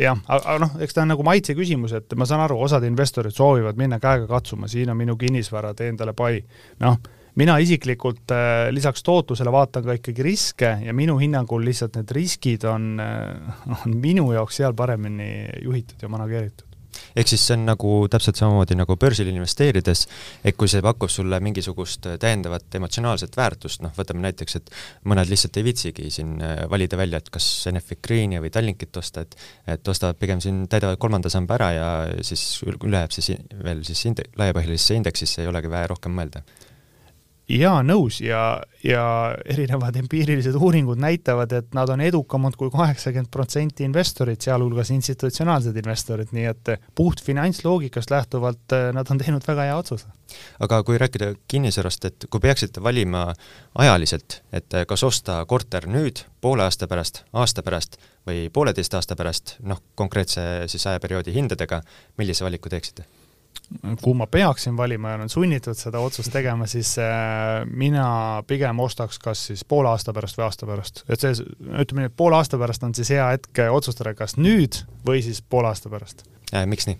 jah, 0.00 0.22
aga 0.28 0.56
noh, 0.62 0.78
eks 0.82 0.96
ta 0.96 1.04
on 1.04 1.12
nagu 1.14 1.24
maitse 1.26 1.56
küsimus, 1.56 1.94
et 1.96 2.16
ma 2.18 2.28
saan 2.28 2.44
aru, 2.44 2.58
osad 2.66 2.84
investorid 2.88 3.34
soovivad 3.36 3.78
minna 3.80 4.00
käega 4.02 4.28
katsuma, 4.30 4.68
siin 4.68 4.92
on 4.92 4.98
minu 4.98 5.16
kinnisvara, 5.20 5.74
tee 5.76 5.90
endale 5.92 6.12
pai. 6.16 6.42
noh, 6.84 6.98
mina 7.40 7.58
isiklikult 7.60 8.32
äh, 8.34 8.68
lisaks 8.72 9.04
tootlusele 9.06 9.52
vaatan 9.52 9.84
ka 9.84 9.96
ikkagi 9.98 10.24
riske 10.24 10.70
ja 10.86 10.94
minu 10.96 11.18
hinnangul 11.20 11.64
lihtsalt 11.64 11.98
need 12.00 12.14
riskid 12.16 12.64
on, 12.68 12.94
on 13.00 13.98
minu 14.00 14.30
jaoks 14.32 14.62
seal 14.62 14.76
paremini 14.76 15.30
juhitud 15.64 16.02
ja 16.02 16.12
manageeritud 16.12 16.65
ehk 17.16 17.30
siis 17.30 17.46
see 17.46 17.56
on 17.56 17.66
nagu 17.68 17.92
täpselt 18.12 18.38
samamoodi 18.40 18.76
nagu 18.78 18.96
börsil 19.00 19.30
investeerides, 19.32 20.06
et 20.44 20.56
kui 20.58 20.70
see 20.70 20.82
pakub 20.84 21.12
sulle 21.12 21.40
mingisugust 21.44 22.08
täiendavat 22.22 22.78
emotsionaalset 22.80 23.36
väärtust, 23.36 23.82
noh, 23.84 23.94
võtame 23.96 24.24
näiteks, 24.26 24.60
et 24.60 24.70
mõned 25.04 25.30
lihtsalt 25.30 25.56
ei 25.60 25.66
viitsigi 25.70 26.10
siin 26.18 26.36
äh, 26.42 26.64
valida 26.70 26.98
välja, 27.00 27.22
et 27.22 27.32
kas 27.32 27.48
Enefit 27.70 28.02
Greeni 28.04 28.40
või 28.42 28.52
Tallinkit 28.54 28.96
osta, 28.96 29.26
et 29.26 29.36
et 29.66 29.88
ostavad 29.88 30.16
pigem 30.18 30.40
siin, 30.40 30.64
täidavad 30.70 30.98
kolmanda 31.00 31.30
samba 31.32 31.56
ära 31.58 31.70
ja 31.74 31.88
siis 32.26 32.42
üle 32.66 33.02
jääb 33.02 33.14
siis 33.14 33.32
veel 33.64 33.82
siis 33.86 34.04
inde-, 34.08 34.28
laiapõhjalisesse 34.38 34.96
indeksisse, 35.00 35.42
ei 35.42 35.50
olegi 35.50 35.70
vaja 35.72 35.90
rohkem 35.92 36.14
mõelda 36.16 36.44
jaa, 37.48 37.80
nõus 37.86 38.18
ja, 38.20 38.60
ja 38.84 39.04
erinevad 39.46 39.96
empiirilised 40.00 40.56
uuringud 40.58 40.98
näitavad, 41.00 41.52
et 41.54 41.74
nad 41.76 41.90
on 41.92 42.02
edukamad 42.02 42.56
kui 42.58 42.70
kaheksakümmend 42.72 43.30
protsenti 43.32 43.86
investorid, 43.86 44.40
sealhulgas 44.42 44.90
institutsionaalsed 44.94 45.76
investorid, 45.78 46.32
nii 46.36 46.48
et 46.50 46.72
puht 46.98 47.22
finantsloogikast 47.24 48.10
lähtuvalt 48.10 48.74
eh, 48.76 48.88
nad 48.96 49.10
on 49.10 49.22
teinud 49.22 49.46
väga 49.46 49.68
hea 49.68 49.76
otsuse. 49.78 50.10
aga 50.60 50.82
kui 50.82 50.98
rääkida 50.98 51.32
kinnisvarast, 51.48 52.04
et 52.04 52.26
kui 52.30 52.42
peaksite 52.42 52.82
valima 52.82 53.28
ajaliselt, 53.78 54.40
et 54.52 54.80
kas 54.88 55.06
osta 55.06 55.38
korter 55.46 55.86
nüüd, 55.86 56.24
poole 56.40 56.66
aasta 56.66 56.88
pärast, 56.90 57.22
aasta 57.32 57.62
pärast 57.62 58.00
või 58.26 58.48
pooleteist 58.52 58.94
aasta 58.94 59.16
pärast, 59.16 59.56
noh, 59.62 59.82
konkreetse 59.94 60.66
siis 60.66 60.86
ajaperioodi 60.86 61.34
hindadega, 61.34 61.82
millise 62.18 62.44
valiku 62.44 62.72
teeksite? 62.72 63.06
Kui 64.02 64.14
ma 64.14 64.28
peaksin 64.30 64.76
valima 64.78 65.10
ja 65.10 65.18
olen 65.20 65.30
sunnitud 65.32 65.78
seda 65.78 66.00
otsust 66.02 66.30
tegema, 66.32 66.68
siis 66.70 66.94
äh, 67.02 67.64
mina 67.66 68.42
pigem 68.46 68.78
ostaks 68.80 69.18
kas 69.22 69.46
siis 69.50 69.64
poole 69.64 69.90
aasta 69.90 70.14
pärast 70.14 70.38
või 70.38 70.46
aasta 70.46 70.68
pärast. 70.68 71.02
et 71.08 71.22
see, 71.22 71.34
ütleme 71.66 72.04
nii, 72.04 72.12
et 72.12 72.16
poole 72.16 72.38
aasta 72.38 72.60
pärast 72.60 72.86
on 72.86 72.94
siis 72.94 73.10
hea 73.16 73.26
hetk 73.34 73.64
otsustada, 73.70 74.14
kas 74.14 74.36
nüüd 74.38 74.84
või 75.06 75.24
siis 75.26 75.42
poole 75.42 75.72
aasta 75.72 75.90
pärast 75.92 76.26
miks 76.70 76.86
nii? 76.86 76.98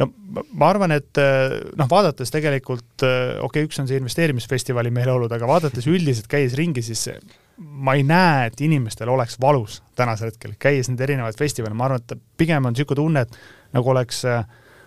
no 0.00 0.08
ma 0.56 0.70
arvan, 0.72 0.94
et 0.96 1.20
äh, 1.20 1.58
noh, 1.78 1.88
vaadates 1.90 2.32
tegelikult, 2.32 3.04
äh, 3.04 3.36
okei 3.38 3.62
okay,, 3.62 3.68
üks 3.68 3.80
on 3.82 3.88
see 3.88 4.00
investeerimisfestivali 4.00 4.92
meeleolud, 4.94 5.32
aga 5.32 5.48
vaadates 5.48 5.88
üldiselt, 5.90 6.28
käies 6.32 6.56
ringi, 6.58 6.84
siis 6.84 7.08
ma 7.56 7.96
ei 7.98 8.04
näe, 8.06 8.48
et 8.48 8.60
inimestel 8.64 9.12
oleks 9.12 9.36
valus 9.40 9.80
tänasel 9.98 10.32
hetkel, 10.32 10.56
käies 10.60 10.88
neid 10.90 11.02
erinevaid 11.04 11.36
festivale, 11.38 11.76
ma 11.76 11.90
arvan, 11.90 12.04
et 12.04 12.24
pigem 12.40 12.68
on 12.68 12.76
niisugune 12.76 13.02
tunne, 13.02 13.24
et 13.26 13.76
nagu 13.76 13.92
oleks 13.92 14.24
äh, 14.28 14.44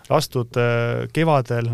lastud 0.10 0.58
äh, 0.58 1.08
kevadel 1.14 1.70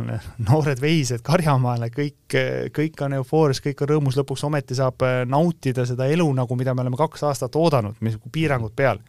noored 0.50 0.82
veised 0.82 1.24
karjamaale, 1.26 1.92
kõik, 1.94 2.38
kõik 2.76 3.04
on 3.06 3.18
eufoorias, 3.20 3.62
kõik 3.64 3.84
on 3.84 3.92
rõõmus, 3.96 4.20
lõpuks 4.20 4.46
ometi 4.48 4.78
saab 4.78 5.04
äh, 5.06 5.22
nautida 5.28 5.86
seda 5.88 6.08
elu 6.12 6.28
nagu, 6.38 6.56
mida 6.60 6.76
me 6.76 6.86
oleme 6.86 7.00
kaks 7.00 7.26
aastat 7.28 7.56
oodanud, 7.60 8.00
mis 8.00 8.18
piirangud 8.32 8.76
peal. 8.76 9.02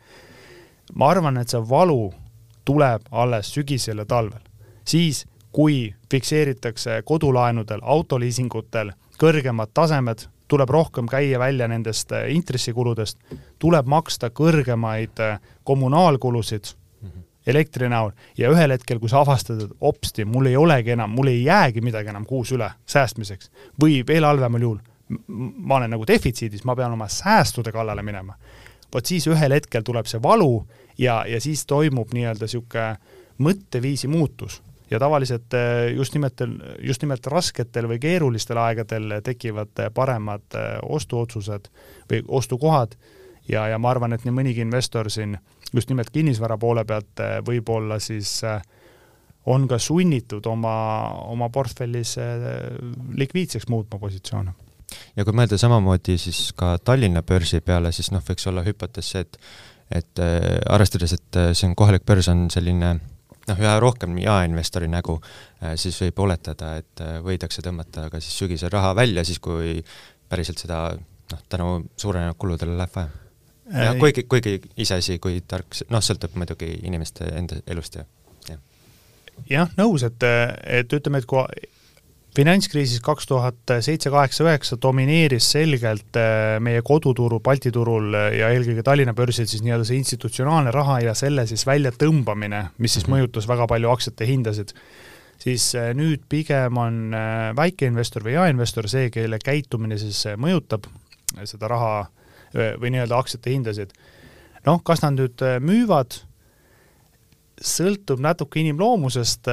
ma 0.95 1.09
arvan, 1.09 1.39
et 1.39 1.49
see 1.49 1.61
valu 1.69 2.13
tuleb 2.65 3.07
alles 3.11 3.53
sügisel 3.55 4.03
ja 4.03 4.05
talvel. 4.05 4.43
siis, 4.85 5.27
kui 5.53 5.95
fikseeritakse 6.11 7.03
kodulaenudel, 7.05 7.81
autoliisingutel 7.83 8.93
kõrgemad 9.21 9.71
tasemed, 9.75 10.27
tuleb 10.49 10.71
rohkem 10.71 11.07
käia 11.07 11.39
välja 11.39 11.69
nendest 11.69 12.13
äh, 12.13 12.31
intressikuludest, 12.35 13.19
tuleb 13.59 13.87
maksta 13.87 14.31
kõrgemaid 14.31 15.21
kommunaalkulusid 15.65 16.75
elektri 17.47 17.89
näol 17.91 18.13
ja 18.39 18.51
ühel 18.53 18.75
hetkel, 18.75 19.01
kui 19.03 19.11
sa 19.11 19.23
avastad, 19.23 19.63
et 19.65 19.77
hopsti, 19.81 20.25
mul 20.29 20.51
ei 20.51 20.57
olegi 20.57 20.95
enam, 20.95 21.11
mul 21.11 21.33
ei 21.33 21.45
jäägi 21.45 21.83
midagi 21.85 22.13
enam 22.13 22.27
kuus 22.29 22.53
üle 22.55 22.71
säästmiseks 22.87 23.51
või 23.83 24.01
veel 24.07 24.27
halvemal 24.27 24.67
juhul, 24.67 24.81
ma 25.29 25.79
olen 25.81 25.93
nagu 25.97 26.07
defitsiidis, 26.09 26.65
ma 26.65 26.77
pean 26.79 26.95
oma 26.95 27.09
säästude 27.11 27.73
kallale 27.73 28.03
minema. 28.03 28.37
vot 28.95 29.07
siis 29.07 29.27
ühel 29.27 29.53
hetkel 29.53 29.83
tuleb 29.83 30.07
see 30.07 30.23
valu 30.23 30.67
ja, 30.99 31.25
ja 31.29 31.41
siis 31.41 31.67
toimub 31.67 32.13
nii-öelda 32.13 32.45
niisugune 32.45 32.97
mõtteviisi 33.43 34.09
muutus 34.09 34.61
ja 34.91 34.99
tavaliselt 35.01 35.55
eh, 35.55 35.95
just 35.97 36.15
nimelt, 36.15 36.41
just 36.79 37.03
nimelt 37.03 37.27
rasketel 37.27 37.89
või 37.89 37.99
keerulistel 37.99 38.61
aegadel 38.61 39.19
tekivad 39.25 39.89
paremad 39.95 40.45
eh, 40.55 40.79
ostuotsused 40.83 41.71
või 42.11 42.23
ostukohad 42.29 42.97
ja, 43.49 43.67
ja 43.69 43.79
ma 43.79 43.91
arvan, 43.91 44.13
et 44.13 44.25
nii 44.27 44.35
mõnigi 44.35 44.65
investor 44.65 45.11
siin 45.11 45.37
just 45.73 45.91
nimelt 45.91 46.11
kinnisvara 46.13 46.59
poole 46.61 46.85
pealt 46.85 47.23
eh, 47.25 47.39
võib-olla 47.47 47.99
siis 48.03 48.43
eh, 48.49 48.61
on 49.51 49.67
ka 49.69 49.79
sunnitud 49.83 50.47
oma, 50.47 50.75
oma 51.33 51.49
portfellis 51.51 52.17
eh, 52.23 52.47
likviidseks 53.19 53.69
muutma 53.73 53.99
positsioone. 53.99 54.55
ja 55.17 55.25
kui 55.25 55.37
mõelda 55.37 55.59
samamoodi 55.59 56.19
siis 56.19 56.51
ka 56.57 56.77
Tallinna 56.85 57.23
börsi 57.23 57.61
peale, 57.61 57.93
siis 57.93 58.13
noh, 58.13 58.23
võiks 58.29 58.47
olla 58.51 58.65
hüpotees 58.67 59.15
see, 59.15 59.27
et 59.27 59.39
et 59.93 60.21
äh, 60.25 60.57
arvestades, 60.73 61.13
et 61.13 61.39
see 61.53 61.67
on 61.69 61.75
kohalik 61.77 62.07
börs, 62.09 62.29
on 62.33 62.47
selline 62.53 62.95
noh, 63.49 63.59
üha 63.59 63.75
rohkem 63.83 64.17
jaeinvestori 64.23 64.89
nägu 64.89 65.19
äh,, 65.21 65.75
siis 65.81 65.99
võib 66.05 66.23
oletada, 66.27 66.77
et 66.81 67.03
äh, 67.05 67.19
võidakse 67.25 67.65
tõmmata 67.65 68.09
ka 68.13 68.21
siis 68.23 68.39
sügisel 68.39 68.73
raha 68.73 68.95
välja, 68.97 69.25
siis 69.27 69.43
kui 69.43 69.81
päriselt 70.33 70.63
seda 70.63 70.85
noh, 70.95 71.43
tänu 71.49 71.75
suurenenud 72.01 72.39
kuludele 72.41 72.79
läheb 72.79 72.97
vaja 72.97 73.11
jah, 73.73 73.99
kuigi, 74.01 74.27
kuigi 74.29 74.59
iseasi, 74.77 75.19
kui 75.23 75.43
tark, 75.49 75.77
noh, 75.91 76.03
sõltub 76.05 76.37
muidugi 76.39 76.71
inimeste 76.83 77.29
enda 77.39 77.61
elust 77.73 77.99
ja, 78.01 78.07
jah. 78.49 78.59
jah, 79.51 79.77
nõus, 79.79 80.05
et, 80.07 80.27
et 80.81 80.99
ütleme, 80.99 81.23
et 81.23 81.29
kui 81.29 81.45
finantskriisis 82.37 83.03
kaks 83.05 83.29
tuhat 83.29 83.75
seitse, 83.85 84.11
kaheksa, 84.13 84.45
üheksa 84.47 84.79
domineeris 84.83 85.51
selgelt 85.53 86.17
äh, 86.17 86.57
meie 86.65 86.83
koduturu, 86.85 87.43
Balti 87.45 87.73
turul 87.75 88.15
ja 88.15 88.49
eelkõige 88.55 88.85
Tallinna 88.87 89.15
börsil 89.17 89.49
siis 89.49 89.65
nii-öelda 89.65 89.87
see 89.89 90.01
institutsionaalne 90.01 90.73
raha 90.75 91.01
ja 91.09 91.17
selle 91.19 91.45
siis 91.51 91.67
väljatõmbamine, 91.69 92.65
mis 92.79 92.97
siis 92.97 93.07
mhm. 93.07 93.17
mõjutas 93.17 93.49
väga 93.51 93.69
palju 93.71 93.93
aktsiate 93.93 94.29
hindasid, 94.29 94.73
siis 95.43 95.69
äh, 95.77 95.93
nüüd 95.99 96.25
pigem 96.33 96.81
on 96.81 97.05
äh, 97.17 97.53
väikeinvestor 97.59 98.25
või 98.25 98.39
jaeinvestor 98.39 98.89
see, 98.89 99.13
kelle 99.13 99.41
käitumine 99.43 100.01
siis 100.01 100.25
mõjutab 100.41 100.89
seda 101.49 101.69
raha 101.73 101.95
või 102.55 102.93
nii-öelda 102.93 103.19
aktsiate 103.19 103.55
hindasid. 103.55 103.95
noh, 104.67 104.83
kas 104.85 105.03
nad 105.03 105.17
nüüd 105.19 105.43
müüvad, 105.65 106.21
sõltub 107.63 108.21
natuke 108.23 108.61
inimloomusest 108.61 109.49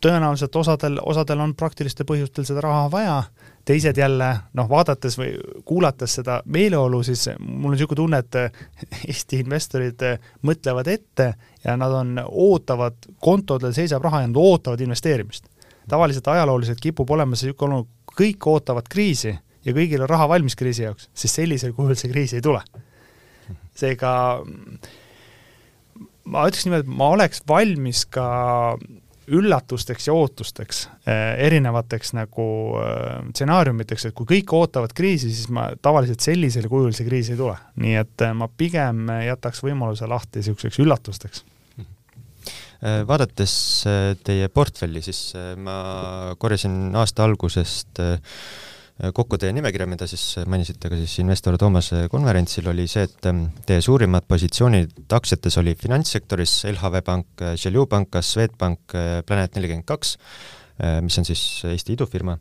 tõenäoliselt 0.00 0.56
osadel, 0.56 0.98
osadel 1.02 1.40
on 1.44 1.54
praktilistel 1.54 2.06
põhjustel 2.08 2.46
seda 2.48 2.62
raha 2.64 2.86
vaja, 2.92 3.16
teised 3.68 3.98
jälle 4.00 4.28
noh, 4.56 4.68
vaadates 4.68 5.18
või 5.20 5.34
kuulates 5.68 6.14
seda 6.20 6.40
meeleolu, 6.46 7.02
siis 7.04 7.26
mul 7.38 7.72
on 7.72 7.76
niisugune 7.76 8.00
tunne, 8.00 8.22
et 8.22 9.04
Eesti 9.08 9.42
investorid 9.44 10.04
mõtlevad 10.46 10.88
ette 10.88 11.32
ja 11.64 11.76
nad 11.76 11.92
on, 11.92 12.16
ootavad, 12.24 12.96
kontodel 13.20 13.76
seisab 13.76 14.04
raha 14.06 14.24
ja 14.24 14.30
nad 14.30 14.40
ootavad 14.40 14.80
investeerimist. 14.80 15.48
tavaliselt 15.88 16.28
ajalooliselt 16.28 16.80
kipub 16.80 17.10
olema 17.10 17.36
see 17.36 17.50
niisugune 17.50 17.84
kõik 18.16 18.46
ootavad 18.46 18.88
kriisi 18.88 19.36
ja 19.64 19.74
kõigil 19.76 20.02
on 20.04 20.10
raha 20.10 20.28
valmis 20.30 20.56
kriisi 20.58 20.86
jaoks, 20.86 21.10
siis 21.14 21.34
sellisel 21.40 21.74
kujul 21.76 21.98
see 21.98 22.12
kriis 22.12 22.34
ei 22.36 22.44
tule. 22.44 22.62
seega 23.74 24.12
ma 26.30 26.46
ütleks 26.48 26.66
niimoodi, 26.66 26.86
et 26.86 26.96
ma 27.00 27.12
oleks 27.14 27.42
valmis 27.48 28.04
ka 28.12 28.26
üllatusteks 29.30 30.08
ja 30.08 30.14
ootusteks, 30.16 30.80
eh, 31.06 31.44
erinevateks 31.46 32.14
nagu 32.18 32.46
eh, 32.80 33.20
stsenaariumiteks, 33.30 34.08
et 34.08 34.16
kui 34.16 34.26
kõik 34.32 34.54
ootavad 34.58 34.94
kriisi, 34.96 35.30
siis 35.30 35.50
ma 35.54 35.68
tavaliselt 35.82 36.24
sellisel 36.24 36.66
kujul 36.70 36.94
see 36.96 37.06
kriis 37.06 37.30
ei 37.30 37.38
tule. 37.38 37.54
nii 37.82 37.94
et 38.00 38.26
eh, 38.26 38.34
ma 38.34 38.50
pigem 38.50 39.06
jätaks 39.26 39.62
võimaluse 39.66 40.08
lahti 40.10 40.42
niisuguseks 40.42 40.82
üllatusteks 40.82 41.46
vaadates 42.80 43.54
teie 44.24 44.46
portfelli, 44.48 45.02
siis 45.04 45.34
ma 45.60 45.74
korjasin 46.40 46.94
aasta 46.96 47.26
algusest 47.28 48.00
kokku 49.16 49.38
teie 49.40 49.54
nimekirja, 49.56 49.86
mida 49.88 50.06
siis 50.10 50.24
mainisite 50.50 50.90
ka 50.92 50.98
siis 51.00 51.14
investor 51.22 51.56
Toomase 51.60 52.04
konverentsil, 52.12 52.68
oli 52.72 52.84
see, 52.90 53.06
et 53.08 53.28
ähm, 53.30 53.46
teie 53.66 53.80
suurimad 53.84 54.28
positsioonid 54.28 55.14
aktsiates 55.16 55.56
oli 55.62 55.74
finantssektoris 55.78 56.58
LHV 56.74 57.04
Pank, 57.06 57.44
Želju 57.60 57.86
Pank, 57.90 58.20
Swedbank, 58.20 58.90
Äh, 59.00 59.22
mis 61.04 61.18
on 61.18 61.24
siis 61.24 61.40
Eesti 61.68 61.94
idufirma, 61.96 62.36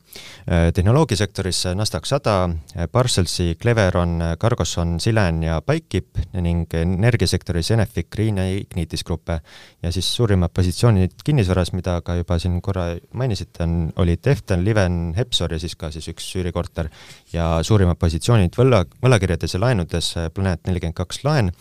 äh, 0.47 0.69
tehnoloogiasektoris 0.73 1.65
Nasdaq 1.75 2.05
sada, 2.07 2.49
äh, 2.75 2.87
Parcelsi, 2.91 3.55
Cleveron, 3.61 4.19
Cargoson, 4.39 4.99
Silen 4.99 5.43
ja 5.43 5.61
Bikekeep 5.61 6.19
ning 6.41 6.73
energiasektoris 6.73 7.71
Enefit 7.71 8.09
Green 8.11 8.37
ja 8.37 8.45
Ignitis 8.57 9.03
Gruppe. 9.03 9.41
ja 9.83 9.91
siis 9.91 10.15
suurimad 10.15 10.51
positsioonid 10.53 11.11
kinnisvaras, 11.23 11.73
mida 11.73 12.01
ka 12.01 12.15
juba 12.15 12.39
siin 12.39 12.61
korra 12.61 12.95
mainisite, 13.13 13.63
on, 13.63 13.91
olid 13.95 14.27
Efton, 14.27 14.65
Liven, 14.65 15.13
Hepsor 15.17 15.53
ja 15.53 15.59
siis 15.59 15.75
ka 15.75 15.91
siis 15.91 16.07
üks 16.11 16.27
üürikorter 16.35 16.89
ja 17.33 17.59
suurimad 17.63 17.97
positsioonid 17.99 18.55
võlla, 18.57 18.83
võlakirjades 19.03 19.53
ja 19.53 19.59
laenudes 19.59 20.13
Planet 20.33 20.67
nelikümmend 20.67 20.97
kaks 20.97 21.23
laen, 21.23 21.51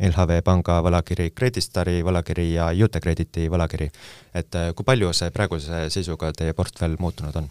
LHV 0.00 0.42
Panga 0.44 0.78
võlakiri, 0.84 1.30
Credistari 1.36 2.00
võlakiri 2.04 2.52
ja 2.54 2.70
Utekrediti 2.84 3.48
võlakiri. 3.52 3.90
et 4.34 4.54
äh, 4.56 4.70
kui 4.74 4.84
palju 4.84 5.12
see 5.12 5.30
praeguse 5.30 5.88
seisuga 5.92 6.32
teie 6.32 6.54
portfell 6.56 6.96
muutunud 6.98 7.36
on? 7.36 7.50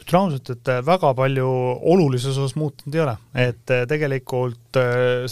ütlen 0.00 0.18
ausalt, 0.20 0.50
et 0.52 0.68
äh, 0.68 0.82
väga 0.84 1.14
palju 1.16 1.46
olulises 1.92 2.36
osas 2.36 2.56
muutunud 2.60 2.94
ei 2.94 3.02
ole, 3.06 3.16
et 3.34 3.72
äh, 3.72 3.86
tegelikult 3.88 4.80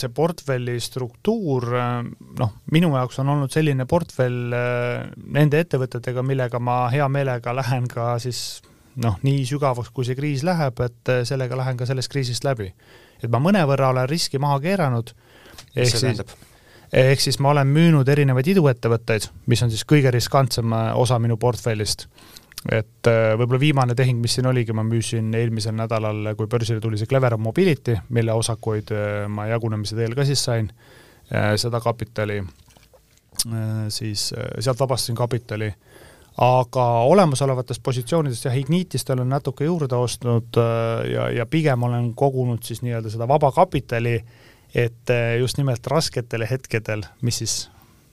see 0.00 0.12
portfelli 0.14 0.78
struktuur 0.80 1.68
noh, 2.38 2.54
minu 2.72 2.94
jaoks 2.96 3.20
on 3.20 3.34
olnud 3.34 3.52
selline 3.52 3.86
portfell 3.86 4.54
nende 5.38 5.60
ettevõtetega, 5.60 6.24
millega 6.24 6.58
ma 6.58 6.86
hea 6.94 7.06
meelega 7.12 7.52
lähen 7.54 7.86
ka 7.90 8.16
siis 8.22 8.62
noh, 8.96 9.20
nii 9.22 9.44
sügavaks, 9.46 9.92
kui 9.94 10.08
see 10.08 10.16
kriis 10.18 10.42
läheb, 10.42 10.80
et 10.82 11.12
sellega 11.28 11.60
lähen 11.60 11.76
ka 11.78 11.86
sellest 11.86 12.10
kriisist 12.10 12.48
läbi. 12.48 12.72
Et 13.22 13.30
ma 13.30 13.40
mõnevõrra 13.42 13.92
olen 13.92 14.08
riski 14.10 14.40
maha 14.42 14.58
keeranud. 14.62 15.12
Ehk 15.76 15.96
siis, 15.96 16.22
ehk 16.92 17.22
siis 17.22 17.38
ma 17.42 17.52
olen 17.52 17.70
müünud 17.70 18.08
erinevaid 18.08 18.50
iduettevõtteid, 18.54 19.28
mis 19.50 19.62
on 19.64 19.72
siis 19.72 19.84
kõige 19.88 20.12
riskantsem 20.14 20.72
äh, 20.72 20.90
osa 20.98 21.18
minu 21.18 21.36
portfellist. 21.36 22.08
et 22.72 23.06
äh, 23.06 23.34
võib-olla 23.38 23.60
viimane 23.60 23.94
tehing, 23.94 24.20
mis 24.20 24.34
siin 24.34 24.46
oligi, 24.50 24.74
ma 24.74 24.82
müüsin 24.82 25.34
eelmisel 25.34 25.76
nädalal, 25.78 26.34
kui 26.36 26.46
börsile 26.50 26.80
tuli 26.80 26.98
see 26.98 27.06
Cleveron 27.06 27.40
Mobility, 27.40 27.98
mille 28.08 28.32
osakuid 28.32 28.90
äh, 28.94 29.26
ma 29.28 29.46
jagunemise 29.46 29.96
teel 29.96 30.16
ka 30.18 30.26
siis 30.26 30.44
sain, 30.44 30.72
seda 31.28 31.76
kapitali, 31.84 32.38
siis 33.92 34.22
sealt 34.32 34.78
vabastasin 34.80 35.16
kapitali 35.16 35.66
aga 36.38 36.84
olemasolevatest 37.10 37.82
positsioonidest 37.82 38.44
jah, 38.46 38.58
Ignitist 38.58 39.10
olen 39.10 39.28
natuke 39.28 39.66
juurde 39.66 39.96
ostnud 39.98 40.58
ja, 41.10 41.30
ja 41.34 41.46
pigem 41.50 41.82
olen 41.82 42.12
kogunud 42.14 42.62
siis 42.62 42.84
nii-öelda 42.86 43.10
seda 43.10 43.26
vaba 43.28 43.50
kapitali 43.52 44.20
et 44.74 45.10
eh, 45.10 45.38
just 45.40 45.58
nimelt 45.58 45.86
rasketel 45.86 46.44
hetkedel, 46.48 47.04
mis 47.22 47.40
siis 47.42 47.56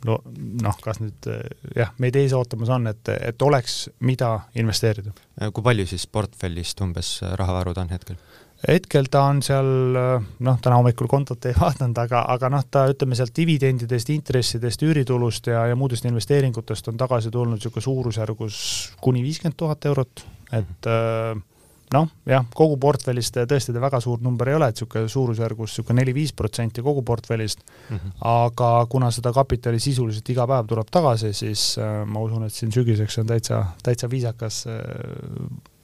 no 0.06 0.20
noh, 0.62 0.78
kas 0.82 1.02
nüüd 1.02 1.30
eh, 1.32 1.44
jah, 1.76 1.92
meid 2.02 2.16
ees 2.20 2.36
ootamas 2.38 2.72
on, 2.74 2.88
et, 2.92 3.12
et 3.16 3.42
oleks, 3.46 3.86
mida 4.06 4.32
investeerida. 4.60 5.14
kui 5.52 5.66
palju 5.66 5.88
siis 5.90 6.08
portfellist 6.08 6.82
umbes 6.86 7.18
rahavarud 7.42 7.84
on 7.84 7.92
hetkel? 7.96 8.20
Hetkel 8.68 9.10
ta 9.12 9.26
on 9.30 9.42
seal 9.46 9.68
noh, 9.96 10.60
täna 10.62 10.80
hommikul 10.80 11.10
kontot 11.12 11.46
ei 11.50 11.56
vaadanud, 11.62 11.98
aga, 12.06 12.26
aga 12.36 12.52
noh, 12.54 12.68
ta 12.72 12.86
ütleme 12.92 13.18
sealt 13.18 13.36
dividendidest, 13.38 14.12
intressidest, 14.16 14.86
üüritulust 14.86 15.52
ja, 15.52 15.66
ja 15.72 15.80
muudest 15.80 16.08
investeeringutest 16.10 16.92
on 16.92 17.02
tagasi 17.02 17.34
tulnud 17.34 17.60
niisugune 17.60 17.86
suurusjärgus 17.86 18.62
kuni 19.02 19.24
viiskümmend 19.26 19.58
tuhat 19.60 19.86
eurot, 19.92 20.26
et 20.56 20.90
äh, 20.92 21.36
noh, 21.94 22.10
jah, 22.30 22.46
kogu 22.56 22.78
portfellist 22.82 23.38
tõesti 23.50 23.76
ta 23.76 23.84
väga 23.84 24.02
suur 24.04 24.24
number 24.26 24.50
ei 24.50 24.58
ole, 24.58 24.70
et 24.72 24.80
niisugune 24.80 25.12
suurusjärgus 25.12 25.72
niisugune 25.72 26.02
neli-viis 26.02 26.34
protsenti 26.38 26.84
kogu 26.86 27.04
portfellist 27.06 27.62
mm, 27.66 27.98
-hmm. 27.98 28.16
aga 28.32 28.72
kuna 28.90 29.12
seda 29.12 29.34
kapitali 29.34 29.80
sisuliselt 29.80 30.30
iga 30.30 30.48
päev 30.48 30.70
tuleb 30.72 30.92
tagasi, 30.92 31.34
siis 31.34 31.76
äh, 31.78 32.02
ma 32.06 32.24
usun, 32.26 32.48
et 32.48 32.54
siin 32.54 32.72
sügiseks 32.72 33.20
on 33.22 33.28
täitsa, 33.28 33.66
täitsa 33.84 34.10
viisakas 34.10 34.66
äh, 34.68 34.80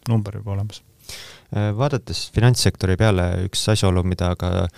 number 0.09 0.38
juba 0.38 0.51
olemas. 0.51 0.84
Äh, 1.52 1.72
vaadates 1.78 2.30
finantssektori 2.36 2.97
peale, 2.99 3.32
üks 3.47 3.68
asjaolu, 3.74 4.04
mida 4.08 4.34
ka 4.39 4.70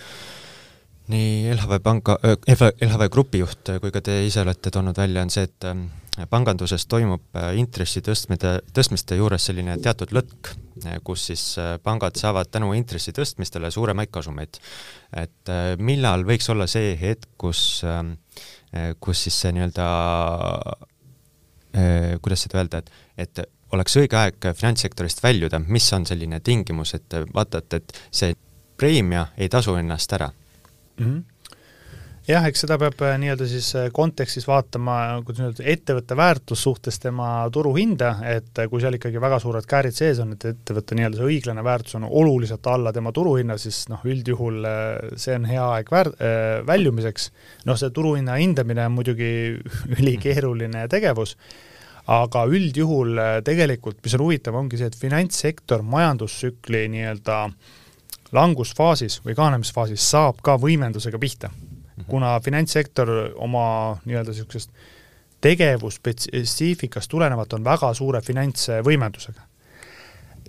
nii 1.12 1.52
LHV 1.52 1.82
Panga, 1.84 2.16
LHV 2.24 3.10
Grupi 3.12 3.42
juht 3.42 3.74
kui 3.80 3.92
ka 3.92 4.00
te 4.04 4.22
ise 4.24 4.40
olete 4.40 4.72
toonud 4.72 4.96
välja, 4.96 5.22
on 5.22 5.30
see, 5.30 5.44
et 5.44 5.66
ähm, 5.68 5.84
panganduses 6.30 6.86
toimub 6.86 7.34
äh, 7.38 7.52
intressi 7.58 8.02
tõstmine, 8.04 8.58
tõstmiste 8.74 9.18
juures 9.18 9.48
selline 9.48 9.76
teatud 9.82 10.12
lõtk, 10.14 10.52
äh, 10.84 10.98
kus 11.04 11.26
siis 11.30 11.42
äh, 11.58 11.74
pangad 11.82 12.18
saavad 12.20 12.50
tänu 12.54 12.72
intressi 12.78 13.14
tõstmistele 13.16 13.70
suuremaid 13.74 14.12
kasumeid. 14.14 14.60
et 15.14 15.50
millal 15.78 16.24
võiks 16.26 16.48
olla 16.50 16.66
see 16.66 16.96
hetk, 16.98 17.28
kus, 17.38 17.84
ähm, 17.86 18.16
kus 18.98 19.20
siis 19.26 19.36
see 19.44 19.52
nii-öelda, 19.54 19.84
kuidas 22.22 22.42
seda 22.42 22.58
öelda, 22.58 22.80
et, 22.82 22.90
et 23.16 23.44
oleks 23.74 23.98
õige 24.00 24.18
aeg 24.20 24.50
finantssektorist 24.54 25.22
väljuda, 25.24 25.60
mis 25.66 25.90
on 25.96 26.06
selline 26.06 26.40
tingimus, 26.40 26.94
et 26.98 27.20
vaata, 27.34 27.62
et, 27.62 27.80
et 27.80 28.00
see 28.10 28.34
preemia 28.76 29.28
ei 29.36 29.48
tasu 29.52 29.76
ennast 29.78 30.12
ära 30.18 30.30
mm? 30.30 31.06
-hmm 31.06 31.22
jah, 32.28 32.46
eks 32.48 32.64
seda 32.64 32.76
peab 32.80 33.02
äh, 33.04 33.16
nii-öelda 33.20 33.46
siis 33.48 33.68
äh, 33.76 33.88
kontekstis 33.94 34.46
vaatama, 34.48 34.96
kuidas 35.26 35.44
öelda, 35.44 35.66
ettevõtte 35.74 36.16
väärtus 36.16 36.62
suhtes 36.64 36.98
tema 37.02 37.28
turuhinda, 37.52 38.14
et 38.30 38.60
äh, 38.62 38.68
kui 38.70 38.82
seal 38.82 38.96
ikkagi 38.96 39.20
väga 39.22 39.40
suured 39.42 39.68
käärid 39.68 39.96
sees 39.96 40.22
on, 40.24 40.32
et 40.36 40.46
ettevõtte 40.54 40.96
nii-öelda 40.96 41.20
see 41.20 41.28
õiglane 41.34 41.64
väärtus 41.66 41.98
on 41.98 42.08
oluliselt 42.08 42.66
alla 42.72 42.94
tema 42.96 43.12
turuhinna, 43.14 43.58
siis 43.60 43.84
noh, 43.92 44.00
üldjuhul 44.08 44.64
see 45.20 45.36
on 45.36 45.48
hea 45.48 45.68
aeg 45.76 45.92
väär-, 45.92 46.14
väljumiseks. 46.66 47.30
noh, 47.68 47.78
see 47.80 47.92
turuhinna 47.94 48.38
hindamine 48.40 48.88
on 48.88 48.96
muidugi 48.96 49.30
ülikeeruline 49.98 50.88
tegevus, 50.92 51.36
aga 52.06 52.44
üldjuhul 52.50 53.20
tegelikult, 53.44 54.02
mis 54.04 54.14
on 54.18 54.26
huvitav, 54.26 54.56
ongi 54.58 54.76
see, 54.80 54.90
et 54.90 54.98
finantssektor 54.98 55.82
majandustsükli 55.82 56.84
nii-öelda 56.92 57.38
langusfaasis 58.34 59.20
või 59.24 59.36
kahanemisfaasis 59.38 60.10
saab 60.10 60.42
ka 60.44 60.58
võimendusega 60.60 61.20
pihta 61.22 61.48
Mhm. 61.96 62.10
kuna 62.10 62.40
finantssektor 62.40 63.08
oma 63.36 63.96
nii-öelda 64.04 64.30
niisugusest 64.30 64.70
tegevusspetsiifikast 65.40 67.10
tulenevalt 67.10 67.52
on 67.52 67.64
väga 67.64 67.92
suure 67.94 68.20
finantsvõimendusega. 68.24 69.40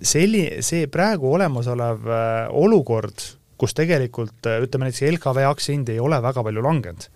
Selli-, 0.02 0.62
see 0.64 0.86
praegu 0.92 1.32
olemasolev 1.36 2.08
äh, 2.08 2.48
olukord, 2.50 3.22
kus 3.60 3.74
tegelikult 3.74 4.48
äh, 4.48 4.62
ütleme 4.64 4.88
näiteks 4.88 5.04
LKV 5.12 5.44
aktsiahind 5.50 5.92
ei 5.92 6.00
ole 6.00 6.18
väga 6.22 6.42
palju 6.42 6.64
langenud, 6.64 7.06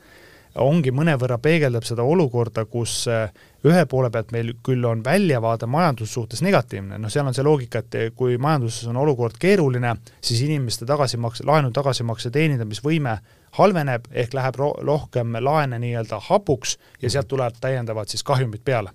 ongi 0.61 0.93
mõnevõrra 0.93 1.41
peegeldab 1.41 1.88
seda 1.88 2.05
olukorda, 2.05 2.64
kus 2.64 3.03
äh, 3.09 3.32
ühe 3.69 3.83
poole 3.89 4.11
pealt 4.13 4.31
meil 4.33 4.55
küll 4.65 4.85
on 4.89 5.03
väljavaade 5.05 5.69
majanduse 5.71 6.13
suhtes 6.15 6.41
negatiivne, 6.45 6.99
noh, 7.01 7.13
seal 7.13 7.29
on 7.29 7.37
see 7.37 7.45
loogika, 7.45 7.83
et 7.83 8.17
kui 8.17 8.39
majanduses 8.41 8.89
on 8.89 9.01
olukord 9.01 9.37
keeruline, 9.41 9.95
siis 10.25 10.41
inimeste 10.47 10.89
tagasimakse, 10.89 11.45
laenu 11.49 11.73
tagasimakse 11.77 12.33
teenindamisvõime 12.35 13.19
halveneb, 13.59 14.09
ehk 14.13 14.35
läheb 14.37 14.61
ro-, 14.61 14.77
rohkem 14.87 15.37
laene 15.43 15.81
nii-öelda 15.83 16.23
hapuks 16.31 16.79
ja 17.03 17.11
sealt 17.11 17.29
tulevad 17.29 17.59
täiendavad 17.61 18.09
siis 18.09 18.25
kahjumid 18.25 18.65
peale. 18.65 18.95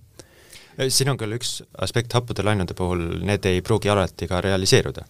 Siin 0.90 1.14
on 1.14 1.20
küll 1.20 1.38
üks 1.38 1.62
aspekt 1.80 2.14
happude 2.18 2.44
laenude 2.44 2.76
puhul, 2.76 3.06
need 3.24 3.46
ei 3.48 3.62
pruugi 3.64 3.92
alati 3.92 4.28
ka 4.28 4.42
realiseeruda. 4.44 5.06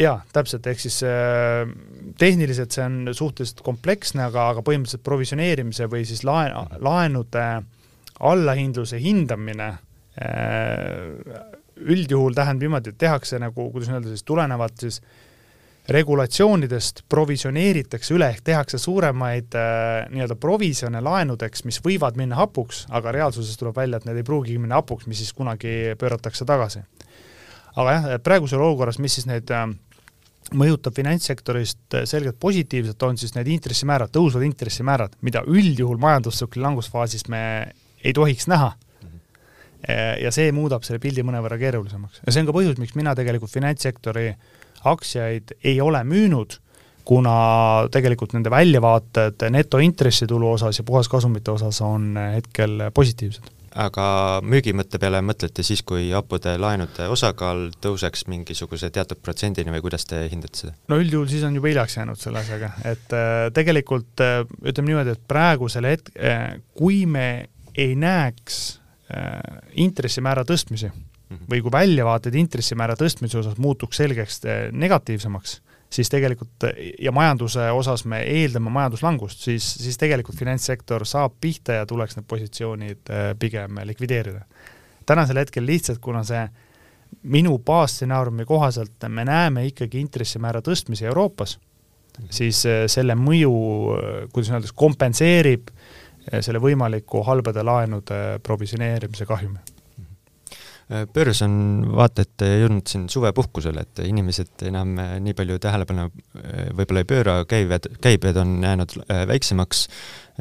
Jaa, 0.00 0.20
täpselt, 0.32 0.64
ehk 0.70 0.80
siis 0.80 1.00
äh, 1.04 1.66
tehniliselt 2.18 2.72
see 2.72 2.84
on 2.86 3.10
suhteliselt 3.12 3.60
kompleksne, 3.66 4.22
aga, 4.30 4.46
aga 4.54 4.62
põhimõtteliselt 4.64 5.04
provisioneerimise 5.04 5.90
või 5.92 6.06
siis 6.08 6.22
laen, 6.24 6.54
laenude 6.80 7.44
allahindluse 8.20 9.00
hindamine 9.00 9.72
äh, 10.20 11.48
üldjuhul 11.80 12.36
tähendab 12.36 12.66
niimoodi, 12.66 12.92
et 12.92 13.00
tehakse 13.00 13.40
nagu, 13.40 13.70
kuidas 13.72 13.90
öelda 13.92 14.12
siis, 14.12 14.24
tulenevalt 14.28 14.84
siis 14.84 15.00
regulatsioonidest 15.90 17.04
provisioneeritakse 17.10 18.14
üle, 18.14 18.28
ehk 18.30 18.44
tehakse 18.46 18.78
suuremaid 18.78 19.56
äh, 19.58 20.06
nii-öelda 20.12 20.36
provisjone 20.40 21.00
laenudeks, 21.02 21.64
mis 21.66 21.80
võivad 21.84 22.18
minna 22.20 22.38
hapuks, 22.38 22.84
aga 22.94 23.14
reaalsuses 23.16 23.58
tuleb 23.58 23.80
välja, 23.80 23.98
et 23.98 24.08
need 24.08 24.20
ei 24.20 24.26
pruugigi 24.26 24.60
minna 24.60 24.78
hapuks, 24.82 25.08
mis 25.10 25.22
siis 25.22 25.32
kunagi 25.36 25.96
pööratakse 25.98 26.46
tagasi. 26.46 26.84
aga 27.80 27.92
jah, 27.96 28.10
praegusel 28.22 28.60
olukorras, 28.60 28.98
mis 28.98 29.16
siis 29.18 29.26
neid 29.30 29.50
äh, 29.54 29.66
mõjutab 30.54 30.94
finantssektorist 30.94 31.96
selgelt 32.10 32.38
positiivselt, 32.40 33.02
on 33.02 33.18
siis 33.18 33.34
need 33.36 33.48
intressimäärad, 33.48 34.12
tõusvad 34.14 34.44
intressimäärad, 34.46 35.16
mida 35.22 35.42
üldjuhul 35.46 36.00
majandustsükli 36.02 36.62
langusfaasis 36.62 37.28
me 37.30 37.42
ei 38.04 38.14
tohiks 38.16 38.48
näha. 38.50 38.72
ja 40.20 40.30
see 40.32 40.50
muudab 40.52 40.84
selle 40.84 41.00
pildi 41.00 41.22
mõnevõrra 41.24 41.56
keerulisemaks 41.58 42.20
ja 42.26 42.32
see 42.32 42.42
on 42.42 42.50
ka 42.50 42.54
põhjus, 42.56 42.76
miks 42.78 42.92
mina 42.98 43.14
tegelikult 43.16 43.50
finantssektori 43.50 44.26
aktsiaid 44.90 45.54
ei 45.64 45.80
ole 45.80 46.02
müünud, 46.04 46.58
kuna 47.08 47.32
tegelikult 47.92 48.36
nende 48.36 48.52
väljavaated 48.52 49.46
netointressitulu 49.56 50.52
osas 50.52 50.78
ja 50.78 50.84
puhaskasumite 50.84 51.56
osas 51.56 51.80
on 51.84 52.12
hetkel 52.36 52.90
positiivsed 52.94 53.48
aga 53.78 54.04
müügimõtte 54.42 54.98
peale 55.00 55.20
mõtlete 55.22 55.62
siis, 55.66 55.82
kui 55.86 56.10
happude 56.14 56.56
laenude 56.60 57.06
osakaal 57.12 57.68
tõuseks 57.82 58.26
mingisuguse 58.30 58.90
teatud 58.94 59.20
protsendini 59.22 59.72
või 59.74 59.84
kuidas 59.84 60.06
te 60.10 60.24
hindate 60.30 60.64
seda? 60.64 60.74
no 60.90 60.98
üldjuhul 61.00 61.28
siis 61.30 61.44
on 61.46 61.56
juba 61.58 61.70
hiljaks 61.70 61.96
jäänud 62.00 62.20
selle 62.20 62.42
asjaga, 62.42 62.72
et 62.88 63.14
äh, 63.16 63.46
tegelikult 63.54 64.24
äh, 64.24 64.42
ütleme 64.64 64.92
niimoodi, 64.92 65.14
et 65.14 65.24
praegusel 65.30 65.86
hetk- 65.92 66.12
äh,, 66.18 66.58
kui 66.74 67.04
me 67.06 67.48
ei 67.80 67.96
näeks 67.96 68.58
äh, 69.10 69.40
intressimäära 69.80 70.44
tõstmisi 70.44 70.90
-hmm. 71.30 71.48
või 71.50 71.62
kui 71.64 71.72
väljavaated 71.72 72.34
intressimäära 72.34 72.96
tõstmise 72.98 73.38
osas 73.40 73.58
muutuks 73.58 74.00
selgeks 74.02 74.40
äh, 74.44 74.62
negatiivsemaks, 74.72 75.60
siis 75.90 76.10
tegelikult 76.10 76.68
ja 76.98 77.12
majanduse 77.12 77.70
osas 77.74 78.04
me 78.04 78.22
eeldame 78.22 78.70
majanduslangust, 78.70 79.44
siis, 79.46 79.66
siis 79.82 79.98
tegelikult 79.98 80.38
finantssektor 80.38 81.06
saab 81.06 81.38
pihta 81.40 81.80
ja 81.80 81.86
tuleks 81.86 82.18
need 82.18 82.28
positsioonid 82.28 83.10
äh, 83.10 83.30
pigem 83.38 83.80
likvideerida. 83.84 84.44
tänasel 85.06 85.40
hetkel 85.42 85.66
lihtsalt, 85.66 85.98
kuna 85.98 86.22
see 86.24 86.44
minu 87.22 87.58
baasstsenaariumi 87.58 88.44
kohaselt 88.46 89.08
me 89.08 89.24
näeme 89.24 89.66
ikkagi 89.66 90.00
intressimäära 90.00 90.60
tõstmisi 90.62 91.08
Euroopas, 91.10 91.58
siis 92.30 92.64
äh, 92.66 92.84
selle 92.86 93.16
mõju, 93.18 93.54
äh, 93.96 94.22
kuidas 94.32 94.52
öelda, 94.54 94.74
kompenseerib 94.74 95.70
selle 96.40 96.60
võimaliku 96.62 97.24
halbade 97.26 97.64
laenude 97.64 98.40
provisioneerimise 98.44 99.26
kahjumi. 99.28 99.60
Börs 101.14 101.38
on 101.46 101.52
vaata 101.94 102.24
et 102.24 102.42
jõudnud 102.42 102.88
siin 102.90 103.04
suvepuhkusele, 103.12 103.84
et 103.84 104.00
inimesed 104.08 104.64
enam 104.66 104.96
äh, 104.98 105.12
nii 105.22 105.36
palju 105.38 105.60
tähelepanu 105.62 106.08
äh, 106.08 106.64
võib-olla 106.74 107.04
ei 107.04 107.06
pööra, 107.12 107.34
käived, 107.46 107.86
käibed 108.02 108.40
on 108.40 108.56
jäänud 108.66 108.96
väiksemaks, 109.30 109.84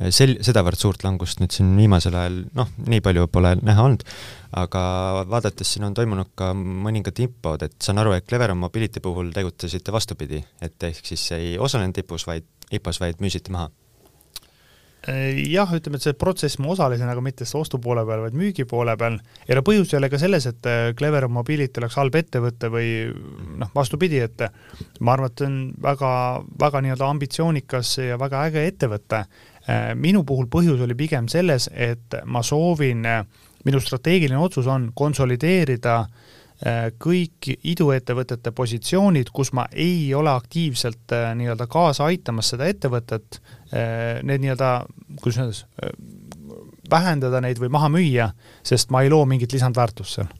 sel-, 0.09 0.39
sedavõrd 0.45 0.81
suurt 0.81 1.05
langust 1.05 1.43
nüüd 1.43 1.53
siin 1.53 1.69
viimasel 1.77 2.17
ajal 2.17 2.39
noh, 2.57 2.71
nii 2.89 3.03
palju 3.05 3.27
pole 3.29 3.53
näha 3.61 3.85
olnud, 3.85 4.05
aga 4.57 4.81
vaadates 5.29 5.75
siin 5.75 5.85
on 5.85 5.97
toimunud 5.97 6.33
ka 6.39 6.49
mõningad 6.57 7.21
IPO-d, 7.27 7.69
et 7.69 7.77
saan 7.85 8.01
aru, 8.01 8.15
et 8.17 8.25
Cleveron 8.25 8.57
Mobility 8.57 9.05
puhul 9.05 9.29
tegutsesite 9.35 9.93
vastupidi, 9.93 10.41
et 10.65 10.89
ehk 10.89 11.13
siis 11.13 11.27
ei 11.37 11.59
osalenud 11.61 11.93
tipus, 12.01 12.25
vaid 12.25 12.49
IPO-s, 12.73 13.03
vaid 13.05 13.21
müüsite 13.21 13.53
maha 13.53 13.69
jah, 15.07 15.69
ütleme, 15.71 15.95
et 15.95 16.03
see 16.03 16.15
protsess 16.19 16.59
ma 16.59 16.73
osalesin, 16.73 17.07
aga 17.07 17.21
mitte 17.23 17.45
siis 17.47 17.55
ostu 17.55 17.79
poole 17.79 18.03
peal, 18.07 18.23
vaid 18.25 18.35
müügi 18.35 18.65
poole 18.67 18.95
peal. 18.99 19.19
ja 19.47 19.55
no 19.55 19.63
põhjus 19.63 19.93
ei 19.93 19.99
ole 20.01 20.09
ka 20.11 20.19
selles, 20.19 20.47
et 20.49 20.67
äh, 20.67 20.91
Clever 20.99 21.29
Mobility 21.31 21.79
oleks 21.79 21.95
halb 21.95 22.15
ettevõte 22.19 22.71
või 22.73 22.89
noh, 23.61 23.71
vastupidi, 23.75 24.19
et 24.19 24.43
ma 24.99 25.15
arvan, 25.15 25.31
et 25.31 25.39
see 25.39 25.47
on 25.47 25.59
väga, 25.81 26.11
väga 26.59 26.81
nii-öelda 26.83 27.11
ambitsioonikas 27.15 27.93
ja 28.09 28.19
väga 28.19 28.43
äge 28.49 28.65
ettevõte. 28.67 29.23
Äh, 29.69 29.93
minu 29.95 30.25
puhul 30.27 30.49
põhjus 30.51 30.83
oli 30.83 30.97
pigem 30.99 31.31
selles, 31.31 31.69
et 31.71 32.19
ma 32.25 32.43
soovin, 32.43 33.07
minu 33.65 33.79
strateegiline 33.83 34.39
otsus 34.39 34.67
on 34.67 34.91
konsolideerida 34.95 36.01
kõik 36.99 37.47
iduettevõtete 37.63 38.51
positsioonid, 38.51 39.29
kus 39.31 39.53
ma 39.55 39.63
ei 39.71 40.09
ole 40.13 40.27
aktiivselt 40.33 41.13
nii-öelda 41.39 41.69
kaasa 41.71 42.09
aitamas 42.11 42.49
seda 42.51 42.67
ettevõtet 42.67 43.39
Äh, 43.73 44.23
need 44.23 44.41
nii-öelda, 44.41 44.85
kuidas 45.21 45.37
öeldes, 45.37 45.65
äh, 45.83 45.91
vähendada 46.89 47.37
neid 47.41 47.59
või 47.61 47.69
maha 47.69 47.89
müüa, 47.93 48.31
sest 48.65 48.89
ma 48.89 49.03
ei 49.05 49.11
loo 49.13 49.27
mingit 49.29 49.53
lisandväärtust 49.53 50.15
seal. 50.15 50.31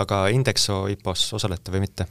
aga 0.00 0.22
Indexo 0.32 0.86
IPO-s 0.88 1.34
osalete 1.36 1.74
või 1.74 1.82
mitte? 1.84 2.06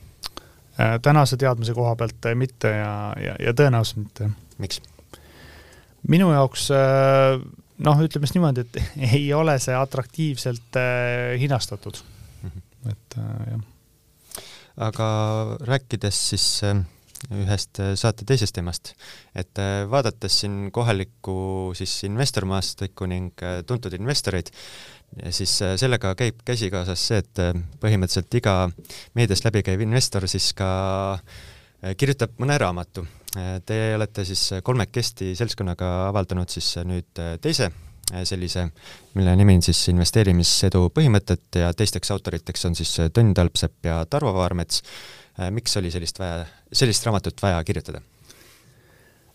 Äh, 0.78 1.00
tänase 1.02 1.38
teadmise 1.42 1.74
koha 1.74 1.96
pealt 1.96 2.30
mitte 2.36 2.76
ja, 2.76 2.94
ja, 3.18 3.34
ja 3.42 3.54
tõenäoliselt 3.58 4.04
mitte. 4.04 4.30
miks? 4.58 4.82
minu 6.08 6.30
jaoks 6.30 6.70
noh, 7.82 8.02
ütleme 8.06 8.30
siis 8.30 8.36
niimoodi, 8.38 8.62
et 8.62 8.78
ei 9.18 9.34
ole 9.34 9.58
see 9.60 9.74
atraktiivselt 9.74 10.78
hinnastatud. 11.42 11.98
Et 12.92 13.18
jah. 13.18 13.64
aga 14.90 15.08
rääkides 15.66 16.20
siis 16.30 16.48
äh, 16.64 16.84
ühest 17.34 17.80
äh, 17.82 17.94
saate 17.98 18.26
teisest 18.28 18.56
teemast. 18.56 18.94
et 19.36 19.58
äh, 19.60 19.86
vaadates 19.90 20.40
siin 20.42 20.72
kohalikku 20.72 21.74
siis 21.78 22.04
investormaastikku 22.10 23.08
ning 23.10 23.32
äh, 23.44 23.62
tuntud 23.66 23.94
investoreid, 23.94 24.52
siis 25.32 25.52
sellega 25.80 26.12
käib 26.20 26.42
käsikaasas 26.44 27.04
see, 27.08 27.22
et 27.22 27.40
põhimõtteliselt 27.80 28.36
iga 28.36 28.56
meediast 29.16 29.46
läbi 29.46 29.62
käiv 29.64 29.86
investor 29.86 30.26
siis 30.28 30.50
ka 30.58 30.68
kirjutab 31.96 32.34
mõne 32.42 32.58
raamatu. 32.60 33.06
Te 33.70 33.78
olete 33.96 34.26
siis 34.28 34.58
kolmekesti 34.66 35.32
seltskonnaga 35.38 36.10
avaldanud 36.10 36.52
siis 36.52 36.74
nüüd 36.90 37.24
teise 37.40 37.70
sellise, 38.24 38.68
mille 39.18 39.36
nimi 39.36 39.56
on 39.58 39.64
siis 39.66 39.80
investeerimisedu 39.89 40.88
põhimõtted 40.93 41.60
ja 41.62 41.72
teisteks 41.74 42.12
autoriteks 42.14 42.66
on 42.70 42.76
siis 42.78 42.91
Tõnn 43.14 43.34
Talpsepp 43.34 43.88
ja 43.89 44.03
Tarvo 44.10 44.34
Vaarmets 44.38 44.84
Äh, 45.39 45.51
miks 45.51 45.78
oli 45.78 45.91
sellist 45.91 46.20
vaja, 46.20 46.45
sellist 46.72 47.06
raamatut 47.06 47.41
vaja 47.43 47.64
kirjutada? 47.68 48.01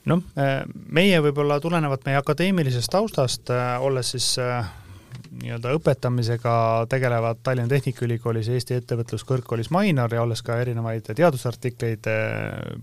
noh, 0.08 0.22
äh, 0.40 0.62
meie 0.88 1.18
võib-olla 1.20 1.58
tulenevalt 1.60 2.06
meie 2.08 2.16
akadeemilisest 2.16 2.88
taustast, 2.90 3.50
äh, 3.52 3.74
olles 3.84 4.14
siis 4.14 4.30
nii-öelda 4.40 5.74
õpetamisega 5.76 6.54
tegelevad 6.90 7.42
Tallinna 7.44 7.68
Tehnikaülikoolis 7.68 8.48
Eesti 8.48 8.78
Ettevõtluskõrgkoolis 8.78 9.68
Mainor 9.74 10.14
ja 10.14 10.22
olles 10.24 10.40
ka 10.42 10.56
erinevaid 10.62 11.10
teadusartikleid 11.12 12.08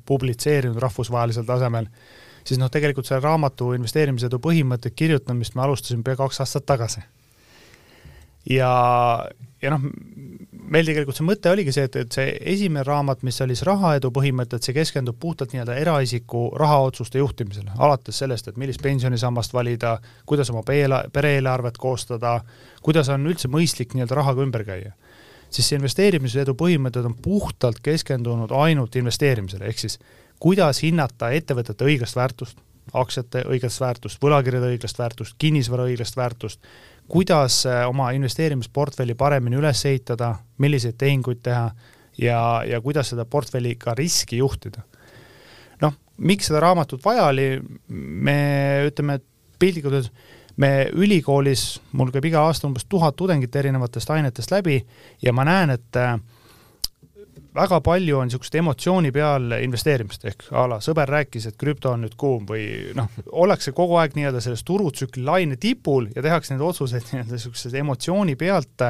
publitseerinud 0.05 0.77
rahvusvahelisel 0.83 1.47
tasemel, 1.47 1.89
siis 2.47 2.59
noh, 2.61 2.71
tegelikult 2.71 3.07
selle 3.09 3.21
raamatu 3.25 3.73
investeerimisedu 3.75 4.39
põhimõtted 4.43 4.95
kirjutamist 4.95 5.55
me 5.55 5.65
alustasime 5.65 6.05
pea 6.07 6.15
kaks 6.19 6.41
aastat 6.43 6.65
tagasi. 6.69 7.03
ja, 8.49 8.71
ja 9.61 9.73
noh, 9.73 9.89
meil 10.71 10.87
tegelikult 10.87 11.17
see 11.17 11.27
mõte 11.27 11.51
oligi 11.51 11.73
see, 11.75 11.87
et, 11.87 11.95
et 12.03 12.17
see 12.17 12.31
esimene 12.53 12.83
raamat, 12.87 13.23
mis 13.27 13.39
oli 13.43 13.55
siis 13.55 13.65
rahaedu 13.67 14.11
põhimõtted, 14.15 14.63
see 14.63 14.75
keskendub 14.75 15.17
puhtalt 15.19 15.53
nii-öelda 15.53 15.75
eraisiku 15.81 16.47
rahaotsuste 16.59 17.21
juhtimisele, 17.21 17.73
alates 17.83 18.21
sellest, 18.23 18.47
et 18.47 18.59
millist 18.59 18.83
pensionisammast 18.83 19.55
valida, 19.55 19.97
kuidas 20.29 20.51
oma 20.53 20.63
pere-eelarvet 20.67 21.79
koostada, 21.81 22.39
kuidas 22.83 23.11
on 23.13 23.27
üldse 23.27 23.51
mõistlik 23.51 23.95
nii-öelda 23.95 24.21
rahaga 24.21 24.45
ümber 24.45 24.65
käia. 24.67 24.93
siis 25.49 25.69
see 25.69 25.77
investeerimisedu 25.79 26.57
põhimõtted 26.59 27.05
on 27.07 27.13
puhtalt 27.23 27.79
keskendunud 27.83 28.51
ainult 28.51 28.95
investeerimisele, 28.99 29.69
ehk 29.69 29.79
siis 29.79 29.99
kuidas 30.39 30.81
hinnata 30.83 31.31
ettevõtete 31.35 31.85
õiglast 31.85 32.15
väärtust, 32.15 32.57
aktsiate 32.93 33.43
õiglast 33.49 33.81
väärtust, 33.81 34.21
võlakirjade 34.23 34.71
õiglast 34.73 34.99
väärtust, 34.99 35.35
kinnisvara 35.37 35.87
õiglast 35.89 36.17
väärtust, 36.17 36.61
kuidas 37.07 37.65
äh, 37.65 37.83
oma 37.89 38.11
investeerimisportfelli 38.15 39.15
paremini 39.15 39.59
üles 39.59 39.83
ehitada, 39.85 40.35
milliseid 40.57 40.97
tehinguid 40.97 41.41
teha 41.43 41.71
ja, 42.21 42.39
ja 42.67 42.81
kuidas 42.81 43.13
seda 43.13 43.25
portfelli 43.25 43.75
ka 43.79 43.95
riski 43.97 44.37
juhtida. 44.41 44.83
noh, 45.81 45.93
miks 46.17 46.49
seda 46.49 46.59
raamatut 46.63 47.05
vaja 47.05 47.27
oli, 47.31 47.49
me 47.87 48.39
ütleme, 48.87 49.19
et 49.19 49.25
piltlikult 49.59 49.93
öeldes 49.93 50.11
me 50.57 50.87
ülikoolis, 50.93 51.77
mul 51.93 52.09
käib 52.13 52.25
iga 52.31 52.41
aasta 52.47 52.67
umbes 52.67 52.87
tuhat 52.89 53.15
tudengit 53.15 53.55
erinevatest 53.55 54.09
ainetest 54.09 54.51
läbi 54.51 54.79
ja 55.21 55.33
ma 55.33 55.45
näen, 55.45 55.75
et 55.77 55.99
äh, 56.01 56.17
väga 57.55 57.79
palju 57.85 58.17
on 58.19 58.29
niisugust 58.29 58.55
emotsiooni 58.59 59.11
peal 59.15 59.57
investeerimist, 59.61 60.25
ehk 60.29 60.47
a 60.51 60.65
la 60.71 60.79
sõber 60.83 61.09
rääkis, 61.09 61.49
et 61.49 61.59
krüpto 61.59 61.91
on 61.93 62.05
nüüd 62.05 62.17
kuum 62.19 62.47
või 62.49 62.65
noh, 62.97 63.11
ollakse 63.31 63.73
kogu 63.77 63.97
aeg 64.01 64.17
nii-öelda 64.17 64.41
selles 64.43 64.65
turutsükli 64.67 65.23
laine 65.25 65.59
tipul 65.61 66.09
ja 66.15 66.23
tehakse 66.25 66.53
neid 66.53 66.65
otsuseid 66.65 67.07
nii-öelda 67.11 67.37
niisuguse 67.37 67.71
emotsiooni 67.77 68.35
pealt 68.39 68.87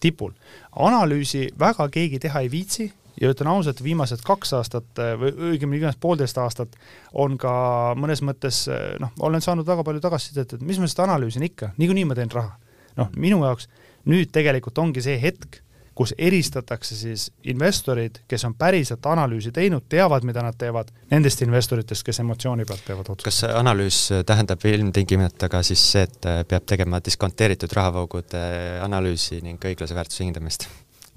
tipul. 0.00 0.34
analüüsi 0.76 1.48
väga 1.58 1.88
keegi 1.88 2.20
teha 2.20 2.44
ei 2.44 2.50
viitsi 2.50 2.90
ja 3.20 3.30
ütlen 3.30 3.48
ausalt, 3.50 3.82
viimased 3.82 4.24
kaks 4.26 4.52
aastat 4.58 5.00
või 5.20 5.32
õigemini 5.52 5.80
viimased 5.80 6.00
poolteist 6.02 6.38
aastat 6.42 6.74
on 7.12 7.38
ka 7.38 7.54
mõnes 7.98 8.22
mõttes 8.26 8.64
noh, 9.00 9.14
olen 9.20 9.42
saanud 9.44 9.66
väga 9.66 9.86
palju 9.86 10.02
tagasisidet, 10.02 10.56
et 10.56 10.66
mis 10.66 10.80
ma 10.82 10.90
seda 10.90 11.06
analüüsin 11.08 11.46
ikka, 11.46 11.72
niikuinii 11.78 12.08
ma 12.10 12.18
teen 12.18 12.32
raha. 12.34 12.56
noh, 12.98 13.10
minu 13.18 13.40
jaoks 13.44 13.68
nüüd 14.10 14.30
tegelikult 14.34 14.78
ongi 14.78 15.02
see 15.04 15.16
hetk, 15.20 15.63
kus 15.94 16.14
eristatakse 16.18 16.96
siis 16.96 17.28
investorid, 17.50 18.18
kes 18.28 18.44
on 18.44 18.54
päriselt 18.58 19.06
analüüsi 19.06 19.52
teinud, 19.54 19.86
teavad, 19.88 20.26
mida 20.26 20.42
nad 20.42 20.56
teevad, 20.58 20.90
nendest 21.10 21.42
investoritest, 21.46 22.04
kes 22.06 22.20
emotsiooni 22.24 22.66
pealt 22.68 22.84
teevad 22.86 23.10
otsuse. 23.14 23.28
kas 23.28 23.40
see 23.44 23.52
analüüs 23.60 24.00
tähendab 24.26 24.64
ilmtingimata 24.70 25.48
ka 25.52 25.62
siis 25.62 25.84
see, 25.92 26.02
et 26.08 26.30
peab 26.48 26.66
tegema 26.66 27.00
diskonteeritud 27.04 27.72
rahavoogude 27.78 28.42
analüüsi 28.84 29.40
ning 29.44 29.62
õiglase 29.70 29.94
väärtuse 29.94 30.24
hindamist 30.24 30.68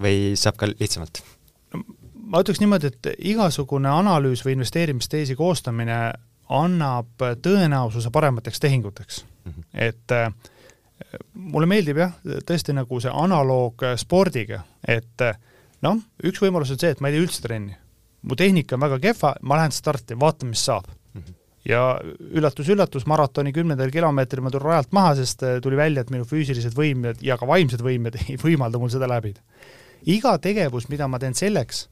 või 0.02 0.36
saab 0.38 0.60
ka 0.60 0.70
lihtsamalt? 0.70 1.22
ma 2.28 2.42
ütleks 2.44 2.60
niimoodi, 2.60 2.92
et 2.92 3.10
igasugune 3.32 3.90
analüüs 3.90 4.44
või 4.44 4.54
investeerimisteesi 4.58 5.36
koostamine 5.36 5.98
annab 6.48 7.26
tõenäosuse 7.42 8.12
paremateks 8.12 8.60
tehinguteks 8.60 9.24
mm. 9.24 9.52
-hmm. 9.52 9.64
et 9.74 10.12
äh, 10.12 10.32
mulle 11.34 11.68
meeldib 11.70 12.00
jah, 12.00 12.14
tõesti 12.46 12.74
nagu 12.76 13.00
see 13.02 13.12
analoog 13.12 13.84
spordiga, 14.00 14.62
et 14.86 15.24
äh, 15.24 15.36
noh, 15.86 16.00
üks 16.26 16.42
võimalus 16.42 16.72
on 16.74 16.80
see, 16.80 16.92
et 16.94 17.02
ma 17.02 17.10
ei 17.10 17.16
tee 17.18 17.26
üldse 17.26 17.44
trenni. 17.44 17.76
mu 18.22 18.36
tehnika 18.36 18.74
on 18.74 18.82
väga 18.82 18.98
kehva, 18.98 19.34
ma 19.42 19.60
lähen 19.60 19.72
starti, 19.72 20.16
vaatan, 20.18 20.48
mis 20.50 20.64
saab 20.64 20.88
mm. 20.88 21.20
-hmm. 21.20 21.34
ja 21.68 22.00
üllatus-üllatus, 22.20 23.06
maratoni 23.06 23.52
kümnendal 23.52 23.90
kilomeetril 23.90 24.42
ma 24.42 24.50
tulen 24.50 24.66
rajalt 24.66 24.92
maha, 24.92 25.14
sest 25.14 25.42
äh, 25.42 25.60
tuli 25.62 25.76
välja, 25.76 26.00
et 26.00 26.10
minu 26.10 26.24
füüsilised 26.24 26.74
võimed 26.74 27.22
ja 27.22 27.38
ka 27.38 27.46
vaimsed 27.46 27.80
võimed 27.80 28.18
ei 28.28 28.36
võimalda 28.36 28.78
mul 28.78 28.90
seda 28.90 29.08
läbida. 29.08 29.40
iga 30.06 30.38
tegevus, 30.38 30.88
mida 30.88 31.08
ma 31.08 31.18
teen 31.18 31.34
selleks, 31.34 31.88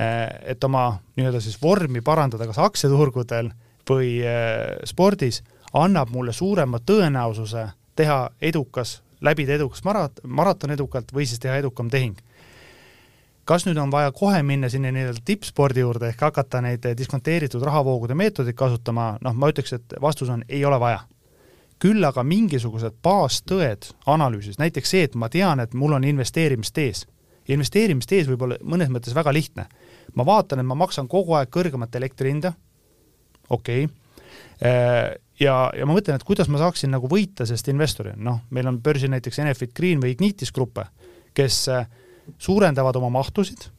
Äh, 0.00 0.28
et 0.54 0.64
oma 0.64 0.94
nii-öelda 1.18 1.40
siis 1.44 1.58
vormi 1.60 2.00
parandada 2.00 2.46
kas 2.48 2.56
aktsiaturgudel 2.64 3.50
või 3.88 4.22
äh, 4.24 4.78
spordis, 4.88 5.42
annab 5.76 6.08
mulle 6.14 6.32
suurema 6.32 6.80
tõenäosuse 6.80 7.66
teha 7.96 8.30
edukas, 8.42 9.02
läbida 9.20 9.56
edukas 9.58 9.84
marat-, 9.84 10.22
maraton 10.26 10.70
edukalt 10.70 11.12
või 11.14 11.26
siis 11.26 11.40
teha 11.40 11.56
edukam 11.62 11.90
tehing. 11.90 12.16
kas 13.44 13.66
nüüd 13.66 13.78
on 13.78 13.90
vaja 13.90 14.12
kohe 14.12 14.42
minna 14.42 14.68
sinna 14.68 14.92
nii-öelda 14.94 15.20
tippspordi 15.24 15.80
juurde 15.80 16.08
ehk 16.08 16.20
hakata 16.20 16.60
neid 16.62 16.84
diskonteeritud 16.96 17.62
rahavoogude 17.62 18.14
meetodeid 18.14 18.56
kasutama, 18.56 19.16
noh, 19.20 19.34
ma 19.34 19.48
ütleks, 19.50 19.72
et 19.72 19.94
vastus 20.00 20.28
on 20.28 20.44
ei 20.48 20.64
ole 20.64 20.80
vaja. 20.80 21.00
küll 21.78 22.04
aga 22.04 22.22
mingisugused 22.22 22.94
baastõed 23.02 23.88
analüüsis, 24.06 24.58
näiteks 24.58 24.90
see, 24.90 25.02
et 25.02 25.14
ma 25.14 25.28
tean, 25.28 25.60
et 25.60 25.74
mul 25.74 25.92
on 25.92 26.04
investeerimist 26.04 26.78
ees 26.78 27.06
investeerimist 27.50 28.12
ees 28.12 28.28
võib 28.30 28.44
olla 28.46 28.58
mõnes 28.62 28.90
mõttes 28.92 29.14
väga 29.14 29.32
lihtne. 29.32 29.66
ma 30.14 30.26
vaatan, 30.26 30.60
et 30.60 30.66
ma 30.66 30.74
maksan 30.74 31.08
kogu 31.08 31.34
aeg 31.34 31.50
kõrgemat 31.50 31.94
elektri 31.96 32.30
hinda, 32.30 32.52
okei 33.48 33.84
okay., 33.84 34.01
ja, 35.40 35.54
ja 35.74 35.86
ma 35.88 35.96
mõtlen, 35.96 36.18
et 36.18 36.26
kuidas 36.26 36.50
ma 36.52 36.60
saaksin 36.60 36.92
nagu 36.94 37.08
võita 37.10 37.46
sellest 37.48 37.70
investorina, 37.72 38.18
noh, 38.18 38.42
meil 38.54 38.68
on 38.70 38.78
börsil 38.84 39.10
näiteks 39.10 39.40
Enefit 39.42 39.72
Green 39.74 40.02
või 40.02 40.14
Ignitis 40.14 40.52
gruppe, 40.54 40.86
kes 41.34 41.64
äh, 41.72 41.88
suurendavad 42.38 42.96
oma 43.00 43.10
mahtusid 43.18 43.70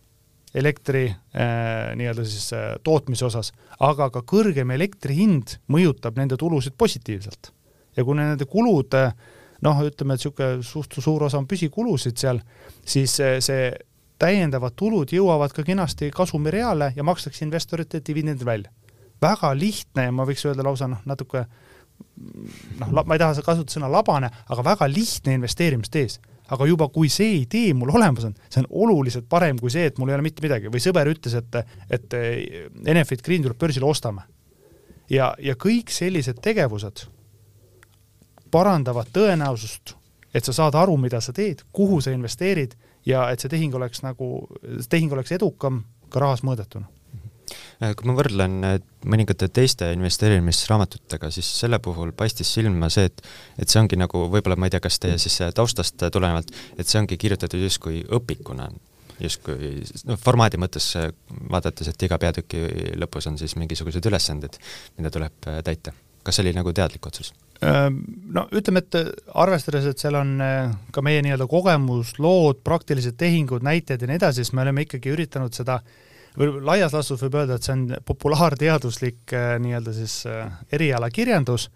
elektri 0.53 1.07
äh, 1.09 1.95
nii-öelda 1.97 2.25
siis 2.25 2.53
äh, 2.53 2.73
tootmise 2.83 3.25
osas, 3.25 3.51
aga 3.81 4.09
ka 4.13 4.21
kõrgem 4.27 4.73
elektri 4.75 5.17
hind 5.17 5.57
mõjutab 5.71 6.17
nende 6.19 6.37
tulusid 6.37 6.77
positiivselt. 6.77 7.51
ja 7.95 8.03
kui 8.03 8.17
nende 8.17 8.45
kulud 8.45 8.93
äh, 8.97 9.13
noh, 9.61 9.81
ütleme, 9.81 10.13
et 10.13 10.21
niisugune 10.21 10.63
suht 10.63 10.99
suur 10.99 11.23
osa 11.23 11.39
on 11.39 11.47
püsikulusid 11.47 12.17
seal, 12.19 12.41
siis 12.85 13.15
see 13.17 13.71
täiendavad 14.19 14.75
tulud 14.75 15.09
jõuavad 15.09 15.53
ka 15.55 15.63
kenasti 15.63 16.11
kasumireale 16.11 16.93
ja 16.95 17.03
makstakse 17.03 17.45
investorite 17.45 18.01
dividendi 18.05 18.45
välja. 18.45 18.69
Väga 19.23 19.53
lihtne 19.57 20.09
ja 20.09 20.15
ma 20.15 20.27
võiks 20.27 20.43
öelda 20.47 20.65
lausa 20.65 20.89
noh, 20.91 21.01
natuke 21.09 21.45
noh, 22.79 22.93
ma 22.93 23.15
ei 23.15 23.21
taha 23.21 23.41
kasutada 23.41 23.73
sõna 23.73 23.89
labane, 23.91 24.29
aga 24.51 24.65
väga 24.65 24.89
lihtne 24.91 25.39
investeerimistees. 25.39 26.19
aga 26.53 26.65
juba, 26.67 26.89
kui 26.91 27.07
see 27.09 27.37
idee 27.39 27.71
mul 27.73 27.89
olemas 27.95 28.25
on, 28.27 28.33
see 28.51 28.59
on 28.61 28.67
oluliselt 28.83 29.25
parem 29.31 29.57
kui 29.57 29.71
see, 29.71 29.87
et 29.89 29.97
mul 29.97 30.11
ei 30.11 30.17
ole 30.17 30.25
mitte 30.25 30.43
midagi 30.43 30.69
või 30.69 30.81
sõber 30.83 31.07
ütles, 31.09 31.33
et, 31.39 31.55
et 31.89 32.15
Enefit 32.85 33.23
Green 33.25 33.41
tuleb 33.45 33.57
börsile, 33.57 33.87
ostame. 33.87 34.27
ja, 35.09 35.31
ja 35.39 35.55
kõik 35.55 35.89
sellised 35.89 36.41
tegevused 36.43 37.05
parandavad 38.51 39.09
tõenäosust, 39.15 39.95
et 40.33 40.45
sa 40.45 40.53
saad 40.53 40.75
aru, 40.75 40.97
mida 40.97 41.21
sa 41.21 41.33
teed, 41.33 41.63
kuhu 41.71 42.01
sa 42.01 42.11
investeerid 42.11 42.75
ja 43.05 43.29
et 43.31 43.39
see 43.39 43.49
tehing 43.49 43.73
oleks 43.73 44.03
nagu, 44.03 44.49
tehing 44.89 45.15
oleks 45.15 45.31
edukam 45.39 45.85
ka 46.09 46.21
rahas 46.21 46.43
mõõdetuna 46.43 46.91
kui 47.97 48.07
ma 48.07 48.15
võrdlen 48.17 48.55
mõningate 49.09 49.49
teiste 49.53 49.89
investeerimisraamatutega, 49.95 51.29
siis 51.33 51.49
selle 51.59 51.79
puhul 51.83 52.13
paistis 52.15 52.51
silma 52.55 52.89
see, 52.93 53.09
et 53.09 53.23
et 53.59 53.69
see 53.69 53.81
ongi 53.81 53.99
nagu 53.99 54.25
võib-olla, 54.31 54.57
ma 54.59 54.69
ei 54.69 54.73
tea, 54.75 54.83
kas 54.83 54.99
teie 55.03 55.19
siis 55.21 55.39
taustast 55.55 56.05
tulenevalt, 56.13 56.53
et 56.77 56.87
see 56.87 57.01
ongi 57.01 57.17
kirjutatud 57.19 57.61
justkui 57.63 58.03
õpikuna, 58.19 58.69
justkui 59.23 59.73
noh, 60.09 60.19
formaadi 60.21 60.59
mõttes 60.61 60.93
vaadates, 61.51 61.91
et 61.91 62.07
iga 62.07 62.19
peatüki 62.21 62.63
lõpus 62.99 63.29
on 63.31 63.39
siis 63.41 63.57
mingisugused 63.59 64.05
ülesanded, 64.11 64.59
mida 64.97 65.13
tuleb 65.13 65.51
täita. 65.65 65.93
kas 66.23 66.37
see 66.37 66.45
oli 66.45 66.53
nagu 66.55 66.71
teadlik 66.71 67.05
otsus? 67.05 67.33
No 67.63 68.45
ütleme, 68.51 68.79
et 68.79 68.95
arvestades, 69.39 69.85
et 69.87 69.99
seal 69.99 70.15
on 70.19 70.31
ka 70.91 71.01
meie 71.03 71.21
nii-öelda 71.23 71.47
kogemuslood, 71.47 72.63
praktilised 72.63 73.15
tehingud, 73.19 73.63
näited 73.63 74.01
ja 74.01 74.07
nii 74.07 74.19
edasi, 74.19 74.43
siis 74.43 74.53
me 74.53 74.63
oleme 74.63 74.83
ikkagi 74.87 75.13
üritanud 75.13 75.55
seda 75.55 75.81
või 76.37 76.61
laias 76.65 76.95
laastus 76.95 77.21
võib 77.25 77.37
öelda, 77.41 77.57
et 77.57 77.67
see 77.67 77.75
on 77.75 77.83
populaarteaduslik 78.05 79.35
nii-öelda 79.63 79.93
siis 79.93 80.23
erialakirjandus, 80.73 81.67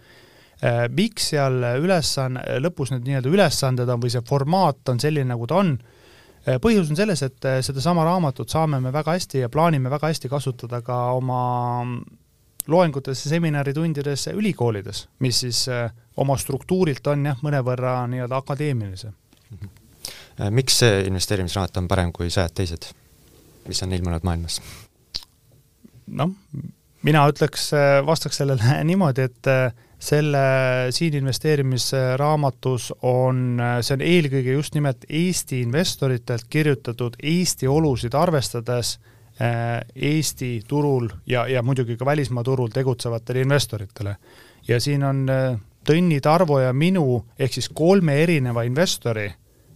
miks 0.97 1.31
seal 1.33 1.61
ülesanne, 1.77 2.41
lõpus 2.63 2.89
need 2.93 3.05
nii-öelda 3.05 3.29
ülesanded 3.29 3.89
on 3.93 4.01
või 4.01 4.13
see 4.13 4.25
formaat 4.25 4.89
on 4.89 5.01
selline, 5.03 5.29
nagu 5.29 5.45
ta 5.49 5.59
on, 5.61 5.75
põhjus 6.63 6.89
on 6.89 6.97
selles, 6.97 7.21
et 7.27 7.49
sedasama 7.67 8.07
raamatut 8.07 8.49
saame 8.49 8.79
me 8.81 8.93
väga 8.95 9.13
hästi 9.19 9.43
ja 9.43 9.51
plaanime 9.53 9.93
väga 9.93 10.09
hästi 10.09 10.31
kasutada 10.31 10.81
ka 10.81 11.03
oma 11.19 11.43
loengutes 12.67 13.25
ja 13.25 13.29
seminaritundides 13.29 14.27
ülikoolides, 14.33 15.07
mis 15.19 15.39
siis 15.39 15.67
äh, 15.69 15.91
oma 16.17 16.37
struktuurilt 16.37 17.07
on 17.07 17.25
jah, 17.29 17.41
mõnevõrra 17.43 18.01
nii-öelda 18.11 18.41
akadeemilisem 18.41 19.13
mm. 19.13 19.57
-hmm. 19.57 20.51
miks 20.51 20.79
see 20.83 21.03
investeerimisraamat 21.07 21.77
on 21.77 21.87
parem 21.87 22.11
kui 22.11 22.29
sajad 22.29 22.55
teised, 22.55 22.91
mis 23.67 23.83
on 23.83 23.93
ilmunud 23.93 24.23
maailmas? 24.27 24.61
noh, 26.07 26.31
mina 27.03 27.25
ütleks, 27.31 27.69
äh, 27.75 27.99
vastaks 28.05 28.41
sellele 28.43 28.79
niimoodi, 28.89 29.27
et 29.27 29.51
selle 29.97 30.39
siin 30.93 31.15
investeerimisraamatus 31.17 32.91
on, 33.09 33.57
see 33.81 33.95
on 33.95 34.03
eelkõige 34.05 34.53
just 34.53 34.75
nimelt 34.77 35.07
Eesti 35.09 35.63
investoritelt 35.65 36.45
kirjutatud 36.53 37.17
Eesti 37.23 37.67
olusid 37.67 38.13
arvestades 38.13 38.99
äh, 38.99 39.13
Äh, 39.41 39.85
Eesti 39.95 40.61
turul 40.67 41.09
ja, 41.27 41.47
ja 41.47 41.61
muidugi 41.61 41.93
ka 41.97 42.05
välismaa 42.05 42.43
turul 42.43 42.71
tegutsevatele 42.73 43.41
investoritele. 43.41 44.15
ja 44.67 44.79
siin 44.81 45.03
on 45.03 45.29
äh, 45.29 45.59
Tõnni, 45.85 46.17
Tarvo 46.21 46.57
ja 46.59 46.73
minu 46.73 47.25
ehk 47.39 47.53
siis 47.53 47.69
kolme 47.69 48.15
erineva 48.23 48.63
investori 48.65 49.29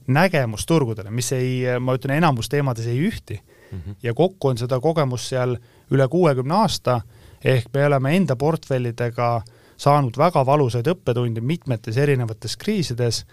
nägemus 0.08 0.66
turgudele, 0.66 1.12
mis 1.12 1.32
ei, 1.32 1.62
ma 1.80 1.94
ütlen, 1.94 2.18
enamus 2.18 2.50
teemades 2.50 2.88
ei 2.90 2.98
ühti 3.06 3.38
mm. 3.72 3.80
-hmm. 3.80 3.96
ja 4.04 4.14
kokku 4.14 4.48
on 4.48 4.58
seda 4.58 4.80
kogemust 4.80 5.30
seal 5.30 5.58
üle 5.92 6.08
kuuekümne 6.08 6.54
aasta, 6.54 7.02
ehk 7.44 7.74
me 7.74 7.86
oleme 7.86 8.16
enda 8.16 8.36
portfellidega 8.36 9.42
saanud 9.78 10.18
väga 10.18 10.46
valusaid 10.46 10.88
õppetunde 10.88 11.42
mitmetes 11.42 11.98
erinevates 11.98 12.58
kriisides 12.58 13.26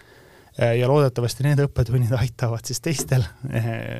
Äh, 0.61 0.75
ja 0.79 0.87
loodetavasti 0.89 1.45
need 1.45 1.61
õppetunnid 1.63 2.13
aitavad 2.21 2.65
siis 2.67 2.81
teistel 2.83 3.23
äh, 3.23 3.99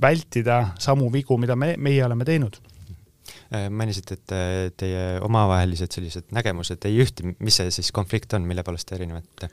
vältida 0.00 0.60
samu 0.78 1.08
vigu, 1.12 1.38
mida 1.40 1.56
me, 1.58 1.72
meie 1.80 2.04
oleme 2.04 2.26
teinud 2.28 2.58
äh, 2.60 3.66
mainisite, 3.70 4.18
et 4.18 4.76
teie 4.78 5.06
omavahelised 5.24 5.96
sellised 5.96 6.28
nägemused 6.36 6.84
ei 6.86 7.00
ühti, 7.02 7.32
mis 7.38 7.58
see 7.58 7.72
siis 7.74 7.90
konflikt 7.96 8.36
on, 8.36 8.46
mille 8.46 8.62
poolest 8.66 8.90
te 8.90 8.98
erinevate? 8.98 9.50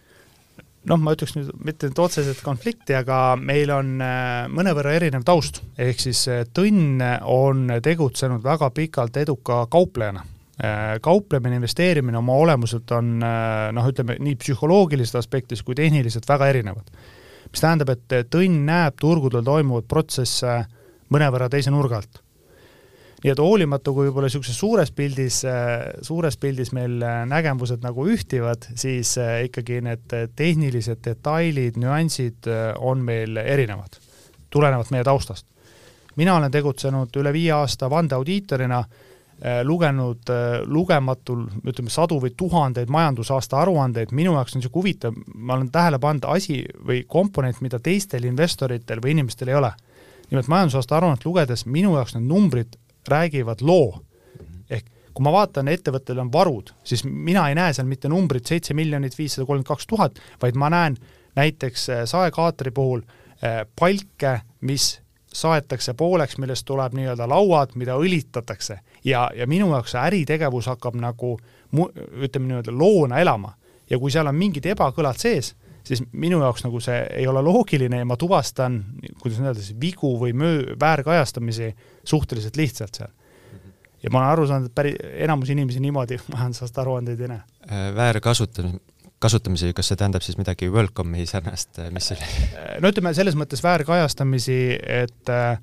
Noh, 0.90 1.02
ma 1.02 1.16
ütleks 1.16 1.36
nüüd 1.38 1.52
mitte 1.66 1.90
nüüd 1.90 2.00
otseselt 2.02 2.42
konflikti, 2.46 2.96
aga 2.98 3.36
meil 3.40 3.72
on 3.74 3.96
mõnevõrra 4.54 4.96
erinev 4.98 5.26
taust, 5.28 5.62
ehk 5.78 6.02
siis 6.04 6.26
Tõnn 6.56 7.02
on 7.32 7.68
tegutsenud 7.84 8.44
väga 8.46 8.72
pikalt 8.76 9.18
eduka 9.22 9.66
kauplejana. 9.72 10.24
Kauplemine, 11.04 11.58
investeerimine 11.60 12.16
oma 12.16 12.38
olemuselt 12.40 12.92
on 12.96 13.18
noh, 13.20 13.88
ütleme 13.92 14.16
nii 14.24 14.38
psühholoogilisest 14.40 15.20
aspektist 15.20 15.66
kui 15.68 15.76
tehniliselt 15.76 16.28
väga 16.30 16.48
erinevad. 16.54 16.94
mis 17.52 17.62
tähendab, 17.62 17.90
et 17.90 18.30
Tõnn 18.32 18.64
näeb 18.68 18.96
turgudel 19.00 19.44
toimuvat 19.44 19.88
protsesse 19.88 20.62
mõnevõrra 21.12 21.50
teise 21.52 21.74
nurga 21.74 22.00
alt 22.02 22.25
nii 23.26 23.32
et 23.34 23.40
hoolimata, 23.42 23.90
kui 23.90 24.06
võib-olla 24.06 24.28
niisuguses 24.30 24.58
suures 24.60 24.92
pildis, 24.94 25.40
suures 26.06 26.36
pildis 26.38 26.70
meil 26.78 27.00
nägemused 27.26 27.82
nagu 27.82 28.06
ühtivad, 28.14 28.68
siis 28.78 29.16
ikkagi 29.18 29.80
need 29.82 30.14
tehnilised 30.38 31.02
detailid, 31.08 31.80
nüansid 31.82 32.46
on 32.86 33.02
meil 33.08 33.42
erinevad, 33.42 33.98
tulenevalt 34.54 34.94
meie 34.94 35.08
taustast. 35.08 35.48
mina 36.16 36.36
olen 36.36 36.52
tegutsenud 36.52 37.18
üle 37.18 37.34
viie 37.34 37.52
aasta 37.52 37.90
vandeaudiitorina, 37.90 38.84
lugenud 39.64 40.30
lugematul, 40.70 41.48
ütleme 41.66 41.90
sadu 41.90 42.22
või 42.22 42.32
tuhandeid 42.38 42.94
majandusaasta 42.94 43.58
aruandeid, 43.58 44.14
minu 44.14 44.38
jaoks 44.38 44.54
on 44.54 44.62
niisugune 44.62 44.84
huvitav, 44.84 45.18
ma 45.34 45.58
olen 45.58 45.72
tähele 45.74 46.00
pannud 46.00 46.30
asi 46.30 46.62
või 46.78 47.02
komponent, 47.08 47.58
mida 47.66 47.80
teistel 47.80 48.30
investoritel 48.30 49.02
või 49.02 49.18
inimestel 49.18 49.50
ei 49.50 49.56
ole. 49.56 49.74
nimelt 50.30 50.48
majandusaasta 50.48 50.98
aruannet 50.98 51.26
lugedes 51.26 51.66
minu 51.66 51.96
jaoks 51.96 52.16
need 52.16 52.30
numbrid 52.30 52.78
räägivad 53.12 53.62
loo. 53.62 54.02
ehk 54.70 54.86
kui 55.14 55.24
ma 55.24 55.32
vaatan, 55.32 55.68
ettevõttel 55.72 56.20
on 56.20 56.32
varud, 56.32 56.74
siis 56.84 57.06
mina 57.06 57.48
ei 57.50 57.56
näe 57.56 57.74
seal 57.74 57.88
mitte 57.88 58.10
numbrit 58.12 58.46
seitse 58.46 58.74
miljonit 58.74 59.18
viissada 59.18 59.46
kolmkümmend 59.46 59.68
kaks 59.68 59.88
tuhat, 59.88 60.20
vaid 60.42 60.58
ma 60.60 60.70
näen 60.70 60.98
näiteks 61.36 61.90
äh, 61.90 62.04
saekaatri 62.06 62.72
puhul 62.72 63.02
äh, 63.06 63.64
palke, 63.80 64.40
mis 64.62 65.00
saetakse 65.36 65.94
pooleks, 65.94 66.38
millest 66.38 66.66
tuleb 66.66 66.94
nii-öelda 66.96 67.28
lauad, 67.30 67.76
mida 67.76 67.96
õlitatakse 68.00 68.80
ja, 69.06 69.30
ja 69.36 69.48
minu 69.48 69.70
jaoks 69.74 69.96
see 69.96 70.02
äritegevus 70.02 70.70
hakkab 70.72 70.96
nagu 71.00 71.36
mu-, 71.76 71.92
ütleme 72.24 72.50
nii-öelda 72.52 72.76
loona 72.76 73.20
elama. 73.20 73.54
ja 73.90 74.00
kui 74.00 74.12
seal 74.12 74.28
on 74.28 74.36
mingid 74.36 74.66
ebakõlad 74.66 75.20
sees, 75.22 75.54
siis 75.88 76.02
minu 76.12 76.40
jaoks 76.44 76.66
nagu 76.66 76.82
see 76.84 76.98
ei 77.20 77.28
ole 77.30 77.44
loogiline 77.46 78.02
ja 78.02 78.08
ma 78.08 78.18
tuvastan, 78.20 78.80
kuidas 79.22 79.40
öelda 79.42 79.62
siis, 79.62 79.78
vigu 79.82 80.16
või 80.22 80.34
möö, 80.38 80.76
väärkajastamisi 80.80 81.72
suhteliselt 82.04 82.58
lihtsalt 82.60 83.02
seal. 83.02 83.14
ja 84.04 84.12
ma 84.12 84.22
olen 84.22 84.32
aru 84.32 84.48
saanud, 84.50 84.70
et 84.70 84.76
päris, 84.76 84.98
enamus 85.28 85.54
inimesi 85.54 85.82
niimoodi 85.84 86.20
majandusaasta 86.34 86.84
aruandeid 86.84 87.22
ei 87.22 87.32
näe. 87.32 87.46
Äh, 87.70 87.88
väärkasutamine, 87.96 88.82
kasutamisi, 89.20 89.74
kas 89.74 89.90
see 89.92 90.00
tähendab 90.00 90.26
siis 90.26 90.38
midagi 90.38 90.70
Welcome'i 90.70 91.26
sarnast, 91.30 91.80
äh, 91.80 91.90
mis 91.94 92.12
see 92.12 92.20
oli? 92.20 92.52
no 92.84 92.92
ütleme, 92.94 93.14
selles 93.18 93.38
mõttes 93.40 93.64
väärkajastamisi, 93.66 94.60
et 95.02 95.34
äh, 95.34 95.58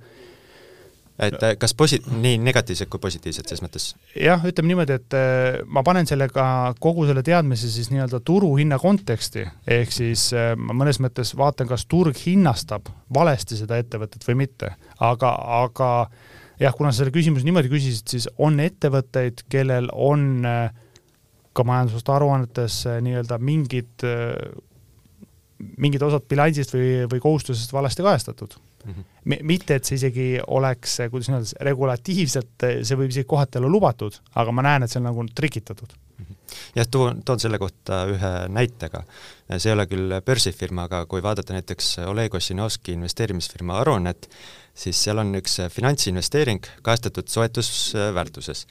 et 1.27 1.45
kas 1.61 1.75
posi-, 1.79 2.01
nii 2.11 2.39
negatiivsed 2.43 2.91
kui 2.91 3.01
positiivsed 3.03 3.49
selles 3.49 3.63
mõttes? 3.65 3.89
jah, 4.19 4.43
ütleme 4.49 4.73
niimoodi, 4.73 4.97
et 4.99 5.17
äh, 5.17 5.61
ma 5.67 5.85
panen 5.87 6.09
sellega 6.09 6.45
kogu 6.83 7.07
selle 7.09 7.25
teadmise 7.27 7.71
siis 7.73 7.91
nii-öelda 7.93 8.23
turuhinna 8.27 8.79
konteksti, 8.83 9.47
ehk 9.79 9.95
siis 9.95 10.29
äh, 10.37 10.53
ma 10.59 10.77
mõnes 10.83 11.01
mõttes 11.03 11.35
vaatan, 11.39 11.71
kas 11.71 11.87
turg 11.91 12.19
hinnastab 12.25 12.91
valesti 13.15 13.59
seda 13.61 13.79
ettevõtet 13.83 14.27
või 14.29 14.41
mitte, 14.45 14.75
aga, 15.01 15.35
aga 15.63 15.93
jah, 16.63 16.75
kuna 16.77 16.93
sa 16.93 17.03
selle 17.03 17.15
küsimuse 17.15 17.47
niimoodi 17.49 17.73
küsisid, 17.73 18.09
siis 18.09 18.29
on 18.43 18.61
ettevõtteid, 18.63 19.47
kellel 19.53 19.91
on 19.93 20.27
äh, 20.49 20.67
ka 21.53 21.65
majandusaasta 21.69 22.15
aruannetes 22.17 22.77
nii-öelda 23.05 23.37
mingid, 23.45 24.07
mingid 25.77 26.05
osad 26.07 26.25
bilansist 26.25 26.73
või, 26.73 27.03
või 27.13 27.21
kohustusest 27.21 27.75
valesti 27.77 28.07
kajastatud 28.07 28.57
mm. 28.85 28.93
-hmm. 28.93 29.43
mitte, 29.43 29.75
et 29.75 29.89
see 29.89 29.99
isegi 30.01 30.29
oleks, 30.47 30.99
kuidas 31.11 31.31
öelda, 31.33 31.65
regulatiivselt, 31.69 32.69
see 32.83 32.99
võib 32.99 33.13
isegi 33.15 33.29
kohati 33.29 33.61
olla 33.61 33.71
lubatud, 33.73 34.19
aga 34.35 34.53
ma 34.53 34.65
näen, 34.69 34.83
et 34.83 34.91
see 34.91 35.01
on 35.01 35.09
nagu 35.11 35.27
trikitatud 35.35 35.95
mm. 35.95 36.25
-hmm. 36.25 36.57
jah, 36.77 36.89
toon, 36.91 37.23
toon 37.25 37.41
selle 37.41 37.59
kohta 37.59 38.05
ühe 38.11 38.33
näitega. 38.49 39.05
see 39.57 39.71
ei 39.71 39.77
ole 39.77 39.87
küll 39.87 40.21
börsifirma, 40.27 40.89
aga 40.91 41.07
kui 41.07 41.23
vaadata 41.23 41.53
näiteks 41.53 41.99
Oleg 42.07 42.35
Ossinovski 42.35 42.93
investeerimisfirma 42.93 43.79
aruannet, 43.81 44.31
siis 44.75 44.99
seal 45.05 45.21
on 45.23 45.35
üks 45.37 45.59
finantsinvesteering 45.73 46.65
kajastatud 46.83 47.29
soetusväärtuses. 47.29 48.67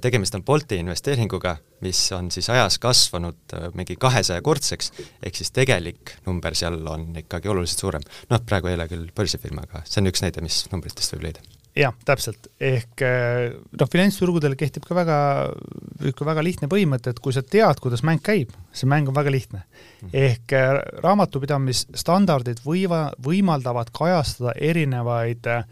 tegemist 0.00 0.34
on 0.34 0.44
Bolti 0.44 0.76
investeeringuga, 0.76 1.56
mis 1.80 2.00
on 2.12 2.30
siis 2.30 2.50
ajas 2.50 2.78
kasvanud 2.78 3.54
äh, 3.54 3.68
mingi 3.74 3.96
kahesajakordseks, 3.96 4.92
ehk 5.22 5.38
siis 5.38 5.50
tegelik 5.50 6.16
number 6.26 6.54
seal 6.54 6.80
on 6.86 7.10
ikkagi 7.16 7.48
oluliselt 7.48 7.86
suurem. 7.86 8.08
noh, 8.30 8.42
praegu 8.46 8.68
ei 8.68 8.80
ole 8.80 8.88
küll 8.88 9.08
börsifirma, 9.14 9.64
aga 9.68 9.84
see 9.84 10.02
on 10.02 10.12
üks 10.12 10.24
näide, 10.24 10.44
mis 10.44 10.66
numbritest 10.72 11.16
võib 11.16 11.30
leida 11.30 11.57
jah, 11.78 11.94
täpselt, 12.06 12.48
ehk 12.62 13.02
eh, 13.06 13.54
noh, 13.78 13.90
finantsturgudel 13.90 14.56
kehtib 14.58 14.86
ka 14.86 14.96
väga, 14.98 15.18
niisugune 16.02 16.30
väga 16.32 16.44
lihtne 16.44 16.68
põhimõte, 16.70 17.12
et 17.14 17.22
kui 17.22 17.34
sa 17.34 17.42
tead, 17.44 17.80
kuidas 17.82 18.02
mäng 18.06 18.22
käib, 18.24 18.52
see 18.74 18.88
mäng 18.90 19.10
on 19.10 19.16
väga 19.16 19.32
lihtne. 19.34 19.64
Mhm. 20.02 20.12
ehk 20.12 20.54
eh, 20.56 20.74
raamatupidamisstandardid 21.04 22.62
võiva, 22.66 23.08
võimaldavad 23.24 23.92
kajastada 23.94 24.54
erinevaid 24.54 25.46
eh, 25.50 25.66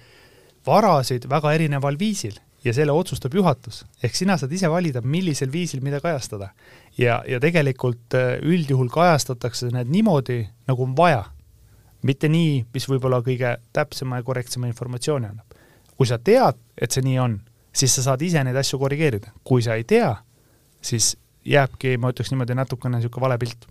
varasid 0.67 1.29
väga 1.31 1.55
erineval 1.55 1.99
viisil 1.99 2.39
ja 2.65 2.75
selle 2.75 2.95
otsustab 2.95 3.35
juhatus. 3.35 3.85
ehk 4.03 4.15
sina 4.15 4.37
saad 4.37 4.53
ise 4.53 4.71
valida, 4.71 5.03
millisel 5.03 5.53
viisil 5.53 5.83
mida 5.83 6.01
kajastada. 6.01 6.51
ja, 6.99 7.23
ja 7.29 7.41
tegelikult 7.41 8.15
üldjuhul 8.43 8.91
kajastatakse 8.91 9.71
need 9.75 9.91
niimoodi, 9.91 10.47
nagu 10.67 10.83
on 10.83 10.97
vaja. 10.97 11.25
mitte 12.03 12.29
nii, 12.29 12.67
mis 12.75 12.89
võib-olla 12.89 13.23
kõige 13.23 13.57
täpsema 13.73 14.21
ja 14.21 14.23
korrektsema 14.23 14.67
informatsiooni 14.71 15.27
annab 15.27 15.46
kui 15.97 16.09
sa 16.09 16.19
tead, 16.19 16.59
et 16.77 16.93
see 16.93 17.05
nii 17.05 17.19
on, 17.23 17.39
siis 17.77 17.95
sa 17.97 18.11
saad 18.11 18.23
ise 18.23 18.43
neid 18.45 18.57
asju 18.57 18.79
korrigeerida. 18.79 19.33
kui 19.45 19.63
sa 19.63 19.75
ei 19.75 19.85
tea, 19.85 20.13
siis 20.81 21.17
jääbki, 21.47 21.97
ma 21.99 22.13
ütleks 22.13 22.33
niimoodi, 22.33 22.57
natukene 22.59 22.99
niisugune 22.99 23.29
vale 23.29 23.39
pilt 23.39 23.69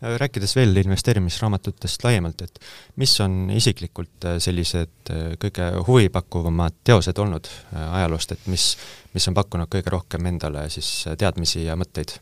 rääkides 0.00 0.56
veel 0.56 0.76
investeerimisraamatutest 0.76 2.04
laiemalt, 2.04 2.42
et 2.44 2.60
mis 3.00 3.14
on 3.24 3.50
isiklikult 3.54 4.26
äh, 4.28 4.36
sellised 4.42 5.10
äh, 5.10 5.34
kõige 5.40 5.70
huvipakkuvamad 5.86 6.76
teosed 6.84 7.18
olnud 7.18 7.48
äh, 7.48 7.86
ajaloost, 8.00 8.36
et 8.36 8.46
mis, 8.52 8.74
mis 9.14 9.28
on 9.30 9.36
pakkunud 9.36 9.70
kõige 9.72 9.94
rohkem 9.94 10.28
endale 10.30 10.68
siis 10.74 10.90
teadmisi 11.18 11.64
ja 11.64 11.78
mõtteid? 11.80 12.18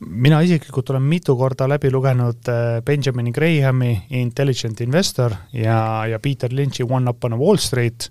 Mina 0.00 0.40
isiklikult 0.44 0.90
olen 0.90 1.02
mitu 1.02 1.36
korda 1.36 1.68
läbi 1.68 1.90
lugenud 1.90 2.48
Benjamin 2.84 3.32
Grahami 3.32 3.92
Intelligent 4.10 4.80
Investor 4.80 5.34
ja, 5.52 6.06
ja 6.06 6.18
Peter 6.18 6.52
Lynch'i 6.52 6.86
One 6.88 7.10
Up 7.10 7.24
on 7.24 7.38
Wall 7.38 7.56
Street 7.56 8.10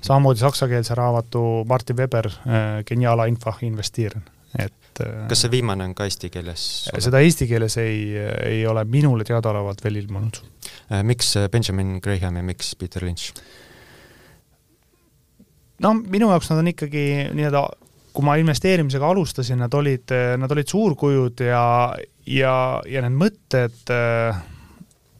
samamoodi 0.00 0.40
saksakeelse 0.40 0.94
raamatu 0.94 1.64
Martin 1.68 1.96
Weber 1.96 2.26
äh, 2.26 2.84
Geniala 2.86 3.26
Infach 3.26 3.62
investeerian, 3.62 4.24
et 4.58 5.00
äh, 5.02 5.26
kas 5.28 5.44
see 5.44 5.52
viimane 5.52 5.84
on 5.84 5.94
ka 5.94 6.06
eesti 6.08 6.30
keeles? 6.32 6.66
seda 6.98 7.20
eesti 7.24 7.48
keeles 7.50 7.78
ei, 7.82 8.00
ei 8.44 8.66
ole 8.66 8.84
minule 8.84 9.24
teadaolevalt 9.24 9.84
veel 9.84 10.02
ilmunud. 10.02 10.42
Äh, 10.90 11.02
miks 11.06 11.34
Benjamin 11.52 11.98
Graham 12.02 12.40
ja 12.40 12.44
miks 12.46 12.74
Peter 12.78 13.04
Lynch? 13.04 13.32
no 15.82 15.92
minu 15.94 16.30
jaoks 16.32 16.50
nad 16.50 16.62
on 16.62 16.72
ikkagi 16.72 17.06
nii-öelda, 17.36 17.66
kui 18.16 18.24
ma 18.24 18.38
investeerimisega 18.40 19.08
alustasin, 19.12 19.58
nad 19.60 19.74
olid, 19.76 20.12
nad 20.40 20.52
olid 20.54 20.70
suurkujud 20.72 21.42
ja, 21.44 21.64
ja, 22.32 22.54
ja 22.88 23.02
need 23.04 23.18
mõtted 23.20 23.92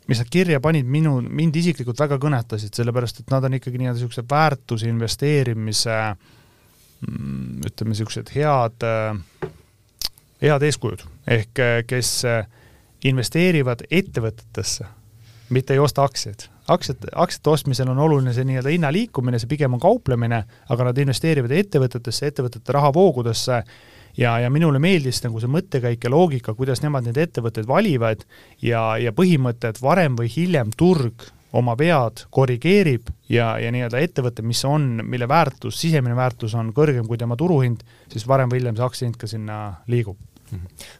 mis 0.06 0.22
nad 0.22 0.30
kirja 0.30 0.60
panid, 0.62 0.86
minu, 0.88 1.18
mind 1.20 1.56
isiklikult 1.58 1.98
väga 2.00 2.18
kõnetasid, 2.22 2.74
sellepärast 2.78 3.20
et 3.20 3.32
nad 3.34 3.44
on 3.44 3.58
ikkagi 3.58 3.80
nii-öelda 3.80 3.98
niisuguse 3.98 4.24
väärtuse 4.30 4.88
investeerimise 4.90 5.96
mm, 6.06 7.66
ütleme, 7.66 7.92
niisugused 7.92 8.30
head, 8.36 8.86
head 10.42 10.66
eeskujud, 10.70 11.02
ehk 11.36 11.62
kes 11.90 12.12
investeerivad 13.06 13.86
ettevõtetesse, 13.90 14.86
mitte 15.54 15.74
ei 15.74 15.82
osta 15.82 16.06
aktsiaid. 16.06 16.48
Aktsiate, 16.68 17.10
aktsiate 17.14 17.50
ostmisel 17.50 17.90
on 17.92 18.00
oluline 18.06 18.32
see 18.34 18.46
nii-öelda 18.48 18.72
hinna 18.72 18.90
liikumine, 18.94 19.40
see 19.40 19.50
pigem 19.50 19.76
on 19.76 19.82
kauplemine, 19.82 20.42
aga 20.72 20.88
nad 20.88 20.98
investeerivad 21.02 21.54
ettevõtetesse, 21.56 22.32
ettevõtete 22.32 22.76
rahavoogudesse. 22.76 23.62
Ja, 24.16 24.38
ja 24.40 24.48
minule 24.48 24.80
meeldis 24.80 25.20
nagu 25.26 25.40
see 25.42 25.50
mõttekäik 25.52 26.06
ja 26.06 26.10
loogika, 26.10 26.54
kuidas 26.56 26.80
nemad 26.80 27.04
neid 27.04 27.18
ettevõtteid 27.20 27.66
valivad 27.68 28.22
ja, 28.64 28.94
ja 28.96 29.12
põhimõte, 29.12 29.74
et 29.74 29.80
varem 29.84 30.16
või 30.16 30.30
hiljem 30.32 30.70
turg 30.72 31.26
oma 31.56 31.74
vead 31.76 32.22
korrigeerib 32.32 33.10
ja, 33.28 33.58
ja 33.60 33.68
nii-öelda 33.74 34.00
ettevõte, 34.00 34.40
mis 34.40 34.62
on, 34.64 35.02
mille 35.04 35.28
väärtus, 35.28 35.76
sisemine 35.82 36.16
väärtus 36.16 36.56
on 36.56 36.72
kõrgem 36.76 37.04
kui 37.08 37.20
tema 37.20 37.36
turuhind, 37.36 37.84
siis 38.12 38.24
varem 38.28 38.48
või 38.48 38.62
hiljem 38.62 38.80
see 38.80 38.88
aktsiahind 38.88 39.20
ka 39.20 39.28
sinna 39.28 39.60
liigub 39.92 40.16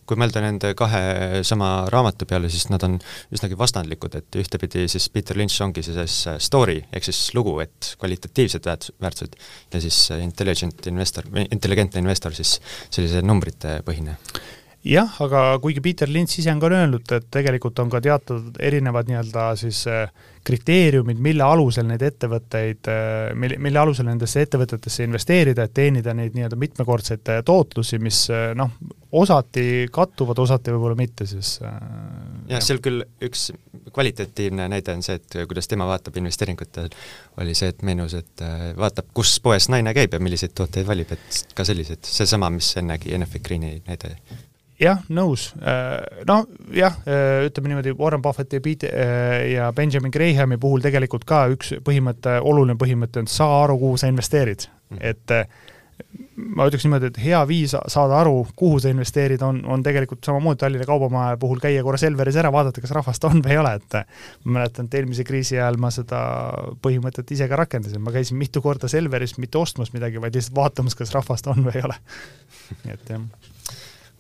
kui 0.07 0.19
mõelda 0.19 0.43
nende 0.45 0.73
kahe 0.79 1.43
sama 1.47 1.71
raamatu 1.93 2.29
peale, 2.29 2.51
siis 2.53 2.69
nad 2.73 2.83
on 2.87 2.99
üsnagi 3.35 3.59
vastandlikud, 3.59 4.19
et 4.19 4.39
ühtepidi 4.43 4.87
siis 4.91 5.09
Peter 5.15 5.39
Lynch 5.39 5.63
ongi 5.65 5.85
siis 5.87 6.21
story 6.43 6.81
ehk 6.93 7.09
siis 7.09 7.23
lugu, 7.37 7.57
et 7.65 7.95
kvalitatiivsed 8.01 8.67
väärtus, 8.67 8.95
väärtused 9.03 9.39
ja 9.75 9.83
siis 9.83 10.03
intelligent 10.19 10.87
investor 10.91 11.31
või 11.33 11.47
intelligentne 11.51 12.03
investor 12.03 12.35
siis 12.37 12.59
sellise 12.91 13.23
numbrite 13.25 13.81
põhine 13.87 14.19
jah, 14.87 15.11
aga 15.25 15.43
kuigi 15.63 15.83
Peter 15.83 16.11
Lynch 16.11 16.41
ise 16.41 16.53
on 16.53 16.61
ka 16.63 16.71
öelnud, 16.71 17.11
et 17.17 17.29
tegelikult 17.33 17.79
on 17.83 17.91
ka 17.93 18.01
teatud 18.05 18.59
erinevad 18.63 19.11
nii-öelda 19.11 19.47
siis 19.59 19.83
äh, 19.91 20.07
kriteeriumid, 20.47 21.19
mille 21.23 21.43
alusel 21.43 21.89
neid 21.89 22.05
ettevõtteid, 22.07 22.91
äh, 22.93 23.33
mille, 23.39 23.59
mille 23.63 23.83
alusel 23.83 24.07
nendesse 24.09 24.45
ettevõtetesse 24.47 25.07
investeerida, 25.07 25.67
et 25.67 25.75
teenida 25.77 26.15
neid 26.17 26.37
nii-öelda 26.37 26.59
mitmekordseid 26.61 27.33
äh, 27.35 27.43
tootlusi, 27.47 27.99
mis 28.03 28.23
noh, 28.59 28.73
osati 29.17 29.87
kattuvad, 29.93 30.39
osati 30.43 30.75
võib-olla 30.75 30.99
mitte, 30.99 31.27
siis 31.27 31.57
jah, 31.63 32.63
seal 32.63 32.83
küll 32.85 33.03
üks 33.27 33.49
kvalitatiivne 33.95 34.69
näide 34.71 34.95
on 34.95 35.05
see, 35.07 35.19
et 35.19 35.39
kuidas 35.49 35.71
tema 35.71 35.87
vaatab 35.89 36.19
investeeringutel, 36.21 36.91
oli 37.43 37.55
see, 37.59 37.71
et 37.73 37.87
meenus, 37.87 38.15
et 38.19 38.45
vaatab, 38.77 39.09
kus 39.17 39.39
poes 39.43 39.71
naine 39.73 39.95
käib 39.97 40.15
ja 40.15 40.21
milliseid 40.23 40.55
tooteid 40.59 40.87
valib, 40.89 41.15
et 41.17 41.57
ka 41.57 41.65
sellised, 41.67 42.05
seesama, 42.05 42.53
mis 42.53 42.75
ennegi 42.83 43.15
Enefit 43.17 43.47
Greeni 43.47 43.79
näide 43.87 44.19
jah, 44.81 45.05
nõus. 45.13 45.51
Noh, 46.29 46.49
jah, 46.75 46.99
äh, 47.09 47.47
ütleme 47.49 47.73
niimoodi, 47.73 47.95
Warren 47.99 48.25
Buffetti 48.25 48.61
ja 48.61 48.91
äh, 48.91 49.53
ja 49.53 49.71
Benjamin 49.73 50.13
Grahami 50.13 50.59
puhul 50.59 50.85
tegelikult 50.85 51.25
ka 51.29 51.47
üks 51.53 51.77
põhimõte, 51.85 52.41
oluline 52.41 52.79
põhimõte 52.79 53.23
on 53.23 53.31
saa 53.31 53.63
aru, 53.65 53.79
kuhu 53.79 53.97
sa 53.97 54.13
investeerid. 54.13 54.69
Mm.. 54.87 54.99
et 55.03 55.33
ma 56.37 56.67
ütleks 56.69 56.85
niimoodi, 56.85 57.09
et 57.09 57.19
hea 57.19 57.39
viis 57.49 57.73
saada 57.73 58.19
aru, 58.21 58.43
kuhu 58.59 58.77
sa 58.83 58.91
investeerid, 58.93 59.43
on, 59.43 59.63
on 59.73 59.83
tegelikult 59.83 60.25
samamoodi 60.29 60.61
Tallinna 60.61 60.87
Kaubamaja 60.87 61.39
puhul 61.41 61.59
käia 61.63 61.83
korra 61.83 61.99
Selveris 62.01 62.37
ära, 62.39 62.53
vaadata, 62.53 62.83
kas 62.85 62.93
rahvast 62.95 63.25
on 63.27 63.41
või 63.45 63.55
ei 63.57 63.61
ole, 63.63 63.73
et 63.81 63.99
ma 64.45 64.59
mäletan, 64.59 64.87
et 64.87 64.99
eelmise 65.01 65.25
kriisi 65.27 65.57
ajal 65.57 65.81
ma 65.81 65.91
seda 65.95 66.21
põhimõtet 66.85 67.33
ise 67.35 67.49
ka 67.49 67.59
rakendasin, 67.63 68.05
ma 68.05 68.15
käisin 68.15 68.39
mitu 68.39 68.63
korda 68.63 68.91
Selveris 68.93 69.39
mitte 69.41 69.59
ostmas 69.59 69.95
midagi, 69.97 70.21
vaid 70.23 70.37
lihtsalt 70.37 70.61
vaatamas, 70.61 70.99
kas 70.99 71.17
rahvast 71.17 71.49
on 71.51 71.65
või 71.67 71.79
ei 71.81 71.87
ole. 71.89 72.01
nii 72.85 72.95
et 72.99 73.15
jah 73.17 73.55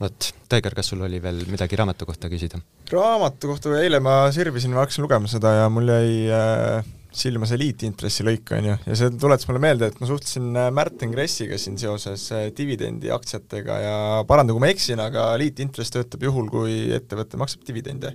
vot, 0.01 0.33
Taigar, 0.51 0.75
kas 0.77 0.93
sul 0.93 1.05
oli 1.07 1.21
veel 1.23 1.45
midagi 1.51 1.79
raamatu 1.79 2.09
kohta 2.09 2.31
küsida? 2.33 2.61
raamatu 2.93 3.53
kohta, 3.53 3.73
eile 3.81 4.01
ma 4.05 4.27
sirvisin, 4.35 4.75
ma 4.75 4.85
hakkasin 4.85 5.07
lugema 5.07 5.31
seda 5.31 5.55
ja 5.61 5.71
mul 5.73 5.91
jäi 5.91 6.11
äh, 6.33 6.91
silma 7.17 7.49
see 7.49 7.61
liitintressi 7.61 8.27
lõik, 8.27 8.53
on 8.57 8.69
ju, 8.71 8.77
ja 8.87 8.99
see 9.01 9.15
tuletas 9.17 9.49
mulle 9.49 9.63
meelde, 9.65 9.91
et 9.91 10.01
ma 10.03 10.09
suhtlesin 10.11 10.51
äh, 10.53 10.69
Märten 10.75 11.15
Kressiga 11.15 11.59
siin 11.61 11.79
seoses 11.81 12.29
äh, 12.37 12.49
dividendiaktsiatega 12.57 13.79
ja 13.83 13.97
parandagu 14.29 14.61
ma 14.63 14.71
eksin, 14.73 15.01
aga 15.03 15.31
liitintress 15.41 15.95
töötab 15.95 16.29
juhul, 16.29 16.51
kui 16.53 16.77
ettevõte 16.97 17.41
maksab 17.41 17.65
dividende. 17.69 18.15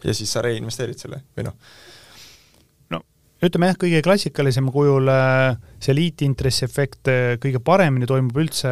ja 0.00 0.14
siis 0.16 0.30
sa 0.32 0.40
reinvesteerid 0.40 0.96
selle 0.96 1.22
või 1.36 1.50
noh 1.50 1.56
ütleme 3.44 3.70
jah, 3.70 3.76
kõige 3.80 4.00
klassikalisema 4.04 4.72
kujul 4.74 5.08
äh, 5.08 5.54
see 5.80 5.94
liitintressi 5.96 6.66
efekt 6.66 7.08
äh, 7.08 7.36
kõige 7.40 7.62
paremini 7.64 8.08
toimub 8.08 8.36
üldse 8.42 8.70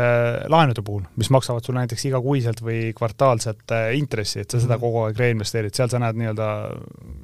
laenude 0.52 0.84
puhul, 0.84 1.06
mis 1.20 1.30
maksavad 1.32 1.64
sulle 1.64 1.80
näiteks 1.84 2.04
igakuiselt 2.10 2.60
või 2.64 2.92
kvartaalset 2.96 3.74
äh, 3.74 3.88
intressi, 3.98 4.42
et 4.42 4.52
sa 4.52 4.60
seda 4.60 4.76
mhm. 4.76 4.84
kogu 4.84 5.06
aeg 5.06 5.22
reinvesteerid, 5.24 5.76
seal 5.76 5.88
sa 5.92 6.02
näed 6.02 6.20
nii-öelda 6.20 6.50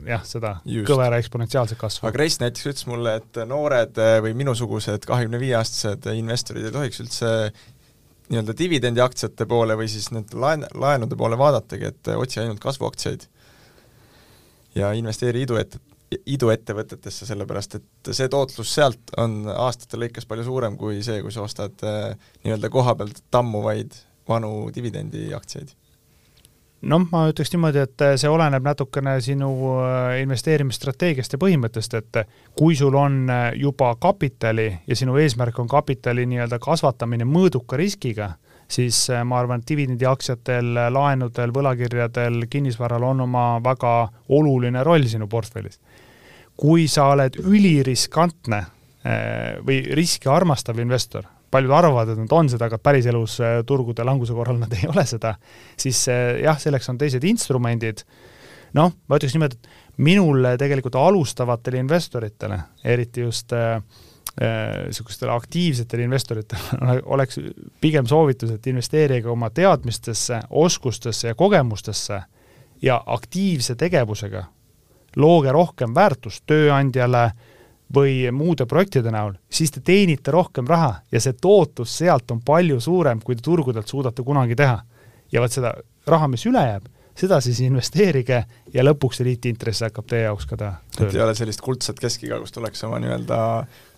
jah, 0.09 0.25
seda 0.29 0.57
Just. 0.65 0.89
kõvera 0.89 1.21
eksponentsiaalset 1.21 1.81
kasvu. 1.81 2.09
aga 2.09 2.17
Krist 2.17 2.45
näiteks 2.45 2.71
ütles 2.73 2.89
mulle, 2.89 3.19
et 3.21 3.45
noored 3.51 4.03
või 4.25 4.35
minusugused 4.41 5.05
kahekümne 5.09 5.41
viie 5.43 5.59
aastased 5.61 6.09
investorid 6.15 6.71
ei 6.71 6.75
tohiks 6.75 7.05
üldse 7.05 7.31
nii-öelda 8.33 8.57
dividendiaktsiate 8.57 9.45
poole 9.49 9.77
või 9.77 9.91
siis 9.93 10.09
need 10.17 10.33
laen, 10.33 10.65
laenude 10.81 11.17
poole 11.21 11.37
vaadatagi, 11.37 11.93
et 11.93 12.15
otsi 12.17 12.41
ainult 12.41 12.63
kasvuaktsiaid 12.63 13.29
ja 14.81 14.95
investeeri 14.97 15.45
iduet-, 15.45 15.77
iduettevõtetesse, 16.27 17.27
sellepärast 17.29 17.79
et 17.79 18.13
see 18.17 18.29
tootlus 18.33 18.75
sealt 18.77 19.15
on 19.21 19.45
aastate 19.51 20.01
lõikes 20.01 20.29
palju 20.29 20.47
suurem 20.47 20.77
kui 20.81 21.03
see, 21.07 21.23
kui 21.23 21.33
sa 21.35 21.45
ostad 21.45 21.85
äh, 21.87 22.13
nii-öelda 22.45 22.71
koha 22.73 22.97
pealt 22.99 23.23
tammuvaid 23.35 23.97
vanu 24.29 24.69
dividendiaktsiaid. 24.75 25.75
Noh, 26.85 27.07
ma 27.09 27.23
ütleks 27.31 27.49
niimoodi, 27.55 27.81
et 27.81 28.03
see 28.21 28.29
oleneb 28.29 28.65
natukene 28.67 29.17
sinu 29.25 29.51
äh, 29.81 30.21
investeerimisstrateegiast 30.25 31.37
ja 31.37 31.41
põhimõttest, 31.41 31.97
et 31.97 32.21
kui 32.59 32.77
sul 32.77 32.97
on 33.01 33.23
äh, 33.33 33.47
juba 33.61 33.95
kapitali 34.01 34.69
ja 34.87 34.99
sinu 34.99 35.17
eesmärk 35.21 35.61
on 35.63 35.71
kapitali 35.71 36.27
nii-öelda 36.29 36.61
kasvatamine 36.61 37.25
mõõduka 37.29 37.81
riskiga, 37.81 38.35
siis 38.69 39.07
ma 39.29 39.39
arvan, 39.39 39.61
et 39.61 39.69
dividendiaktsiatel, 39.69 40.71
laenudel, 40.93 41.53
võlakirjadel, 41.53 42.47
kinnisvaral 42.51 43.05
on 43.05 43.21
oma 43.27 43.45
väga 43.65 43.93
oluline 44.33 44.85
roll 44.85 45.05
sinu 45.09 45.29
portfellis 45.29 45.81
kui 46.57 46.87
sa 46.91 47.09
oled 47.15 47.39
üliriskantne 47.43 48.61
eh, 49.05 49.57
või 49.65 49.81
riski 49.99 50.31
armastav 50.31 50.79
investor, 50.83 51.27
paljud 51.55 51.75
arvavad, 51.75 52.13
et 52.13 52.21
nad 52.21 52.33
on 52.35 52.51
seda, 52.51 52.69
aga 52.69 52.79
päriselus 52.83 53.39
eh, 53.43 53.57
turgude 53.67 54.07
languse 54.07 54.37
korral 54.37 54.61
nad 54.63 54.73
ei 54.79 54.89
ole 54.91 55.07
seda, 55.09 55.35
siis 55.81 56.07
eh, 56.13 56.41
jah, 56.45 56.59
selleks 56.61 56.91
on 56.93 57.01
teised 57.01 57.27
instrumendid, 57.27 58.05
noh, 58.79 58.95
ma 59.09 59.21
ütleks 59.21 59.37
niimoodi, 59.37 59.59
et 59.59 60.03
minul 60.03 60.51
tegelikult 60.59 60.99
alustavatele 60.99 61.79
investoritele, 61.83 62.59
eriti 62.91 63.23
just 63.23 63.55
niisugustele 63.55 65.31
äh, 65.31 65.37
aktiivsetele 65.37 66.09
investoritele 66.09 66.97
oleks 67.15 67.39
pigem 67.81 68.07
soovitus, 68.11 68.51
et 68.57 68.67
investeerige 68.67 69.31
oma 69.31 69.51
teadmistesse, 69.55 70.41
oskustesse 70.51 71.31
ja 71.31 71.39
kogemustesse 71.39 72.19
ja 72.83 72.99
aktiivse 73.07 73.77
tegevusega 73.79 74.43
looge 75.17 75.53
rohkem 75.53 75.95
väärtust 75.95 76.45
tööandjale 76.47 77.31
või 77.95 78.31
muude 78.33 78.67
projektide 78.67 79.13
näol, 79.13 79.37
siis 79.51 79.71
te 79.71 79.83
teenite 79.85 80.33
rohkem 80.35 80.67
raha 80.67 80.97
ja 81.13 81.21
see 81.21 81.37
tootlus 81.41 81.99
sealt 81.99 82.31
on 82.31 82.41
palju 82.45 82.81
suurem, 82.81 83.21
kui 83.23 83.37
te 83.37 83.45
turgudelt 83.45 83.89
suudate 83.89 84.23
kunagi 84.23 84.57
teha. 84.57 84.83
ja 85.33 85.41
vot 85.41 85.53
seda 85.53 85.75
raha, 86.07 86.29
mis 86.29 86.47
üle 86.47 86.63
jääb, 86.63 86.89
seda 87.19 87.41
siis 87.41 87.61
investeerige 87.65 88.45
ja 88.75 88.85
lõpuks 88.85 89.21
see 89.21 89.29
liitintress 89.29 89.85
hakkab 89.87 90.07
teie 90.11 90.27
jaoks 90.27 90.47
ka 90.51 90.57
tööle. 90.57 90.77
et 91.01 91.15
ei 91.15 91.23
ole 91.23 91.35
sellist 91.35 91.61
kuldset 91.61 92.01
keskiga, 92.01 92.41
kus 92.41 92.53
tuleks 92.53 92.85
oma 92.85 92.99
nii-öelda 93.03 93.39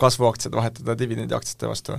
kasvuaktsiad 0.01 0.57
vahetada 0.57 0.99
dividendiaktsiate 0.99 1.69
vastu? 1.69 1.99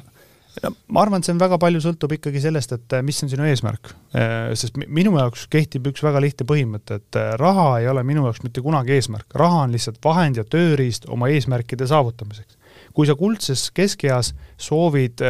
Ma 0.64 1.02
arvan, 1.04 1.22
et 1.22 1.28
see 1.28 1.34
on 1.36 1.42
väga 1.42 1.58
palju 1.62 1.82
sõltub 1.84 2.14
ikkagi 2.18 2.42
sellest, 2.42 2.74
et 2.78 2.96
äh, 2.98 3.04
mis 3.06 3.20
on 3.24 3.32
sinu 3.32 3.46
eesmärk. 3.48 3.92
Äh, 4.18 4.52
sest 4.58 4.78
minu 4.78 5.14
jaoks 5.18 5.48
kehtib 5.54 5.90
üks 5.92 6.04
väga 6.06 6.22
lihtne 6.24 6.48
põhimõte, 6.50 7.00
et 7.02 7.20
äh, 7.20 7.34
raha 7.40 7.68
ei 7.82 7.90
ole 7.92 8.04
minu 8.08 8.26
jaoks 8.26 8.44
mitte 8.46 8.64
kunagi 8.66 8.96
eesmärk, 8.98 9.30
raha 9.38 9.66
on 9.66 9.76
lihtsalt 9.76 10.00
vahend 10.04 10.40
ja 10.40 10.46
tööriist 10.48 11.08
oma 11.14 11.30
eesmärkide 11.34 11.88
saavutamiseks. 11.90 12.58
kui 12.98 13.06
sa 13.06 13.14
kuldses 13.16 13.68
keskeas 13.78 14.32
soovid 14.58 15.22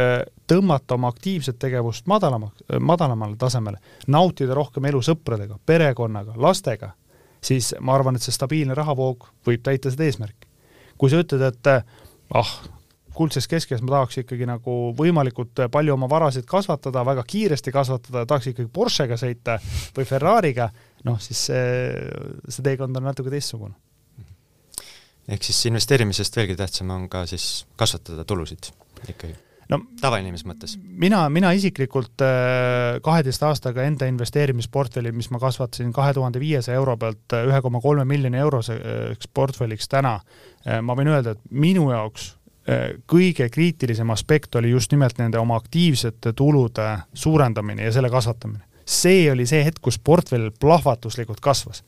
tõmmata 0.48 0.94
oma 0.94 1.10
aktiivset 1.12 1.58
tegevust 1.60 2.06
madalama, 2.08 2.48
madalamale 2.80 3.36
tasemele, 3.36 3.76
nautida 4.06 4.54
rohkem 4.56 4.86
elu 4.88 5.02
sõpradega, 5.04 5.58
perekonnaga, 5.66 6.32
lastega, 6.36 6.94
siis 7.44 7.74
ma 7.80 7.92
arvan, 7.98 8.16
et 8.16 8.24
see 8.24 8.32
stabiilne 8.32 8.74
rahavoog 8.78 9.28
võib 9.44 9.62
täita 9.62 9.92
seda 9.92 10.08
eesmärki. 10.08 10.48
kui 10.96 11.10
sa 11.10 11.20
ütled, 11.20 11.44
et 11.44 11.68
ah, 12.34 12.54
kuldses 13.18 13.48
keskes 13.50 13.82
ma 13.84 13.96
tahaks 13.96 14.20
ikkagi 14.22 14.46
nagu 14.48 14.76
võimalikult 14.98 15.64
palju 15.72 15.96
oma 15.96 16.08
varasid 16.10 16.46
kasvatada, 16.48 17.04
väga 17.06 17.24
kiiresti 17.28 17.74
kasvatada, 17.74 18.24
tahaks 18.28 18.52
ikkagi 18.52 18.70
Porschega 18.72 19.18
sõita 19.20 19.58
või 19.96 20.06
Ferrari'ga, 20.08 20.70
noh 21.08 21.18
siis 21.22 21.48
see, 21.50 21.66
see 22.48 22.64
teekond 22.70 22.96
on 23.00 23.10
natuke 23.10 23.32
teistsugune. 23.34 23.74
ehk 25.28 25.44
siis 25.44 25.66
investeerimisest 25.68 26.36
veelgi 26.36 26.56
tähtsam 26.56 26.94
on 26.94 27.08
ka 27.12 27.26
siis 27.26 27.66
kasvatada 27.76 28.24
tulusid 28.24 28.72
ikkagi 29.08 29.36
no 29.72 29.80
tavainimese 30.00 30.48
mõttes? 30.48 30.76
mina, 30.80 31.22
mina 31.32 31.52
isiklikult 31.56 32.24
äh, 32.24 32.98
kaheteist 33.04 33.44
aastaga 33.46 33.84
enda 33.88 34.08
investeerimisportfelli, 34.10 35.12
mis 35.16 35.30
ma 35.34 35.40
kasvatasin 35.42 35.92
kahe 35.96 36.14
tuhande 36.16 36.40
viiesaja 36.42 36.78
euro 36.80 36.96
pealt 37.00 37.36
äh, 37.36 37.46
ühe 37.48 37.60
koma 37.64 37.82
kolme 37.84 38.06
miljoni 38.08 38.40
euroseks 38.40 39.30
portfelliks 39.34 39.90
täna, 39.92 40.18
äh, 40.64 40.80
ma 40.82 40.96
võin 40.98 41.12
öelda, 41.12 41.36
et 41.36 41.44
minu 41.50 41.90
jaoks 41.92 42.32
kõige 43.08 43.48
kriitilisem 43.48 44.10
aspekt 44.10 44.54
oli 44.60 44.70
just 44.70 44.92
nimelt 44.92 45.18
nende 45.18 45.38
oma 45.38 45.56
aktiivsete 45.56 46.32
tulude 46.36 46.98
suurendamine 47.14 47.84
ja 47.84 47.92
selle 47.92 48.10
kasvatamine. 48.10 48.64
see 48.88 49.32
oli 49.32 49.46
see 49.46 49.64
hetk, 49.64 49.80
kus 49.82 49.98
portfell 49.98 50.50
plahvatuslikult 50.60 51.40
kasvas. 51.40 51.84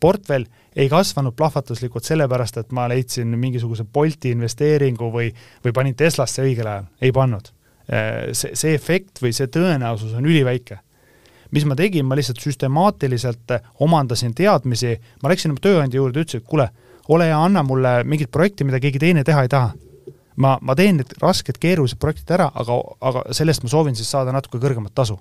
portfell 0.00 0.44
ei 0.76 0.88
kasvanud 0.88 1.34
plahvatuslikult 1.36 2.04
sellepärast, 2.04 2.56
et 2.56 2.72
ma 2.72 2.88
leidsin 2.88 3.38
mingisuguse 3.38 3.84
Bolti 3.84 4.30
investeeringu 4.30 5.12
või, 5.12 5.32
või 5.64 5.72
panin 5.72 5.94
Teslasse 5.94 6.42
õigel 6.42 6.66
ajal, 6.66 6.84
ei 7.00 7.12
pannud. 7.12 7.48
See, 8.32 8.50
see 8.54 8.74
efekt 8.74 9.22
või 9.22 9.32
see 9.32 9.46
tõenäosus 9.46 10.14
on 10.14 10.26
üliväike 10.26 10.78
mis 11.50 11.64
ma 11.64 11.74
tegin, 11.74 12.04
ma 12.04 12.16
lihtsalt 12.16 12.40
süstemaatiliselt 12.44 13.54
omandasin 13.80 14.34
teadmisi, 14.34 14.98
ma 15.22 15.30
läksin 15.30 15.50
oma 15.50 15.62
tööandja 15.64 15.96
juurde, 15.96 16.20
ütlesin, 16.20 16.42
et 16.42 16.46
kuule, 16.46 16.68
ole 17.08 17.24
hea, 17.24 17.38
anna 17.40 17.62
mulle 17.62 18.02
mingit 18.04 18.30
projekti, 18.30 18.64
mida 18.68 18.80
keegi 18.80 18.98
teine 18.98 19.24
teha 19.24 19.42
ei 19.42 19.48
taha 19.48 19.72
ma, 20.38 20.56
ma 20.62 20.76
teen 20.78 21.00
need 21.00 21.14
rasked 21.22 21.58
keerulised 21.60 21.98
projektid 22.02 22.32
ära, 22.38 22.48
aga, 22.54 22.78
aga 23.10 23.24
sellest 23.36 23.64
ma 23.64 23.72
soovin 23.72 23.96
siis 23.98 24.10
saada 24.10 24.34
natuke 24.34 24.60
kõrgemat 24.62 24.94
tasu. 24.94 25.18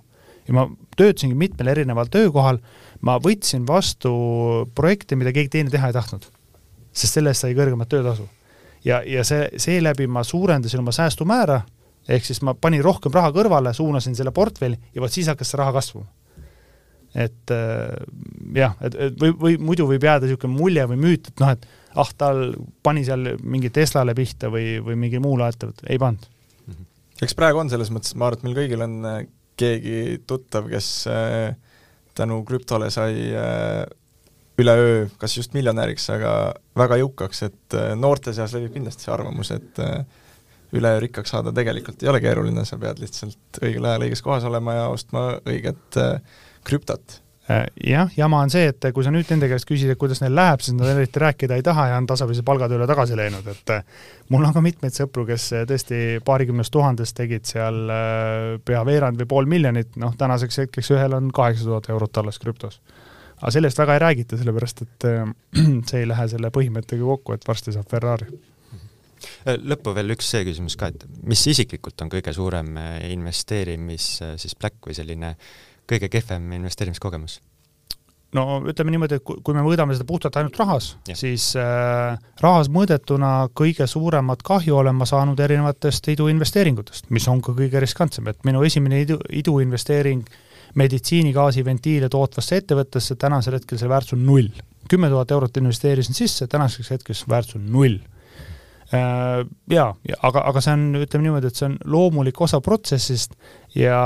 ja 0.47 0.53
ma 0.55 0.63
töötasingi 0.95 1.35
mitmel 1.35 1.67
erineval 1.73 2.07
töökohal, 2.07 2.61
ma 3.03 3.17
võtsin 3.19 3.65
vastu 3.67 4.11
projekte, 4.75 5.17
mida 5.19 5.33
keegi 5.35 5.51
teine 5.57 5.73
teha 5.73 5.89
ei 5.89 5.95
tahtnud. 5.95 6.27
sest 6.91 7.17
selle 7.17 7.33
eest 7.33 7.45
sai 7.45 7.55
kõrgemat 7.57 7.89
töötasu. 7.89 8.27
ja, 8.85 9.01
ja 9.05 9.23
see, 9.23 9.49
seeläbi 9.57 10.07
ma 10.07 10.23
suurendasin 10.23 10.79
oma 10.79 10.91
säästumäära, 10.95 11.61
ehk 12.07 12.25
siis 12.25 12.41
ma 12.41 12.53
panin 12.53 12.83
rohkem 12.83 13.11
raha 13.11 13.33
kõrvale, 13.35 13.73
suunasin 13.73 14.15
selle 14.15 14.31
portfelli 14.31 14.79
ja 14.93 15.01
vot 15.01 15.11
siis 15.11 15.27
hakkas 15.27 15.51
see 15.51 15.59
raha 15.59 15.73
kasvama 15.79 16.07
et 17.17 17.51
jah, 18.53 18.75
et, 18.83 18.95
et 18.95 19.19
või, 19.19 19.33
või 19.41 19.57
muidu 19.57 19.87
võib 19.89 20.03
jääda 20.03 20.27
niisugune 20.27 20.53
mulje 20.53 20.83
või 20.91 20.99
müüt, 21.01 21.29
et 21.31 21.41
noh, 21.41 21.53
et 21.55 21.63
ah, 21.97 22.13
tal 22.17 22.51
pani 22.83 23.05
seal 23.07 23.35
mingi 23.43 23.71
Teslale 23.73 24.15
pihta 24.17 24.51
või, 24.53 24.77
või 24.83 24.97
mingi 25.05 25.21
muule 25.23 25.49
ettevõttele, 25.51 25.91
ei 25.93 26.01
pannud. 26.01 26.27
Mhm. 26.67 26.89
eks 27.25 27.37
praegu 27.37 27.63
on 27.63 27.73
selles 27.73 27.91
mõttes, 27.93 28.15
ma 28.15 28.29
arvan, 28.29 28.39
et 28.39 28.47
meil 28.47 28.59
kõigil 28.61 28.85
on 28.85 28.97
keegi 29.57 30.23
tuttav, 30.29 30.67
kes 30.69 30.89
tänu 32.17 32.43
krüptole 32.45 32.91
sai 32.93 33.39
üleöö 34.57 35.07
kas 35.17 35.37
just 35.37 35.53
miljonäriks, 35.53 36.07
aga 36.13 36.31
väga 36.77 36.97
jõukaks, 37.01 37.43
et 37.45 37.77
äh, 37.77 37.91
noorte 37.99 38.33
seas 38.33 38.55
levib 38.55 38.73
kindlasti 38.75 39.05
see 39.05 39.13
arvamus, 39.13 39.51
et 39.53 39.81
äh, 39.83 40.01
üleöö 40.77 41.01
rikkaks 41.05 41.33
saada 41.35 41.53
tegelikult 41.55 42.03
ei 42.03 42.11
ole 42.11 42.21
keeruline, 42.23 42.65
sa 42.65 42.79
pead 42.81 42.99
lihtsalt 43.01 43.61
õigel 43.61 43.85
ajal 43.85 44.07
õiges 44.07 44.23
kohas 44.25 44.47
olema 44.49 44.79
ja 44.79 44.87
ostma 44.93 45.27
õiget 45.45 45.99
äh, 46.01 46.41
krüptot. 46.67 47.21
Jah, 47.47 48.09
jama 48.11 48.41
on 48.43 48.51
see, 48.51 48.65
et 48.73 48.89
kui 48.91 49.05
sa 49.05 49.11
nüüd 49.13 49.29
nende 49.31 49.47
käest 49.47 49.63
küsid, 49.69 49.93
et 49.93 49.99
kuidas 49.99 50.19
neil 50.19 50.33
läheb, 50.35 50.59
siis 50.59 50.75
nad 50.75 50.89
eriti 50.91 51.21
rääkida 51.23 51.55
ei 51.55 51.63
taha 51.63 51.85
ja 51.93 51.99
on 52.01 52.09
tasapisi 52.09 52.43
palgatööle 52.43 52.83
tagasi 52.89 53.15
läinud, 53.15 53.47
et 53.47 53.71
mul 54.35 54.43
on 54.43 54.51
ka 54.51 54.63
mitmeid 54.65 54.97
sõpru, 54.97 55.23
kes 55.29 55.45
tõesti 55.69 56.01
paarikümnest 56.27 56.73
tuhandest 56.75 57.15
tegid 57.15 57.47
seal 57.47 57.87
pea 58.67 58.83
veerand 58.83 59.23
või 59.23 59.31
pool 59.31 59.47
miljonit, 59.47 59.95
noh 59.95 60.17
tänaseks 60.19 60.65
hetkeks 60.65 60.91
ühel 60.97 61.15
on 61.15 61.31
kaheksa 61.31 61.69
tuhat 61.69 61.87
eurot 61.95 62.19
alles 62.19 62.43
krüptos 62.43 62.81
aga 63.37 63.53
sellest 63.53 63.79
väga 63.81 63.95
ei 63.95 64.03
räägita, 64.03 64.37
sellepärast 64.39 64.83
et 64.85 65.07
äh, 65.09 65.25
see 65.89 66.01
ei 66.01 66.09
lähe 66.09 66.27
selle 66.31 66.51
põhimõttega 66.53 67.09
kokku, 67.13 67.37
et 67.37 67.47
varsti 67.47 67.73
saab 67.75 67.89
Ferrari. 67.91 68.29
Äh, 69.45 69.57
lõppu 69.57 69.93
veel 69.97 70.15
üks 70.15 70.31
see 70.33 70.43
küsimus 70.47 70.77
ka, 70.79 70.91
et 70.93 71.05
mis 71.27 71.43
isiklikult 71.53 72.05
on 72.05 72.11
kõige 72.13 72.33
suurem 72.35 72.73
äh, 72.81 72.93
investeerimis 73.13 74.09
siis 74.41 74.57
pläkk 74.57 74.89
või 74.89 74.97
selline 74.97 75.35
kõige 75.89 76.09
kehvem 76.09 76.51
investeerimiskogemus? 76.59 77.41
no 78.35 78.61
ütleme 78.67 78.91
niimoodi, 78.91 79.17
et 79.17 79.23
kui 79.23 79.55
me 79.55 79.63
mõõdame 79.63 79.95
seda 79.95 80.05
puhtalt 80.07 80.35
ainult 80.37 80.57
rahas, 80.59 80.89
siis 81.15 81.53
äh, 81.55 82.17
rahas 82.43 82.67
mõõdetuna 82.69 83.47
kõige 83.55 83.87
suuremat 83.87 84.43
kahju 84.43 84.75
olen 84.81 84.97
ma 84.99 85.07
saanud 85.07 85.39
erinevatest 85.39 86.11
iduinvesteeringutest, 86.11 87.07
mis 87.15 87.27
on 87.31 87.39
ka 87.41 87.55
kõige 87.55 87.79
riskantsem, 87.81 88.27
et 88.27 88.43
minu 88.45 88.65
esimene 88.67 88.99
idu, 89.05 89.21
iduinvesteering 89.31 90.27
idu 90.27 90.45
meditsiinigaasiventiile 90.77 92.09
tootvasse 92.11 92.61
ettevõttesse, 92.61 93.17
tänasel 93.19 93.57
hetkel 93.57 93.79
see 93.79 93.89
väärtus 93.89 94.17
on 94.17 94.25
null. 94.27 94.49
kümme 94.87 95.09
tuhat 95.11 95.31
eurot 95.31 95.57
investeerisin 95.57 96.15
sisse, 96.15 96.47
tänaseks 96.47 96.91
hetkeks 96.91 97.25
väärtus 97.29 97.57
on 97.59 97.65
null. 97.71 97.97
Äh, 98.87 99.41
jaa, 99.67 99.89
aga, 100.23 100.41
aga 100.47 100.61
see 100.63 100.71
on, 100.71 100.83
ütleme 100.95 101.25
niimoodi, 101.25 101.49
et 101.49 101.57
see 101.59 101.65
on 101.67 101.73
loomulik 101.91 102.37
osa 102.45 102.61
protsessist 102.63 103.33
ja, 103.75 103.97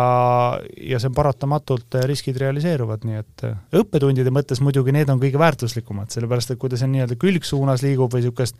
ja 0.57 0.97
see 0.97 1.11
on 1.11 1.17
paratamatult, 1.19 1.99
äh, 1.99 2.07
riskid 2.09 2.39
realiseeruvad, 2.41 3.05
nii 3.05 3.19
et 3.19 3.43
äh, 3.45 3.59
õppetundide 3.77 4.33
mõttes 4.33 4.63
muidugi 4.65 4.95
need 4.95 5.11
on 5.13 5.21
kõige 5.21 5.37
väärtuslikumad, 5.37 6.09
sellepärast 6.09 6.55
et 6.55 6.61
kui 6.63 6.73
ta 6.73 6.81
seal 6.81 6.89
nii-öelda 6.95 7.19
külgsuunas 7.21 7.85
liigub 7.85 8.09
või 8.09 8.23
niisugust 8.23 8.57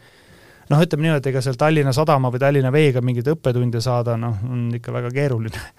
noh, 0.70 0.78
ütleme 0.78 1.08
niimoodi, 1.08 1.24
et 1.24 1.32
ega 1.34 1.42
seal 1.42 1.58
Tallinna 1.58 1.96
Sadama 1.98 2.30
või 2.30 2.44
Tallinna 2.46 2.70
Veega 2.78 3.02
mingeid 3.02 3.34
õppetunde 3.34 3.82
saada, 3.82 4.14
noh, 4.22 4.46
on 4.46 4.70
ikka 4.78 4.94
väga 4.94 5.10
keeruline. 5.18 5.66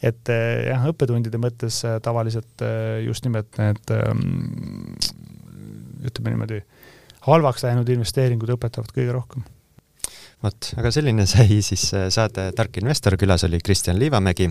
Et 0.00 0.30
jah, 0.32 0.80
õppetundide 0.88 1.36
mõttes 1.36 1.82
tavaliselt 2.00 2.62
just 3.04 3.26
nimelt 3.28 3.58
need 3.60 3.92
ehm, 3.92 4.94
ütleme 6.08 6.32
niimoodi, 6.32 6.64
halvaks 7.28 7.68
läinud 7.68 7.92
investeeringud 7.92 8.56
õpetavad 8.56 8.96
kõige 8.96 9.12
rohkem 9.12 9.44
vot, 10.42 10.70
aga 10.80 10.92
selline 10.94 11.26
sai 11.28 11.60
siis 11.64 11.84
saade 12.12 12.50
Tark 12.56 12.80
investor, 12.80 13.16
külas 13.20 13.44
oli 13.48 13.60
Kristjan 13.64 13.98
Liivamägi, 14.00 14.50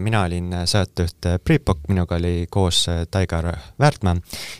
mina 0.00 0.22
olin 0.26 0.54
saatejuht 0.64 1.30
Priit 1.44 1.64
Pokk, 1.64 1.88
minuga 1.88 2.18
oli 2.20 2.46
koos 2.50 2.86
Taigar 3.10 3.50
Väärtmaa 3.78 4.16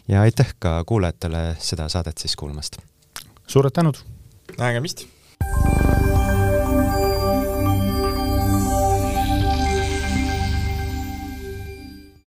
ja 0.09 0.27
aitäh 0.27 0.55
ka 0.59 0.83
kuulajatele 0.85 1.49
seda 1.59 1.89
saadet 1.89 2.19
siis 2.19 2.37
kuulamast! 2.37 2.79
suured 3.47 3.75
tänud! 3.75 4.03
nägemist! 4.59 5.07